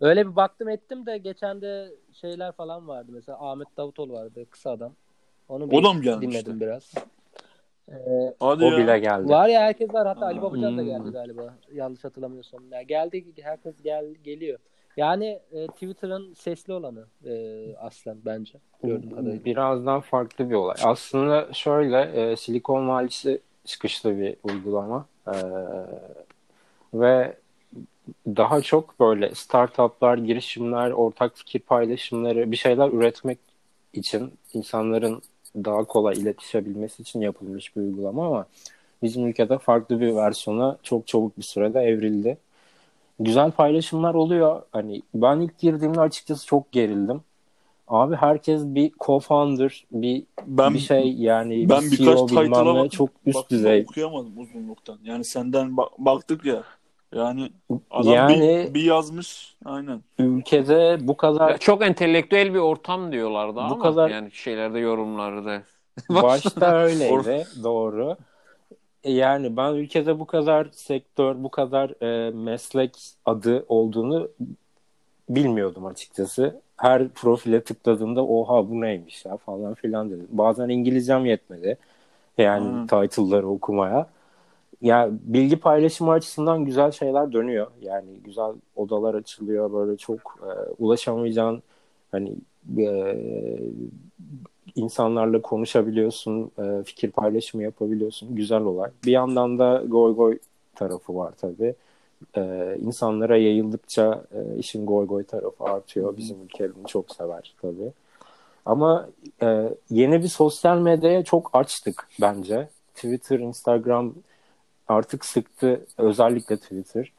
öyle 0.00 0.26
bir 0.26 0.36
baktım 0.36 0.68
ettim 0.68 1.06
de 1.06 1.18
geçen 1.18 1.60
de 1.60 1.88
şeyler 2.12 2.52
falan 2.52 2.88
vardı. 2.88 3.10
Mesela 3.14 3.38
Ahmet 3.40 3.76
Davutoğlu 3.76 4.12
vardı 4.12 4.46
kısa 4.50 4.70
adam. 4.70 4.92
Onu 5.48 5.70
bir 5.70 5.76
O 5.76 5.84
da 5.84 5.92
mı 5.92 6.02
gelmişti? 6.02 6.30
dinledim 6.30 6.60
biraz. 6.60 6.94
Ee, 7.88 7.94
Hadi 8.40 8.64
O 8.64 8.70
ya. 8.70 8.78
bile 8.78 8.98
geldi. 8.98 9.28
var 9.28 9.48
ya 9.48 9.60
herkes 9.60 9.94
var. 9.94 10.06
Hatta 10.06 10.26
Ali 10.26 10.38
Aa, 10.38 10.42
Babacan 10.42 10.78
da 10.78 10.82
hmm. 10.82 10.88
geldi 10.88 11.10
galiba. 11.10 11.54
Yanlış 11.72 12.04
hatırlamıyorsam. 12.04 12.60
Ya 12.70 12.82
geldi 12.82 13.24
herkes 13.42 13.82
gel 13.82 14.14
geliyor. 14.24 14.58
Yani 14.96 15.40
e, 15.52 15.66
Twitter'ın 15.66 16.34
sesli 16.34 16.72
olanı 16.72 17.06
e, 17.24 17.76
aslen 17.76 18.18
bence. 18.24 18.58
Gördüğüm 18.82 19.10
kadarıyla. 19.10 19.44
Birazdan 19.44 20.00
farklı 20.00 20.50
bir 20.50 20.54
olay. 20.54 20.76
Aslında 20.84 21.52
şöyle 21.52 22.00
e, 22.00 22.36
Silikon 22.36 22.88
Vadisi 22.88 23.40
çıkışlı 23.64 24.18
bir 24.18 24.36
uygulama. 24.42 25.06
E, 25.26 25.34
ve 26.94 27.36
daha 28.26 28.60
çok 28.60 29.00
böyle 29.00 29.34
startuplar, 29.34 30.18
girişimler, 30.18 30.90
ortak 30.90 31.36
fikir 31.36 31.60
paylaşımları, 31.60 32.52
bir 32.52 32.56
şeyler 32.56 32.88
üretmek 32.88 33.38
için 33.92 34.32
insanların 34.54 35.22
daha 35.56 35.84
kolay 35.84 36.16
iletişebilmesi 36.16 37.02
için 37.02 37.20
yapılmış 37.20 37.76
bir 37.76 37.80
uygulama 37.80 38.26
ama 38.26 38.46
bizim 39.02 39.26
ülkede 39.26 39.58
farklı 39.58 40.00
bir 40.00 40.14
versiyona 40.14 40.78
çok 40.82 41.06
çabuk 41.06 41.38
bir 41.38 41.42
sürede 41.42 41.80
evrildi. 41.80 42.38
Güzel 43.20 43.50
paylaşımlar 43.50 44.14
oluyor. 44.14 44.62
Hani 44.72 45.02
ben 45.14 45.40
ilk 45.40 45.58
girdiğimde 45.58 46.00
açıkçası 46.00 46.46
çok 46.46 46.72
gerildim. 46.72 47.20
Abi 47.88 48.16
herkes 48.16 48.62
bir 48.64 48.90
co-founder, 48.90 49.84
bir 49.92 50.22
Ben 50.46 50.74
bir 50.74 50.78
şey 50.78 51.12
yani 51.12 51.70
ben 51.70 51.82
bir 51.82 51.90
birkaç 51.92 52.18
CEO 52.18 52.26
title'a 52.26 52.44
bilmem 52.44 52.84
ne 52.84 52.88
çok 52.88 53.10
üst 53.26 53.36
baktım 53.36 53.58
düzey. 53.58 53.82
okuyamadım 53.82 54.38
uzunluktan. 54.38 54.98
Yani 55.04 55.24
senden 55.24 55.68
ba- 55.68 55.90
baktık 55.98 56.44
ya. 56.44 56.62
Yani 57.14 57.52
adam 57.90 58.14
Yani 58.14 58.40
bir, 58.68 58.74
bir 58.74 58.82
yazmış. 58.82 59.56
Aynen. 59.64 60.00
ülkede 60.18 60.98
bu 61.00 61.16
kadar 61.16 61.50
Ya 61.50 61.58
çok 61.58 61.82
entelektüel 61.82 62.54
bir 62.54 62.58
ortam 62.58 63.12
diyorlardı 63.12 63.56
Bu 63.56 63.60
ama 63.60 63.78
kadar- 63.78 64.10
yani 64.10 64.32
şeylerde 64.32 64.78
yorumlarda. 64.78 65.62
Başta 66.10 66.74
öyleydi 66.76 67.46
doğru. 67.62 68.16
E, 69.04 69.12
Yani 69.12 69.56
ben 69.56 69.72
ülkede 69.74 70.18
bu 70.18 70.26
kadar 70.26 70.68
sektör, 70.72 71.42
bu 71.44 71.50
kadar 71.50 72.02
e, 72.02 72.30
meslek 72.30 72.96
adı 73.24 73.64
olduğunu 73.68 74.28
bilmiyordum 75.28 75.86
açıkçası. 75.86 76.60
Her 76.76 77.08
profile 77.08 77.64
tıkladığımda 77.64 78.26
oha 78.26 78.70
bu 78.70 78.80
neymiş 78.80 79.24
ya 79.24 79.36
falan 79.36 79.74
filan 79.74 80.10
dedim. 80.10 80.26
Bazen 80.30 80.68
İngilizcem 80.68 81.26
yetmedi. 81.26 81.78
Yani 82.38 82.68
Hmm. 82.68 82.86
title'ları 82.86 83.48
okumaya. 83.48 84.06
Ya 84.82 85.10
bilgi 85.22 85.56
paylaşımı 85.56 86.10
açısından 86.10 86.64
güzel 86.64 86.90
şeyler 86.90 87.32
dönüyor. 87.32 87.66
Yani 87.82 88.10
güzel 88.24 88.52
odalar 88.76 89.14
açılıyor 89.14 89.72
böyle 89.72 89.96
çok 89.96 90.18
e, 90.18 90.50
ulaşamayacağın 90.78 91.62
hani 92.12 92.34
e, 92.78 93.16
insanlarla 94.74 95.42
konuşabiliyorsun, 95.42 96.50
e, 96.58 96.82
fikir 96.84 97.10
paylaşımı 97.10 97.62
yapabiliyorsun. 97.62 98.34
Güzel 98.34 98.60
olay. 98.60 98.90
Bir 99.06 99.12
yandan 99.12 99.58
da 99.58 99.82
goy 99.86 100.14
goy 100.14 100.38
tarafı 100.74 101.16
var 101.16 101.34
tabii. 101.40 101.74
E, 102.36 102.76
insanlara 102.82 103.36
yayıldıkça 103.36 104.24
e, 104.32 104.58
işin 104.58 104.86
goy 104.86 105.06
goy 105.06 105.24
tarafı 105.24 105.64
artıyor. 105.64 106.16
Bizim 106.16 106.42
ülke 106.44 106.74
bunu 106.74 106.86
çok 106.86 107.14
sever 107.14 107.54
tabii. 107.62 107.92
Ama 108.66 109.08
e, 109.42 109.68
yeni 109.90 110.22
bir 110.22 110.28
sosyal 110.28 110.78
medyaya 110.78 111.24
çok 111.24 111.50
açtık 111.52 112.08
bence. 112.20 112.68
Twitter, 112.94 113.38
Instagram 113.38 114.14
artık 114.88 115.24
sıktı. 115.24 115.80
Özellikle 115.98 116.56
Twitter. 116.56 117.12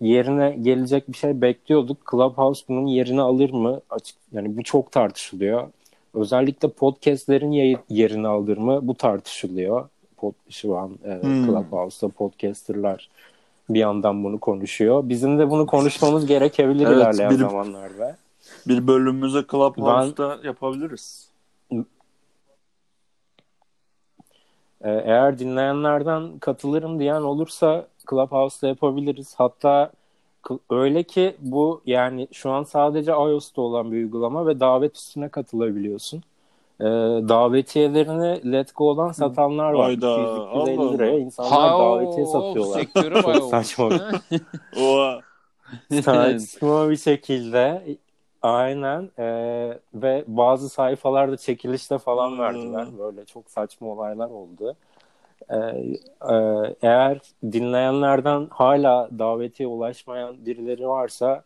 Yerine 0.00 0.50
gelecek 0.62 1.08
bir 1.08 1.16
şey 1.16 1.40
bekliyorduk. 1.40 1.96
Clubhouse 2.10 2.64
bunun 2.68 2.86
yerini 2.86 3.20
alır 3.20 3.50
mı? 3.50 3.80
Açık, 3.90 4.16
yani 4.32 4.56
bu 4.56 4.62
çok 4.62 4.92
tartışılıyor. 4.92 5.68
Özellikle 6.14 6.68
podcastlerin 6.68 7.78
yerini 7.88 8.28
alır 8.28 8.56
mı? 8.56 8.78
Bu 8.82 8.94
tartışılıyor. 8.94 9.88
Pod, 10.16 10.32
şu 10.50 10.76
an 10.78 10.90
e, 11.04 11.22
Hmm. 11.22 11.46
Clubhouse'da 11.46 12.08
podcasterlar 12.12 13.08
bir 13.70 13.80
yandan 13.80 14.24
bunu 14.24 14.38
konuşuyor. 14.40 15.08
Bizim 15.08 15.38
de 15.38 15.50
bunu 15.50 15.66
konuşmamız 15.66 16.26
gerekebilir 16.26 16.86
Evet, 16.86 16.96
ilerleyen 16.96 17.30
benim- 17.30 17.48
zamanlarda. 17.48 18.16
Bir 18.68 18.86
bölümümüze 18.86 19.44
Clubhouse'da 19.50 20.38
yapabiliriz. 20.44 21.29
Ee, 24.84 24.90
Eğer 24.90 25.38
dinleyenlerden 25.38 26.38
katılırım 26.38 26.98
diyen 26.98 27.20
olursa 27.22 27.86
Clubhouse'da 28.10 28.68
yapabiliriz. 28.68 29.34
Hatta 29.38 29.90
öyle 30.70 31.02
ki 31.02 31.36
bu 31.40 31.82
yani 31.86 32.28
şu 32.32 32.50
an 32.50 32.62
sadece 32.62 33.12
iOS'ta 33.12 33.62
olan 33.62 33.92
bir 33.92 33.96
uygulama 33.96 34.46
ve 34.46 34.60
davet 34.60 34.96
üstüne 34.96 35.28
katılabiliyorsun. 35.28 36.22
Ee, 36.80 36.84
davetiyelerini 37.28 38.52
Let 38.52 38.76
Go'dan 38.76 39.12
satanlar 39.12 39.72
var. 39.72 39.84
Hayda, 39.84 40.06
200-250 40.06 40.78
Allah 40.78 40.92
liraya 40.92 41.10
Allah. 41.12 41.20
insanlar 41.20 41.78
davetiye 41.78 42.26
satıyorlar. 42.26 42.80
Sektörü 42.80 43.22
Çok 43.22 43.44
saçma. 43.44 43.90
Saçma 46.02 46.90
bir 46.90 46.96
şekilde 46.96 47.82
aynen 48.42 49.10
Ee, 49.18 49.78
ve 49.94 50.24
bazı 50.26 50.68
sayfalarda 50.68 51.36
çekilişte 51.36 51.98
falan 51.98 52.38
Hmm. 52.38 52.38
verdiler. 52.38 52.98
Böyle 52.98 53.24
çok 53.24 53.50
saçma 53.50 53.88
olaylar 53.88 54.30
oldu. 54.30 54.76
Ee, 55.50 55.56
e, 56.30 56.34
eğer 56.82 57.20
dinleyenlerden 57.52 58.48
hala 58.50 59.10
davetiye 59.18 59.68
ulaşmayan 59.68 60.46
birileri 60.46 60.88
varsa 60.88 61.44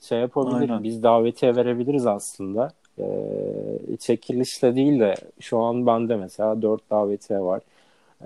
şey 0.00 0.20
yapabilir. 0.20 0.70
Aynen. 0.70 0.82
Biz 0.84 1.02
davetiye 1.02 1.56
verebiliriz 1.56 2.06
aslında. 2.06 2.72
Ee, 2.98 3.96
çekilişle 4.00 4.76
değil 4.76 5.00
de 5.00 5.14
şu 5.40 5.58
an 5.58 5.86
bende 5.86 6.16
mesela 6.16 6.62
4 6.62 6.90
davetiye 6.90 7.40
var. 7.40 7.62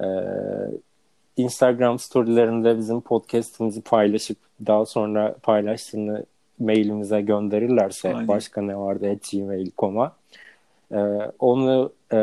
Ee, 0.01 0.05
Instagram 1.37 1.99
storylerinde 1.99 2.79
bizim 2.79 3.01
podcast'imizi 3.01 3.83
paylaşıp 3.83 4.39
daha 4.67 4.87
sonra 4.87 5.35
paylaştığını 5.43 6.25
mailimize 6.61 7.21
gönderirlerse 7.21 8.09
Aynen. 8.15 8.29
başka 8.29 8.63
ne 8.63 8.77
vardı 8.77 9.17
gmail.com'a 9.33 10.13
ee, 10.93 10.97
onu 11.39 11.93
e, 12.13 12.19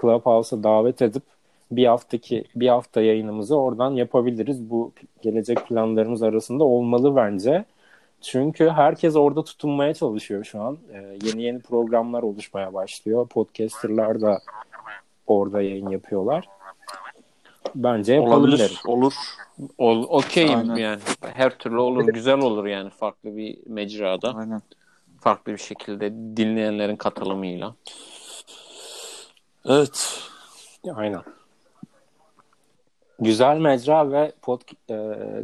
Clubhouse'a 0.00 0.62
davet 0.62 1.02
edip 1.02 1.22
bir 1.70 1.86
haftaki 1.86 2.44
bir 2.56 2.68
hafta 2.68 3.00
yayınımızı 3.00 3.56
oradan 3.56 3.90
yapabiliriz. 3.90 4.70
Bu 4.70 4.92
gelecek 5.22 5.66
planlarımız 5.68 6.22
arasında 6.22 6.64
olmalı 6.64 7.16
bence. 7.16 7.64
Çünkü 8.20 8.68
herkes 8.68 9.16
orada 9.16 9.44
tutunmaya 9.44 9.94
çalışıyor 9.94 10.44
şu 10.44 10.62
an. 10.62 10.78
Ee, 10.92 11.18
yeni 11.24 11.42
yeni 11.42 11.60
programlar 11.60 12.22
oluşmaya 12.22 12.74
başlıyor. 12.74 13.28
Podcasterlar 13.28 14.20
da 14.20 14.38
orada 15.26 15.62
yayın 15.62 15.90
yapıyorlar. 15.90 16.48
Bence 17.76 18.14
yapalım 18.14 18.44
Olabilir. 18.44 18.80
Olur. 18.86 19.14
Ol, 19.78 20.06
okeyim 20.08 20.58
Aynen. 20.58 20.76
yani. 20.76 21.00
Her 21.20 21.58
türlü 21.58 21.78
olur. 21.78 22.04
Güzel 22.04 22.38
olur 22.38 22.66
yani 22.66 22.90
farklı 22.90 23.36
bir 23.36 23.58
mecrada. 23.66 24.34
Aynen. 24.34 24.62
Farklı 25.20 25.52
bir 25.52 25.58
şekilde 25.58 26.12
dinleyenlerin 26.12 26.96
katılımıyla. 26.96 27.74
Evet. 29.64 30.20
Aynen. 30.94 31.22
Güzel 33.20 33.58
mecra 33.58 34.12
ve 34.12 34.32
pod, 34.42 34.60
e, 34.90 34.94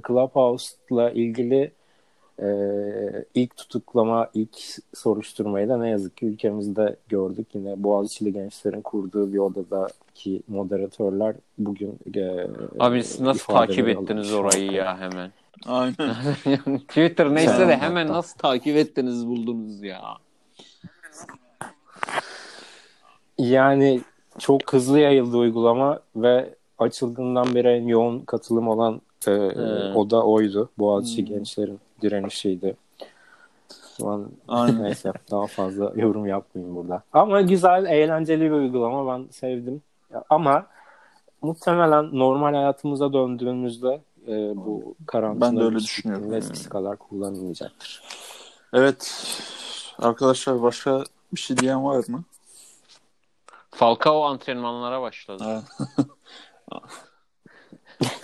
Clubhouse'la 0.08 1.10
ilgili 1.10 1.72
e, 2.42 3.24
ilk 3.34 3.56
tutuklama, 3.56 4.28
ilk 4.34 4.56
soruşturmayı 4.94 5.68
da 5.68 5.76
ne 5.76 5.88
yazık 5.90 6.16
ki 6.16 6.26
ülkemizde 6.26 6.96
gördük. 7.08 7.46
Yine 7.54 7.82
Boğaziçi'li 7.82 8.32
gençlerin 8.32 8.80
kurduğu 8.80 9.32
bir 9.32 9.38
odadaki 9.38 10.42
moderatörler 10.48 11.34
bugün 11.58 11.98
e, 12.16 12.46
Abi 12.78 13.04
siz 13.04 13.20
nasıl 13.20 13.52
takip 13.52 13.88
ettiniz 13.88 14.32
alınmış. 14.32 14.54
orayı 14.54 14.72
ya 14.72 14.98
hemen? 15.00 15.30
Aynen. 15.66 15.94
Yani 16.46 16.80
Twitter 16.80 17.34
neyse 17.34 17.54
Sen 17.56 17.68
de 17.68 17.76
hemen 17.76 18.08
da. 18.08 18.12
nasıl 18.12 18.38
takip 18.38 18.76
ettiniz 18.76 19.26
buldunuz 19.26 19.82
ya. 19.82 20.00
Yani 23.38 24.00
çok 24.38 24.72
hızlı 24.72 24.98
yayıldı 24.98 25.36
uygulama 25.36 26.00
ve 26.16 26.54
açıldığından 26.78 27.54
beri 27.54 27.68
en 27.68 27.86
yoğun 27.86 28.20
katılım 28.20 28.68
olan 28.68 29.00
e, 29.28 29.30
Hmm. 29.30 29.96
o 29.96 30.10
da 30.10 30.26
oydu. 30.26 30.70
Boğaziçi 30.78 31.22
Hmm. 31.22 31.26
gençlerin 31.36 31.78
direnişiydi. 32.02 32.76
Şu 33.96 34.08
an 34.08 34.30
Aynen. 34.48 34.82
neyse 34.82 35.12
daha 35.30 35.46
fazla 35.46 35.92
yorum 35.96 36.26
yapmayayım 36.26 36.76
burada. 36.76 37.02
Ama 37.12 37.40
güzel, 37.40 37.84
eğlenceli 37.86 38.44
bir 38.44 38.50
uygulama. 38.50 39.12
Ben 39.18 39.28
sevdim. 39.30 39.82
Ama 40.30 40.66
muhtemelen 41.42 42.18
normal 42.18 42.54
hayatımıza 42.54 43.12
döndüğümüzde 43.12 44.00
e, 44.28 44.56
bu 44.56 44.94
karantina 45.06 45.46
Ben 45.50 45.56
de 45.56 45.62
öyle 45.64 45.78
düşünüyorum. 45.78 46.34
eskisi 46.34 46.68
kadar 46.68 46.96
kullanılmayacaktır. 46.96 48.02
Evet. 48.72 49.28
Arkadaşlar 49.98 50.62
başka 50.62 51.04
bir 51.32 51.40
şey 51.40 51.56
diyen 51.56 51.84
var 51.84 52.04
mı? 52.08 52.24
Falcao 53.70 54.22
antrenmanlara 54.24 55.02
başladı. 55.02 55.44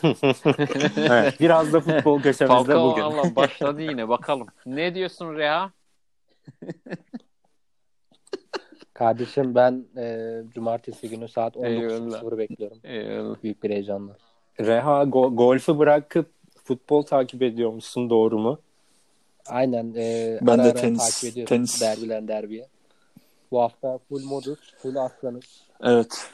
Evet, 0.97 1.41
biraz 1.41 1.72
da 1.72 1.81
futbol 1.81 2.20
köşemizde 2.22 2.47
Falcao 2.57 2.91
bugün. 2.91 3.03
Allah 3.03 3.37
başladı 3.37 3.83
yine 3.83 4.09
bakalım. 4.09 4.47
Ne 4.66 4.95
diyorsun 4.95 5.35
Reha? 5.37 5.70
Kardeşim 8.95 9.55
ben 9.55 9.85
e, 9.97 10.29
cumartesi 10.55 11.09
günü 11.11 11.29
saat 11.29 11.57
Eyvallah. 11.57 12.22
19.00 12.22 12.39
bekliyorum. 12.39 12.79
Eyvallah. 12.85 13.43
Büyük 13.43 13.62
bir 13.62 13.70
heyecanla. 13.70 14.16
Reha 14.61 15.03
go- 15.03 15.37
golfü 15.37 15.79
bırakıp 15.79 16.31
futbol 16.64 17.03
takip 17.03 17.43
ediyormuşsun 17.43 18.11
doğru 18.11 18.39
mu? 18.39 18.59
Aynen. 19.47 19.95
E, 19.97 20.39
Ben 20.43 20.53
ara 20.59 20.64
de 20.64 20.70
ara 20.70 20.79
tenis- 20.79 20.99
takip 20.99 21.33
ediyorum 21.33 21.49
tenis. 21.57 21.81
derbiden 21.81 22.29
derbiye. 22.29 22.66
Bu 23.51 23.61
hafta 23.62 23.99
full 24.09 24.24
modus, 24.24 24.59
full 24.83 24.97
aslanız. 24.97 25.62
Evet. 25.83 26.31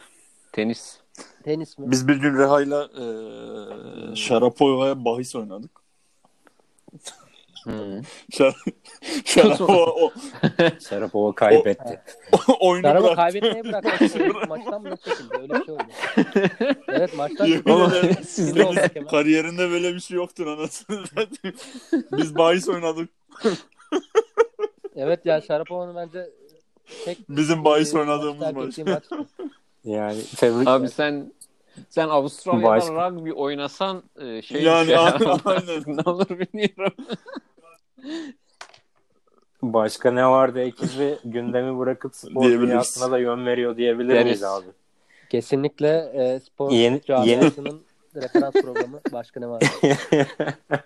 Tenis. 0.53 0.99
Tenis 1.45 1.79
mi? 1.79 1.91
Biz 1.91 2.09
bir 2.09 2.17
gün 2.17 2.39
Reha'yla 2.39 2.85
e, 2.85 4.17
Şarapova'ya 4.17 5.05
bahis 5.05 5.37
oynadık. 5.37 5.71
Hı. 7.65 8.01
Şar 8.33 8.55
Şarapova 9.25 9.87
o, 9.91 10.13
Şarapova 10.89 11.35
kaybetti. 11.35 12.01
oyunu 12.61 12.87
Araba 12.87 13.03
bıraktı. 13.05 13.17
kaybetmeye 13.17 13.65
bıraktı. 13.65 14.19
maçtan 14.49 14.83
mı 14.83 14.97
çekildi? 14.97 15.37
Öyle 15.41 15.55
bir 15.55 15.65
şey 15.65 15.75
oldu. 15.75 15.83
Evet 16.89 17.17
maçtan 17.17 17.47
çekildi. 17.47 19.07
Kariyerinde 19.11 19.71
böyle 19.71 19.95
bir 19.95 20.01
şey 20.01 20.17
yoktur 20.17 20.47
anasını. 20.47 21.05
Biz 22.13 22.37
bahis 22.37 22.69
oynadık. 22.69 23.09
Evet 24.97 25.27
ya 25.27 25.41
Şarapova'nın 25.41 25.97
bence 25.97 26.31
tek 27.05 27.19
Bizim 27.29 27.65
bahis 27.65 27.95
e, 27.95 27.99
oynadığımız 27.99 28.55
maç. 28.55 28.79
maç. 28.79 29.05
Yani 29.85 30.23
tebrik 30.37 30.69
Abi 30.69 30.89
sen 30.89 31.33
sen 31.89 32.09
Avustralya'da 32.09 32.67
Başka- 32.69 33.11
rugby 33.11 33.31
oynasan 33.33 34.03
e, 34.21 34.43
şey 34.43 34.63
Yani 34.63 34.87
şey- 34.87 34.97
aynen, 34.99 35.39
aynen. 35.45 35.83
ne 35.87 36.11
olur 36.11 36.29
bilmiyorum. 36.29 36.95
Başka 39.63 40.11
ne 40.11 40.27
vardı 40.27 40.61
ekiz 40.61 40.99
ve 40.99 41.19
gündemi 41.25 41.79
bırakıp 41.79 42.15
spor 42.17 42.45
dünyasına 42.45 43.11
da 43.13 43.19
yön 43.19 43.47
veriyor 43.47 43.77
diyebilir 43.77 44.23
miyiz 44.23 44.43
abi? 44.45 44.67
Kesinlikle 45.31 46.13
e, 46.15 46.41
spor 46.41 46.71
Yeni- 46.71 47.03
camiasının 47.07 47.83
referans 48.15 48.53
programı 48.53 49.01
başka 49.13 49.41
ne 49.41 49.49
var? 49.49 49.63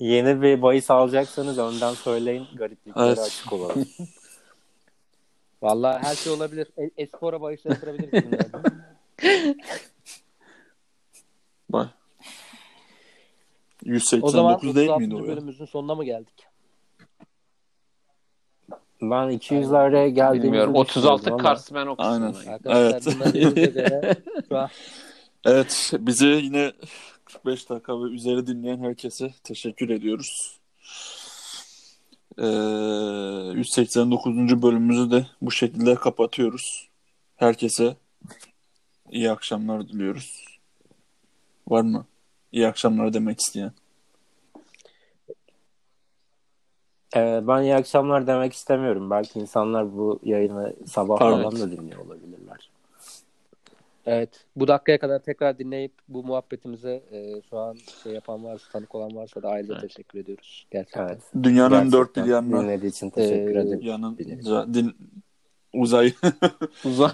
Yeni 0.00 0.42
bir 0.42 0.62
bahis 0.62 0.90
alacaksanız 0.90 1.58
önden 1.58 1.94
söyleyin. 1.94 2.46
Garipliklere 2.56 3.06
Evet. 3.06 3.18
açık 3.18 3.52
olalım. 3.52 3.84
Vallahi 5.62 6.02
her 6.02 6.14
şey 6.14 6.32
olabilir. 6.32 6.68
E, 6.78 6.90
Espora 7.02 7.40
bahis 7.40 7.64
yatırabiliriz 7.64 8.24
bunlardan. 8.24 8.62
Bak. 11.68 11.88
O 14.22 14.28
zaman 14.28 14.52
189 14.60 14.76
değil 14.76 14.88
36. 14.88 15.00
miydi 15.00 15.14
o 15.14 15.18
ya? 15.18 15.24
bölümümüzün 15.26 15.64
sonuna 15.64 15.94
mı 15.94 16.04
geldik? 16.04 16.46
Ben 19.02 19.08
200'lere 19.08 20.08
geldiğimizi 20.08 20.42
Bilmiyorum. 20.42 20.74
36 20.74 21.18
düşünüyordum 21.20 21.32
ama- 21.32 21.42
Kars 21.42 21.72
ben 21.74 21.86
okusun. 21.86 22.10
Aynen. 22.12 22.34
Arkadaşlar 22.52 22.80
Evet. 22.92 23.06
dinlediğinize 23.06 23.66
göre 23.66 24.16
şu 24.48 24.58
an 24.58 24.68
Evet, 25.44 25.90
bizi 25.98 26.26
yine 26.26 26.72
45 27.24 27.70
dakika 27.70 28.00
ve 28.04 28.04
üzeri 28.04 28.46
dinleyen 28.46 28.78
herkese 28.78 29.30
teşekkür 29.44 29.88
ediyoruz. 29.88 30.60
Ee, 32.38 32.46
189. 33.54 34.62
bölümümüzü 34.62 35.10
de 35.10 35.26
bu 35.42 35.50
şekilde 35.50 35.94
kapatıyoruz. 35.94 36.88
Herkese 37.36 37.96
iyi 39.10 39.30
akşamlar 39.30 39.88
diliyoruz. 39.88 40.44
Var 41.68 41.82
mı? 41.82 42.06
İyi 42.52 42.66
akşamlar 42.66 43.14
demek 43.14 43.40
isteyen. 43.40 43.72
Ee, 47.16 47.40
ben 47.42 47.62
iyi 47.62 47.74
akşamlar 47.74 48.26
demek 48.26 48.52
istemiyorum. 48.52 49.10
Belki 49.10 49.40
insanlar 49.40 49.96
bu 49.96 50.20
yayını 50.22 50.76
sabah 50.86 51.18
Pardon. 51.18 51.42
falan 51.42 51.60
da 51.60 51.76
dinliyor 51.76 52.06
olabilirler. 52.06 52.31
Evet 54.06 54.44
bu 54.56 54.68
dakikaya 54.68 54.98
kadar 54.98 55.18
tekrar 55.18 55.58
dinleyip 55.58 55.92
bu 56.08 56.24
muhabbetimize 56.24 57.02
e, 57.12 57.42
şu 57.50 57.58
an 57.58 57.76
şey 58.02 58.12
yapan 58.12 58.44
varsa 58.44 58.72
tanık 58.72 58.94
olan 58.94 59.16
varsa 59.16 59.42
da 59.42 59.48
ayrıca 59.48 59.74
Evet. 59.74 59.82
teşekkür 59.82 60.18
ediyoruz. 60.18 60.66
Gerçekten. 60.70 61.08
Evet. 61.08 61.20
Dünyanın 61.42 61.70
Gerçekten 61.70 62.00
dört 62.00 62.16
bir 62.16 62.24
yanına 62.24 62.62
dinlediği 62.62 62.90
için 62.90 63.10
teşekkür 63.10 63.56
Ee, 63.56 63.60
ederim. 63.60 63.80
yanınca 63.82 64.74
din, 64.74 64.96
uzay 65.74 66.12
Uzay. 66.84 67.10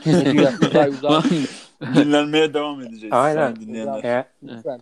Uzay 0.69 0.89
uzay. 0.89 1.23
dinlenmeye 1.95 2.55
devam 2.55 2.81
edeceğiz. 2.81 3.13
Aynen. 3.13 3.57
dinleyenler. 3.57 4.25
Lütfen. 4.43 4.81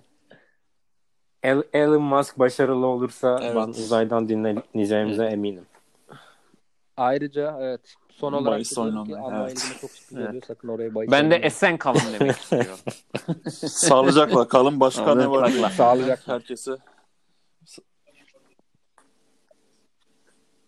El- 1.43 1.63
Elon 1.73 2.03
Musk 2.03 2.39
başarılı 2.39 2.87
olursa 2.87 3.39
Evet. 3.43 3.57
ben 3.57 3.69
uzaydan 3.69 4.29
dinleyeceğimize 4.29 5.25
eminim. 5.25 5.67
Ayrıca 6.97 7.57
evet 7.61 7.95
son 8.17 8.33
olarak 8.33 8.57
Bahis 8.57 8.75
ki 8.75 8.81
evet. 8.81 9.79
Çok 9.81 9.91
oluyor. 10.19 10.43
Sakın 10.47 10.69
oraya 10.69 10.95
bahis 10.95 11.11
ben 11.11 11.19
de 11.21 11.25
oynamayın. 11.25 11.43
esen 11.43 11.77
kalın 11.77 12.01
demek 12.21 12.37
istiyorum. 12.41 12.79
Sağlıcakla 13.69 14.49
kalın. 14.49 14.81
Başka 14.81 15.14
ne 15.14 15.31
var? 15.31 15.49
Sağlıcakla. 15.49 15.71
Sağlıcakla. 15.71 16.35
Herkese 16.35 16.77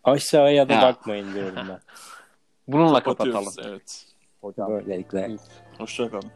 Aşağıya 0.05 0.69
da 0.69 0.73
Ya. 0.73 0.83
bakmayın 0.83 1.35
diyorum 1.35 1.57
ben. 1.69 1.81
Bununla 2.69 3.03
kapatıyoruz. 3.03 3.45
kapatalım. 3.57 3.75
Evet. 3.75 4.07
Böylelikle. 4.69 5.37
Hoşça 5.79 6.11
kalın. 6.11 6.31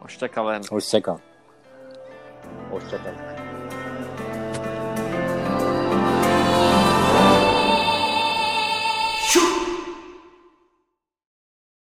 Hoşça 0.00 0.30
kalın. 0.30 0.62
Hoşçakal. 0.70 1.18
Hoşçakalın. 2.70 3.51